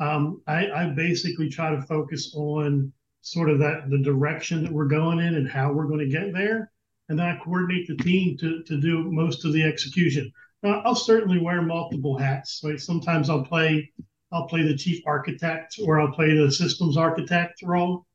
Um, 0.00 0.42
I, 0.46 0.70
I 0.70 0.86
basically 0.86 1.48
try 1.48 1.70
to 1.70 1.82
focus 1.82 2.34
on 2.34 2.92
sort 3.20 3.50
of 3.50 3.58
that 3.60 3.90
the 3.90 3.98
direction 3.98 4.64
that 4.64 4.72
we're 4.72 4.88
going 4.88 5.20
in 5.20 5.34
and 5.34 5.48
how 5.48 5.72
we're 5.72 5.86
going 5.86 6.00
to 6.00 6.08
get 6.08 6.32
there, 6.32 6.71
and 7.12 7.18
then 7.18 7.26
I 7.26 7.36
coordinate 7.44 7.86
the 7.86 7.96
team 7.96 8.38
to 8.38 8.62
to 8.62 8.80
do 8.80 9.12
most 9.12 9.44
of 9.44 9.52
the 9.52 9.62
execution. 9.62 10.32
Now, 10.62 10.80
I'll 10.86 10.94
certainly 10.94 11.38
wear 11.38 11.60
multiple 11.60 12.16
hats. 12.16 12.62
Right? 12.64 12.80
Sometimes 12.80 13.28
I'll 13.28 13.44
play 13.44 13.92
I'll 14.32 14.46
play 14.46 14.62
the 14.62 14.74
chief 14.74 15.02
architect 15.06 15.78
or 15.84 16.00
I'll 16.00 16.12
play 16.12 16.34
the 16.34 16.50
systems 16.50 16.96
architect 16.96 17.60
role. 17.62 18.06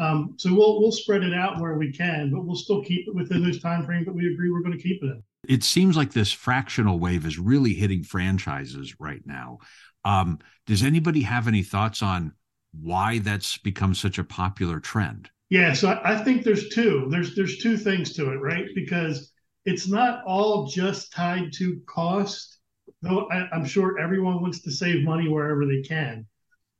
Um, 0.00 0.34
so 0.36 0.52
we'll 0.52 0.80
we'll 0.80 0.90
spread 0.90 1.22
it 1.22 1.32
out 1.32 1.60
where 1.60 1.74
we 1.74 1.92
can, 1.92 2.32
but 2.32 2.44
we'll 2.44 2.56
still 2.56 2.82
keep 2.82 3.06
it 3.06 3.14
within 3.14 3.44
those 3.44 3.62
time 3.62 3.86
frames 3.86 4.06
that 4.06 4.14
we 4.14 4.32
agree 4.32 4.50
we're 4.50 4.62
going 4.62 4.76
to 4.76 4.82
keep 4.82 5.00
it 5.00 5.06
in. 5.06 5.22
It 5.48 5.62
seems 5.62 5.96
like 5.96 6.12
this 6.12 6.32
fractional 6.32 6.98
wave 6.98 7.24
is 7.24 7.38
really 7.38 7.74
hitting 7.74 8.02
franchises 8.02 8.98
right 8.98 9.24
now. 9.24 9.58
Um, 10.04 10.40
does 10.66 10.82
anybody 10.82 11.22
have 11.22 11.46
any 11.46 11.62
thoughts 11.62 12.02
on 12.02 12.32
why 12.72 13.20
that's 13.20 13.58
become 13.58 13.94
such 13.94 14.18
a 14.18 14.24
popular 14.24 14.80
trend? 14.80 15.30
Yeah, 15.50 15.72
so 15.74 15.90
I, 15.90 16.14
I 16.14 16.24
think 16.24 16.44
there's 16.44 16.70
two. 16.70 17.08
There's 17.10 17.34
there's 17.34 17.58
two 17.58 17.76
things 17.76 18.14
to 18.14 18.30
it, 18.32 18.36
right? 18.36 18.66
Because 18.74 19.32
it's 19.66 19.88
not 19.88 20.24
all 20.24 20.66
just 20.66 21.12
tied 21.12 21.52
to 21.54 21.80
cost 21.86 22.60
though 23.02 23.28
I, 23.30 23.48
I'm 23.52 23.64
sure 23.64 23.98
everyone 23.98 24.42
wants 24.42 24.62
to 24.62 24.70
save 24.70 25.04
money 25.04 25.28
wherever 25.28 25.66
they 25.66 25.80
can. 25.82 26.26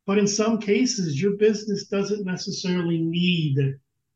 But 0.07 0.19
in 0.19 0.27
some 0.27 0.59
cases, 0.59 1.21
your 1.21 1.37
business 1.37 1.87
doesn't 1.87 2.25
necessarily 2.25 2.99
need 2.99 3.57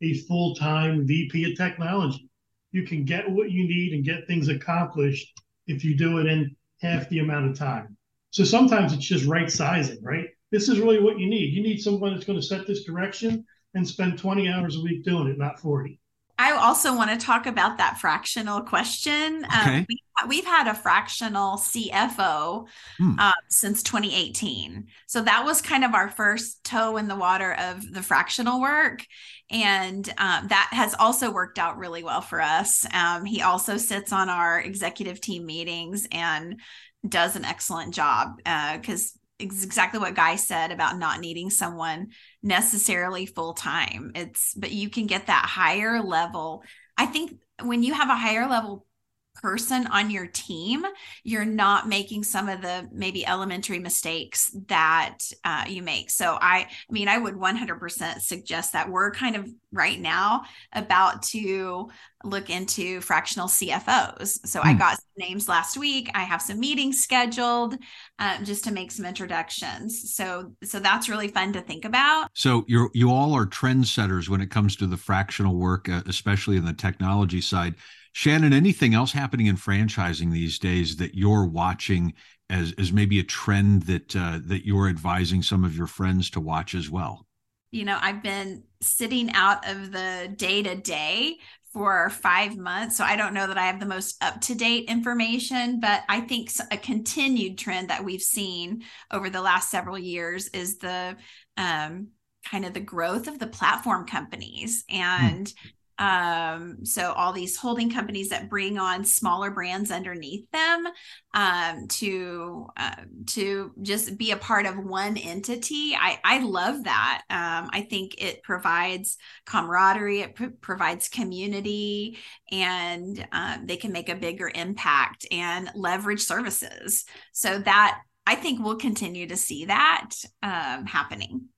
a 0.02 0.14
full 0.26 0.54
time 0.54 1.06
VP 1.06 1.50
of 1.52 1.56
technology. 1.56 2.28
You 2.72 2.82
can 2.84 3.04
get 3.04 3.30
what 3.30 3.50
you 3.50 3.66
need 3.66 3.92
and 3.92 4.04
get 4.04 4.26
things 4.26 4.48
accomplished 4.48 5.32
if 5.66 5.84
you 5.84 5.96
do 5.96 6.18
it 6.18 6.26
in 6.26 6.54
half 6.80 7.08
the 7.08 7.20
amount 7.20 7.50
of 7.50 7.56
time. 7.56 7.96
So 8.30 8.44
sometimes 8.44 8.92
it's 8.92 9.06
just 9.06 9.26
right 9.26 9.50
sizing, 9.50 10.02
right? 10.02 10.26
This 10.50 10.68
is 10.68 10.80
really 10.80 11.00
what 11.00 11.18
you 11.18 11.26
need. 11.28 11.54
You 11.54 11.62
need 11.62 11.80
someone 11.80 12.12
that's 12.12 12.26
going 12.26 12.40
to 12.40 12.46
set 12.46 12.66
this 12.66 12.84
direction 12.84 13.44
and 13.74 13.86
spend 13.86 14.18
20 14.18 14.48
hours 14.48 14.76
a 14.76 14.80
week 14.80 15.04
doing 15.04 15.28
it, 15.28 15.38
not 15.38 15.58
40. 15.60 15.98
I 16.36 16.52
also 16.52 16.96
want 16.96 17.10
to 17.10 17.26
talk 17.26 17.46
about 17.46 17.78
that 17.78 17.98
fractional 17.98 18.60
question. 18.62 19.44
Um, 19.44 19.60
okay. 19.60 19.78
Um, 19.78 19.86
we, 19.88 19.98
we've 20.28 20.44
had 20.44 20.66
a 20.66 20.74
fractional 20.74 21.56
CFO 21.58 22.66
hmm. 22.98 23.18
uh, 23.18 23.32
since 23.48 23.82
2018. 23.84 24.86
So 25.06 25.22
that 25.22 25.44
was 25.44 25.62
kind 25.62 25.84
of 25.84 25.94
our 25.94 26.08
first 26.08 26.64
toe 26.64 26.96
in 26.96 27.06
the 27.06 27.14
water 27.14 27.54
of 27.54 27.92
the 27.92 28.02
fractional 28.02 28.60
work. 28.60 29.06
And 29.50 30.08
um, 30.18 30.48
that 30.48 30.70
has 30.72 30.94
also 30.98 31.30
worked 31.30 31.58
out 31.58 31.78
really 31.78 32.02
well 32.02 32.20
for 32.20 32.40
us. 32.40 32.84
Um, 32.92 33.24
he 33.24 33.42
also 33.42 33.76
sits 33.76 34.12
on 34.12 34.28
our 34.28 34.60
executive 34.60 35.20
team 35.20 35.46
meetings 35.46 36.08
and 36.10 36.60
does 37.08 37.36
an 37.36 37.44
excellent 37.44 37.94
job 37.94 38.38
because 38.38 39.12
uh, 39.14 39.18
exactly 39.38 40.00
what 40.00 40.14
Guy 40.14 40.36
said 40.36 40.72
about 40.72 40.98
not 40.98 41.20
needing 41.20 41.50
someone 41.50 42.08
necessarily 42.44 43.26
full 43.26 43.54
time. 43.54 44.12
It's 44.14 44.54
but 44.54 44.70
you 44.70 44.90
can 44.90 45.06
get 45.06 45.26
that 45.26 45.46
higher 45.46 46.00
level. 46.00 46.62
I 46.96 47.06
think 47.06 47.40
when 47.62 47.82
you 47.82 47.94
have 47.94 48.10
a 48.10 48.14
higher 48.14 48.46
level 48.46 48.86
person 49.34 49.86
on 49.88 50.10
your 50.10 50.26
team, 50.26 50.84
you're 51.22 51.44
not 51.44 51.88
making 51.88 52.24
some 52.24 52.48
of 52.48 52.62
the 52.62 52.88
maybe 52.92 53.26
elementary 53.26 53.78
mistakes 53.78 54.50
that 54.68 55.18
uh, 55.44 55.64
you 55.68 55.82
make. 55.82 56.10
So 56.10 56.38
I, 56.40 56.66
I 56.68 56.92
mean, 56.92 57.08
I 57.08 57.18
would 57.18 57.34
100% 57.34 58.20
suggest 58.20 58.72
that 58.72 58.88
we're 58.88 59.10
kind 59.10 59.36
of 59.36 59.48
right 59.72 60.00
now 60.00 60.44
about 60.72 61.22
to 61.22 61.90
look 62.22 62.48
into 62.48 63.00
fractional 63.00 63.48
CFOs. 63.48 64.46
So 64.46 64.60
I 64.62 64.72
hmm. 64.72 64.78
got 64.78 64.98
names 65.16 65.48
last 65.48 65.76
week. 65.76 66.10
I 66.14 66.22
have 66.22 66.40
some 66.40 66.58
meetings 66.58 67.02
scheduled 67.02 67.76
um, 68.18 68.44
just 68.44 68.64
to 68.64 68.72
make 68.72 68.92
some 68.92 69.04
introductions. 69.04 70.14
So 70.14 70.52
so 70.62 70.78
that's 70.78 71.08
really 71.08 71.28
fun 71.28 71.52
to 71.52 71.60
think 71.60 71.84
about. 71.84 72.28
So 72.34 72.64
you 72.66 72.88
you 72.94 73.10
all 73.10 73.34
are 73.34 73.46
trendsetters 73.46 74.28
when 74.28 74.40
it 74.40 74.50
comes 74.50 74.76
to 74.76 74.86
the 74.86 74.96
fractional 74.96 75.56
work, 75.56 75.88
uh, 75.88 76.02
especially 76.06 76.56
in 76.56 76.64
the 76.64 76.72
technology 76.72 77.40
side. 77.40 77.74
Shannon, 78.14 78.52
anything 78.52 78.94
else 78.94 79.10
happening 79.10 79.46
in 79.46 79.56
franchising 79.56 80.30
these 80.30 80.60
days 80.60 80.96
that 80.98 81.16
you're 81.16 81.46
watching 81.46 82.14
as 82.48 82.72
as 82.78 82.92
maybe 82.92 83.18
a 83.18 83.24
trend 83.24 83.82
that 83.82 84.14
uh, 84.14 84.38
that 84.46 84.64
you're 84.64 84.88
advising 84.88 85.42
some 85.42 85.64
of 85.64 85.76
your 85.76 85.88
friends 85.88 86.30
to 86.30 86.40
watch 86.40 86.76
as 86.76 86.88
well? 86.88 87.26
You 87.72 87.84
know, 87.84 87.98
I've 88.00 88.22
been 88.22 88.62
sitting 88.80 89.32
out 89.32 89.68
of 89.68 89.90
the 89.90 90.32
day 90.36 90.62
to 90.62 90.76
day 90.76 91.38
for 91.72 92.08
five 92.08 92.56
months. 92.56 92.96
So 92.96 93.02
I 93.02 93.16
don't 93.16 93.34
know 93.34 93.48
that 93.48 93.58
I 93.58 93.66
have 93.66 93.80
the 93.80 93.86
most 93.86 94.22
up 94.22 94.40
to 94.42 94.54
date 94.54 94.88
information, 94.88 95.80
but 95.80 96.02
I 96.08 96.20
think 96.20 96.52
a 96.70 96.76
continued 96.76 97.58
trend 97.58 97.90
that 97.90 98.04
we've 98.04 98.22
seen 98.22 98.84
over 99.10 99.28
the 99.28 99.42
last 99.42 99.72
several 99.72 99.98
years 99.98 100.46
is 100.50 100.78
the 100.78 101.16
um, 101.56 102.10
kind 102.48 102.64
of 102.64 102.74
the 102.74 102.80
growth 102.80 103.26
of 103.26 103.40
the 103.40 103.48
platform 103.48 104.06
companies 104.06 104.84
hmm. 104.88 104.96
and 104.96 105.52
um 105.98 106.84
so 106.84 107.12
all 107.12 107.32
these 107.32 107.56
holding 107.56 107.90
companies 107.90 108.30
that 108.30 108.50
bring 108.50 108.78
on 108.78 109.04
smaller 109.04 109.50
brands 109.50 109.90
underneath 109.90 110.50
them 110.50 110.86
um 111.34 111.86
to 111.88 112.66
uh, 112.76 112.96
to 113.26 113.72
just 113.82 114.18
be 114.18 114.32
a 114.32 114.36
part 114.36 114.66
of 114.66 114.76
one 114.76 115.16
entity 115.16 115.94
i 115.94 116.18
i 116.24 116.38
love 116.40 116.84
that. 116.84 117.22
Um 117.30 117.70
i 117.72 117.86
think 117.88 118.14
it 118.18 118.42
provides 118.42 119.16
camaraderie 119.46 120.20
it 120.20 120.34
pr- 120.34 120.46
provides 120.60 121.08
community 121.08 122.18
and 122.50 123.26
um, 123.32 123.66
they 123.66 123.76
can 123.76 123.92
make 123.92 124.08
a 124.08 124.14
bigger 124.14 124.50
impact 124.54 125.26
and 125.30 125.70
leverage 125.74 126.22
services. 126.22 127.04
So 127.32 127.58
that 127.60 128.00
i 128.26 128.34
think 128.34 128.60
we'll 128.60 128.76
continue 128.76 129.26
to 129.26 129.36
see 129.36 129.66
that 129.66 130.10
um, 130.42 130.86
happening 130.86 131.48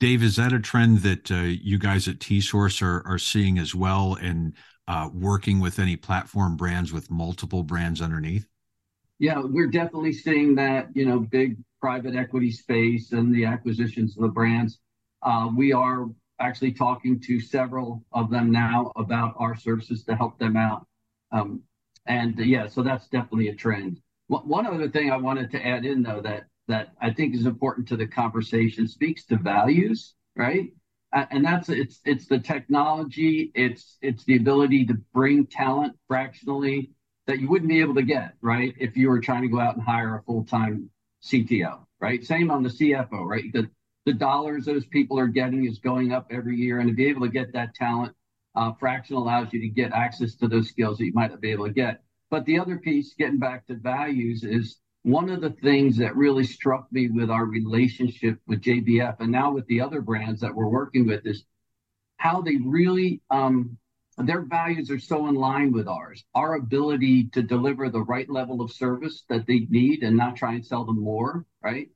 Dave, 0.00 0.22
is 0.22 0.36
that 0.36 0.54
a 0.54 0.58
trend 0.58 1.00
that 1.00 1.30
uh, 1.30 1.42
you 1.42 1.78
guys 1.78 2.08
at 2.08 2.18
Tsource 2.18 2.80
are, 2.80 3.06
are 3.06 3.18
seeing 3.18 3.58
as 3.58 3.74
well 3.74 4.16
and 4.20 4.54
uh, 4.88 5.10
working 5.12 5.60
with 5.60 5.78
any 5.78 5.94
platform 5.94 6.56
brands 6.56 6.90
with 6.90 7.10
multiple 7.10 7.62
brands 7.62 8.00
underneath? 8.00 8.48
Yeah, 9.18 9.42
we're 9.44 9.66
definitely 9.66 10.14
seeing 10.14 10.54
that, 10.54 10.88
you 10.94 11.04
know, 11.04 11.20
big 11.20 11.58
private 11.82 12.16
equity 12.16 12.50
space 12.50 13.12
and 13.12 13.32
the 13.34 13.44
acquisitions 13.44 14.16
of 14.16 14.22
the 14.22 14.28
brands. 14.28 14.78
Uh, 15.22 15.50
we 15.54 15.74
are 15.74 16.06
actually 16.40 16.72
talking 16.72 17.20
to 17.20 17.38
several 17.38 18.02
of 18.12 18.30
them 18.30 18.50
now 18.50 18.90
about 18.96 19.34
our 19.36 19.54
services 19.54 20.02
to 20.04 20.16
help 20.16 20.38
them 20.38 20.56
out. 20.56 20.86
Um, 21.30 21.60
and 22.06 22.38
yeah, 22.38 22.66
so 22.66 22.82
that's 22.82 23.06
definitely 23.08 23.48
a 23.48 23.54
trend. 23.54 24.00
One 24.28 24.66
other 24.66 24.88
thing 24.88 25.10
I 25.10 25.18
wanted 25.18 25.50
to 25.50 25.66
add 25.66 25.84
in, 25.84 26.02
though, 26.02 26.22
that 26.22 26.44
that 26.70 26.92
I 27.00 27.12
think 27.12 27.34
is 27.34 27.46
important 27.46 27.88
to 27.88 27.96
the 27.96 28.06
conversation 28.06 28.88
speaks 28.88 29.24
to 29.26 29.36
values, 29.36 30.14
right? 30.36 30.72
Uh, 31.12 31.26
and 31.30 31.44
that's 31.44 31.68
it's 31.68 32.00
it's 32.04 32.26
the 32.26 32.38
technology, 32.38 33.50
it's 33.54 33.98
it's 34.00 34.24
the 34.24 34.36
ability 34.36 34.86
to 34.86 34.94
bring 35.12 35.46
talent 35.46 35.94
fractionally 36.06 36.92
that 37.26 37.40
you 37.40 37.48
wouldn't 37.48 37.68
be 37.68 37.80
able 37.80 37.94
to 37.94 38.02
get, 38.02 38.34
right? 38.40 38.74
If 38.78 38.96
you 38.96 39.08
were 39.08 39.20
trying 39.20 39.42
to 39.42 39.48
go 39.48 39.60
out 39.60 39.76
and 39.76 39.84
hire 39.84 40.16
a 40.16 40.22
full-time 40.22 40.88
CTO, 41.22 41.84
right? 42.00 42.24
Same 42.24 42.50
on 42.50 42.62
the 42.62 42.68
CFO, 42.68 43.24
right? 43.24 43.52
The 43.52 43.68
the 44.06 44.12
dollars 44.14 44.64
those 44.64 44.86
people 44.86 45.18
are 45.18 45.26
getting 45.26 45.66
is 45.66 45.78
going 45.78 46.12
up 46.12 46.28
every 46.30 46.56
year, 46.56 46.78
and 46.78 46.88
to 46.88 46.94
be 46.94 47.06
able 47.06 47.22
to 47.22 47.32
get 47.32 47.52
that 47.52 47.74
talent, 47.74 48.14
uh, 48.54 48.72
fractional 48.78 49.22
allows 49.22 49.52
you 49.52 49.60
to 49.60 49.68
get 49.68 49.92
access 49.92 50.36
to 50.36 50.48
those 50.48 50.68
skills 50.68 50.98
that 50.98 51.06
you 51.06 51.12
might 51.12 51.30
not 51.30 51.40
be 51.40 51.50
able 51.50 51.66
to 51.66 51.72
get. 51.72 52.02
But 52.30 52.44
the 52.46 52.58
other 52.58 52.78
piece, 52.78 53.14
getting 53.14 53.38
back 53.38 53.66
to 53.66 53.74
values, 53.74 54.44
is 54.44 54.78
one 55.02 55.30
of 55.30 55.40
the 55.40 55.50
things 55.50 55.96
that 55.96 56.16
really 56.16 56.44
struck 56.44 56.90
me 56.92 57.08
with 57.08 57.30
our 57.30 57.46
relationship 57.46 58.38
with 58.46 58.60
JBF 58.60 59.20
and 59.20 59.32
now 59.32 59.52
with 59.52 59.66
the 59.66 59.80
other 59.80 60.00
brands 60.00 60.40
that 60.40 60.54
we're 60.54 60.68
working 60.68 61.06
with 61.06 61.26
is 61.26 61.44
how 62.18 62.42
they 62.42 62.56
really 62.56 63.22
um, 63.30 63.78
their 64.18 64.42
values 64.42 64.90
are 64.90 64.98
so 64.98 65.28
in 65.28 65.34
line 65.34 65.72
with 65.72 65.88
ours. 65.88 66.24
Our 66.34 66.56
ability 66.56 67.28
to 67.32 67.42
deliver 67.42 67.88
the 67.88 68.02
right 68.02 68.28
level 68.28 68.60
of 68.60 68.70
service 68.70 69.24
that 69.30 69.46
they 69.46 69.60
need 69.70 70.02
and 70.02 70.16
not 70.16 70.36
try 70.36 70.54
and 70.54 70.66
sell 70.66 70.84
them 70.84 71.00
more, 71.00 71.46
right? 71.62 71.88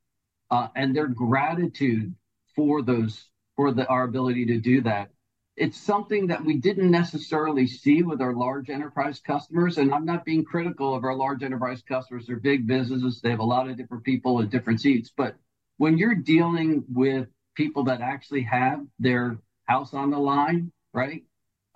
Uh, 0.51 0.69
and 0.75 0.97
their 0.97 1.09
gratitude 1.09 2.15
for 2.57 2.83
those 2.83 3.29
for 3.57 3.73
the, 3.73 3.87
our 3.87 4.05
ability 4.05 4.47
to 4.47 4.59
do 4.59 4.81
that 4.83 5.11
it's 5.57 5.81
something 5.81 6.27
that 6.29 6.45
we 6.45 6.57
didn't 6.59 6.91
necessarily 6.91 7.67
see 7.67 8.03
with 8.03 8.21
our 8.21 8.35
large 8.35 8.71
enterprise 8.71 9.21
customers. 9.21 9.79
And 9.79 9.95
I'm 9.95 10.05
not 10.05 10.25
being 10.25 10.45
critical 10.45 10.95
of 10.95 11.05
our 11.05 11.15
large 11.15 11.43
enterprise 11.43 11.83
customers. 11.87 12.27
They're 12.27 12.37
big 12.37 12.67
businesses. 12.67 13.21
They 13.21 13.31
have 13.31 13.39
a 13.39 13.45
lot 13.45 13.69
of 13.69 13.77
different 13.77 14.05
people 14.05 14.41
in 14.41 14.49
different 14.49 14.81
seats. 14.81 15.13
But 15.17 15.37
when 15.77 15.97
you're 15.97 16.17
dealing 16.17 16.85
with 16.89 17.29
people 17.55 17.85
that 17.85 18.01
actually 18.01 18.43
have 18.43 18.81
their 18.99 19.39
house 19.65 19.95
on 19.95 20.11
the 20.11 20.19
line, 20.19 20.73
right? 20.93 21.23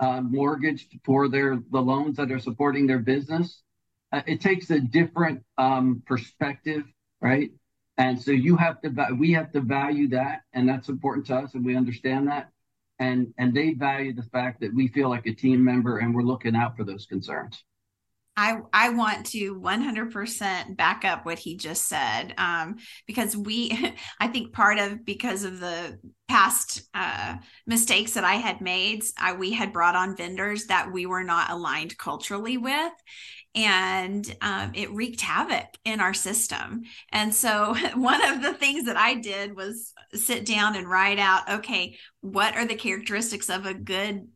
Uh, 0.01 0.21
mortgaged 0.21 0.99
for 1.05 1.29
their 1.29 1.59
the 1.71 1.81
loans 1.81 2.17
that 2.17 2.31
are 2.31 2.39
supporting 2.39 2.87
their 2.87 2.99
business, 2.99 3.63
uh, 4.13 4.23
it 4.27 4.41
takes 4.41 4.71
a 4.71 4.81
different 4.81 5.43
um, 5.57 6.03
perspective, 6.07 6.85
right? 7.21 7.51
And 7.97 8.21
so 8.21 8.31
you 8.31 8.57
have 8.57 8.81
to 8.83 8.93
we 9.19 9.33
have 9.33 9.53
to 9.53 9.61
value 9.61 10.09
that, 10.11 10.43
and 10.53 10.69
that's 10.69 10.89
important 10.89 11.27
to 11.27 11.37
us, 11.37 11.55
and 11.55 11.65
we 11.65 11.77
understand 11.77 12.29
that 12.29 12.51
and 12.99 13.33
and 13.39 13.55
they 13.55 13.75
value 13.75 14.13
the 14.13 14.23
fact 14.25 14.61
that 14.61 14.75
we 14.75 14.89
feel 14.89 15.09
like 15.09 15.27
a 15.27 15.35
team 15.35 15.65
member 15.65 15.99
and 15.99 16.15
we're 16.15 16.23
looking 16.23 16.57
out 16.57 16.77
for 16.77 16.85
those 16.85 17.07
concerns. 17.07 17.63
I, 18.39 18.61
I 18.73 18.91
want 18.91 19.27
to 19.27 19.57
100% 19.57 20.77
back 20.77 21.05
up 21.05 21.27
what 21.27 21.41
he 21.41 21.57
just 21.57 21.89
said 21.89 22.35
um, 22.39 22.77
because 23.05 23.37
we, 23.37 23.77
I 24.21 24.29
think 24.29 24.53
part 24.53 24.79
of 24.79 25.05
because 25.05 25.43
of 25.43 25.59
the 25.59 25.99
past 26.29 26.83
uh, 26.95 27.39
mistakes 27.67 28.13
that 28.13 28.23
I 28.23 28.35
had 28.35 28.61
made, 28.61 29.03
I, 29.19 29.33
we 29.33 29.51
had 29.51 29.73
brought 29.73 29.97
on 29.97 30.17
vendors 30.17 30.67
that 30.67 30.93
we 30.93 31.05
were 31.05 31.25
not 31.25 31.51
aligned 31.51 31.99
culturally 31.99 32.59
with 32.59 32.93
and 33.57 34.37
um, 34.41 34.71
it 34.75 34.93
wreaked 34.93 35.21
havoc 35.21 35.67
in 35.85 35.99
our 35.99 36.15
system. 36.15 36.83
And 37.11 37.35
so, 37.35 37.75
one 37.95 38.25
of 38.25 38.41
the 38.41 38.55
things 38.55 38.85
that 38.85 38.97
I 38.97 39.15
did 39.15 39.57
was 39.57 39.93
sit 40.15 40.47
down 40.47 40.77
and 40.77 40.89
write 40.89 41.19
out 41.19 41.51
okay, 41.51 41.97
what 42.21 42.55
are 42.55 42.67
the 42.67 42.77
characteristics 42.77 43.51
of 43.51 43.67
a 43.67 43.75
good 43.75 44.29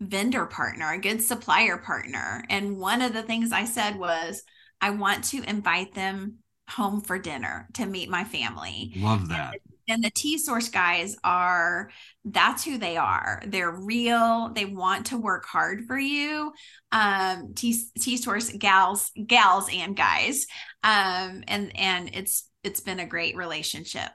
vendor 0.00 0.46
partner, 0.46 0.92
a 0.92 0.98
good 0.98 1.22
supplier 1.22 1.78
partner? 1.78 2.44
And 2.48 2.78
one 2.78 3.02
of 3.02 3.12
the 3.12 3.22
things 3.22 3.52
I 3.52 3.64
said 3.64 3.96
was, 3.96 4.42
I 4.80 4.90
want 4.90 5.24
to 5.24 5.42
invite 5.42 5.94
them 5.94 6.36
home 6.70 7.00
for 7.00 7.18
dinner 7.18 7.68
to 7.74 7.86
meet 7.86 8.08
my 8.08 8.24
family. 8.24 8.92
Love 8.96 9.28
that 9.28 9.54
and 9.88 10.04
the 10.04 10.10
Tsource 10.10 10.70
guys 10.70 11.16
are 11.24 11.90
that's 12.24 12.62
who 12.64 12.78
they 12.78 12.96
are. 12.96 13.42
They're 13.46 13.72
real. 13.72 14.52
They 14.54 14.66
want 14.66 15.06
to 15.06 15.18
work 15.18 15.46
hard 15.46 15.86
for 15.86 15.98
you. 15.98 16.52
Um, 16.92 17.54
T 17.54 17.72
source 18.16 18.50
gals, 18.50 19.10
gals 19.26 19.68
and 19.72 19.96
guys. 19.96 20.46
Um, 20.84 21.42
and 21.48 21.74
and 21.74 22.10
it's 22.12 22.48
it's 22.62 22.80
been 22.80 23.00
a 23.00 23.06
great 23.06 23.36
relationship. 23.36 24.10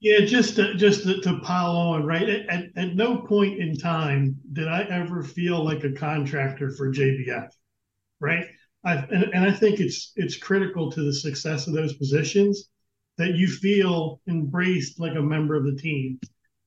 Yeah, 0.00 0.24
just 0.24 0.56
to, 0.56 0.74
just 0.74 1.02
to, 1.04 1.20
to 1.22 1.40
pile 1.40 1.76
on, 1.76 2.06
right? 2.06 2.28
At, 2.28 2.48
at, 2.48 2.64
at 2.76 2.94
no 2.94 3.18
point 3.18 3.58
in 3.58 3.76
time 3.76 4.36
did 4.52 4.68
I 4.68 4.82
ever 4.82 5.24
feel 5.24 5.64
like 5.64 5.82
a 5.82 5.92
contractor 5.92 6.70
for 6.70 6.92
JBF, 6.92 7.48
right? 8.20 8.46
I 8.84 8.94
and, 8.94 9.24
and 9.34 9.44
I 9.44 9.50
think 9.50 9.80
it's 9.80 10.12
it's 10.14 10.36
critical 10.36 10.90
to 10.92 11.02
the 11.02 11.12
success 11.12 11.66
of 11.66 11.74
those 11.74 11.94
positions 11.94 12.68
that 13.16 13.34
you 13.34 13.48
feel 13.48 14.20
embraced 14.28 15.00
like 15.00 15.16
a 15.16 15.22
member 15.22 15.56
of 15.56 15.64
the 15.64 15.74
team. 15.74 16.20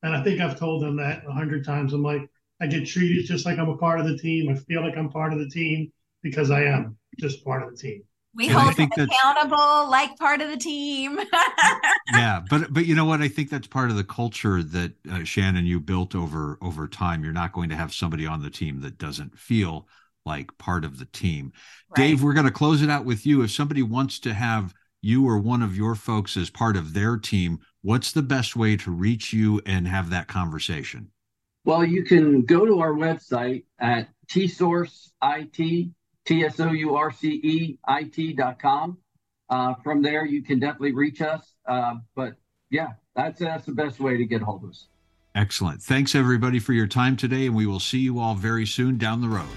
And 0.03 0.13
I 0.13 0.21
think 0.23 0.41
I've 0.41 0.59
told 0.59 0.83
them 0.83 0.97
that 0.97 1.23
a 1.25 1.31
hundred 1.31 1.63
times. 1.65 1.93
I'm 1.93 2.03
like, 2.03 2.29
I 2.59 2.67
get 2.67 2.85
treated 2.85 3.25
just 3.25 3.45
like 3.45 3.57
I'm 3.57 3.69
a 3.69 3.77
part 3.77 4.01
of 4.01 4.07
the 4.07 4.17
team. 4.17 4.49
I 4.49 4.55
feel 4.55 4.81
like 4.81 4.97
I'm 4.97 5.09
part 5.09 5.31
of 5.31 5.39
the 5.39 5.49
team 5.49 5.91
because 6.21 6.51
I 6.51 6.63
am 6.63 6.97
just 7.17 7.45
part 7.45 7.63
of 7.63 7.71
the 7.71 7.77
team. 7.77 8.03
We 8.35 8.47
and 8.47 8.57
hold 8.57 8.75
them 8.75 8.89
accountable 8.97 9.89
like 9.89 10.17
part 10.17 10.41
of 10.41 10.49
the 10.49 10.57
team. 10.57 11.17
yeah, 12.13 12.41
but 12.49 12.73
but 12.73 12.85
you 12.85 12.95
know 12.95 13.05
what? 13.05 13.21
I 13.21 13.27
think 13.27 13.49
that's 13.49 13.67
part 13.67 13.89
of 13.89 13.97
the 13.97 14.03
culture 14.03 14.63
that 14.63 14.93
uh, 15.09 15.23
Shannon 15.23 15.65
you 15.65 15.79
built 15.79 16.15
over 16.15 16.57
over 16.61 16.87
time. 16.87 17.23
You're 17.23 17.33
not 17.33 17.53
going 17.53 17.69
to 17.69 17.75
have 17.75 17.93
somebody 17.93 18.25
on 18.25 18.41
the 18.41 18.49
team 18.49 18.81
that 18.81 18.97
doesn't 18.97 19.37
feel 19.37 19.87
like 20.25 20.57
part 20.57 20.85
of 20.85 20.99
the 20.99 21.05
team. 21.05 21.51
Right. 21.89 22.07
Dave, 22.07 22.23
we're 22.23 22.33
going 22.33 22.45
to 22.45 22.51
close 22.51 22.81
it 22.81 22.89
out 22.89 23.05
with 23.05 23.25
you. 23.25 23.41
If 23.41 23.51
somebody 23.51 23.83
wants 23.83 24.19
to 24.19 24.33
have 24.33 24.73
you 25.01 25.27
or 25.27 25.39
one 25.39 25.63
of 25.63 25.75
your 25.75 25.95
folks 25.95 26.37
as 26.37 26.49
part 26.49 26.77
of 26.77 26.93
their 26.93 27.17
team, 27.17 27.59
what's 27.81 28.11
the 28.11 28.21
best 28.21 28.55
way 28.55 28.77
to 28.77 28.91
reach 28.91 29.33
you 29.33 29.61
and 29.65 29.87
have 29.87 30.11
that 30.11 30.27
conversation? 30.27 31.09
Well, 31.65 31.83
you 31.85 32.03
can 32.03 32.43
go 32.43 32.65
to 32.65 32.79
our 32.79 32.93
website 32.93 33.65
at 33.79 34.09
tsourceit, 34.27 35.91
T-S-O-U-R-C-E-I-T.com. 36.25 38.97
Uh, 39.49 39.73
from 39.83 40.01
there, 40.01 40.25
you 40.25 40.43
can 40.43 40.59
definitely 40.59 40.93
reach 40.93 41.21
us. 41.21 41.53
Uh, 41.71 41.95
but 42.15 42.33
yeah, 42.69 42.89
that's, 43.15 43.39
that's 43.39 43.65
the 43.65 43.71
best 43.71 44.01
way 44.01 44.17
to 44.17 44.25
get 44.25 44.41
hold 44.41 44.65
of 44.65 44.71
us. 44.71 44.87
Excellent. 45.35 45.81
Thanks, 45.81 46.15
everybody, 46.15 46.59
for 46.59 46.73
your 46.73 46.87
time 46.87 47.15
today, 47.15 47.45
and 47.45 47.55
we 47.55 47.65
will 47.65 47.79
see 47.79 47.99
you 47.99 48.19
all 48.19 48.35
very 48.35 48.65
soon 48.65 48.97
down 48.97 49.21
the 49.21 49.29
road. 49.29 49.47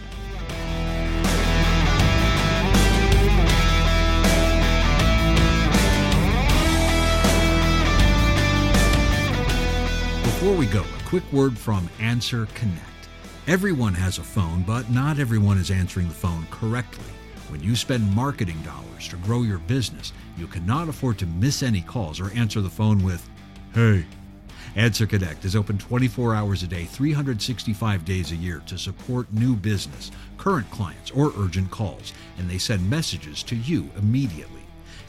Before 10.22 10.54
we 10.54 10.66
go, 10.66 10.82
a 10.82 11.08
quick 11.08 11.24
word 11.32 11.58
from 11.58 11.88
AnswerConnect. 11.98 12.78
Everyone 13.48 13.94
has 13.94 14.18
a 14.18 14.22
phone, 14.22 14.62
but 14.62 14.88
not 14.88 15.18
everyone 15.18 15.58
is 15.58 15.72
answering 15.72 16.06
the 16.06 16.14
phone 16.14 16.46
correctly. 16.52 17.04
When 17.54 17.62
you 17.62 17.76
spend 17.76 18.12
marketing 18.16 18.60
dollars 18.62 19.06
to 19.10 19.16
grow 19.18 19.42
your 19.42 19.58
business, 19.58 20.12
you 20.36 20.48
cannot 20.48 20.88
afford 20.88 21.18
to 21.18 21.26
miss 21.26 21.62
any 21.62 21.82
calls 21.82 22.18
or 22.18 22.32
answer 22.32 22.60
the 22.60 22.68
phone 22.68 23.04
with, 23.04 23.30
Hey. 23.72 24.06
AnswerConnect 24.74 25.44
is 25.44 25.54
open 25.54 25.78
24 25.78 26.34
hours 26.34 26.64
a 26.64 26.66
day, 26.66 26.84
365 26.84 28.04
days 28.04 28.32
a 28.32 28.34
year 28.34 28.60
to 28.66 28.76
support 28.76 29.32
new 29.32 29.54
business, 29.54 30.10
current 30.36 30.68
clients, 30.72 31.12
or 31.12 31.32
urgent 31.38 31.70
calls, 31.70 32.12
and 32.38 32.50
they 32.50 32.58
send 32.58 32.90
messages 32.90 33.44
to 33.44 33.54
you 33.54 33.88
immediately. 33.98 34.53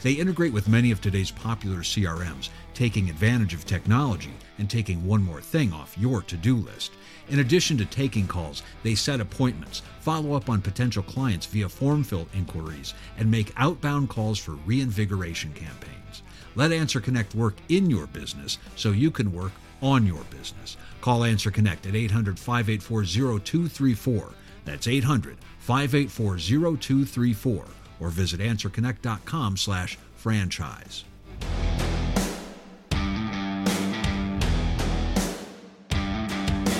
They 0.06 0.12
integrate 0.12 0.52
with 0.52 0.68
many 0.68 0.92
of 0.92 1.00
today's 1.00 1.32
popular 1.32 1.78
CRMs, 1.78 2.50
taking 2.74 3.10
advantage 3.10 3.54
of 3.54 3.66
technology 3.66 4.30
and 4.56 4.70
taking 4.70 5.04
one 5.04 5.20
more 5.20 5.40
thing 5.40 5.72
off 5.72 5.98
your 5.98 6.22
to 6.22 6.36
do 6.36 6.58
list. 6.58 6.92
In 7.28 7.40
addition 7.40 7.76
to 7.78 7.84
taking 7.86 8.28
calls, 8.28 8.62
they 8.84 8.94
set 8.94 9.20
appointments, 9.20 9.82
follow 9.98 10.34
up 10.34 10.48
on 10.48 10.62
potential 10.62 11.02
clients 11.02 11.46
via 11.46 11.68
form 11.68 12.04
fill 12.04 12.28
inquiries, 12.34 12.94
and 13.18 13.28
make 13.28 13.52
outbound 13.56 14.08
calls 14.08 14.38
for 14.38 14.52
reinvigoration 14.52 15.52
campaigns. 15.54 16.22
Let 16.54 16.70
AnswerConnect 16.70 17.34
work 17.34 17.56
in 17.68 17.90
your 17.90 18.06
business 18.06 18.58
so 18.76 18.92
you 18.92 19.10
can 19.10 19.32
work 19.32 19.50
on 19.82 20.06
your 20.06 20.22
business. 20.30 20.76
Call 21.00 21.22
AnswerConnect 21.22 21.84
at 21.84 21.96
800 21.96 22.38
584 22.38 23.40
0234. 23.40 24.32
That's 24.64 24.86
800 24.86 25.36
584 25.58 26.38
0234 26.38 27.64
or 28.00 28.08
visit 28.08 28.40
answerconnect.com 28.40 29.56
slash 29.56 29.98
franchise. 30.14 31.04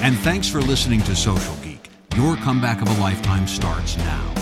And 0.02 0.16
thanks 0.18 0.48
for 0.48 0.60
listening 0.60 1.00
to 1.02 1.16
Social 1.16 1.56
Geek. 1.56 1.90
Your 2.14 2.36
comeback 2.36 2.80
of 2.80 2.88
a 2.88 3.00
lifetime 3.00 3.46
starts 3.46 3.96
now. 3.96 4.34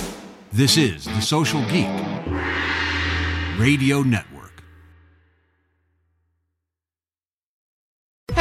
This 0.52 0.76
is 0.76 1.04
the 1.04 1.20
Social 1.20 1.62
Geek 1.70 1.88
Radio 3.58 4.02
Network. 4.02 4.33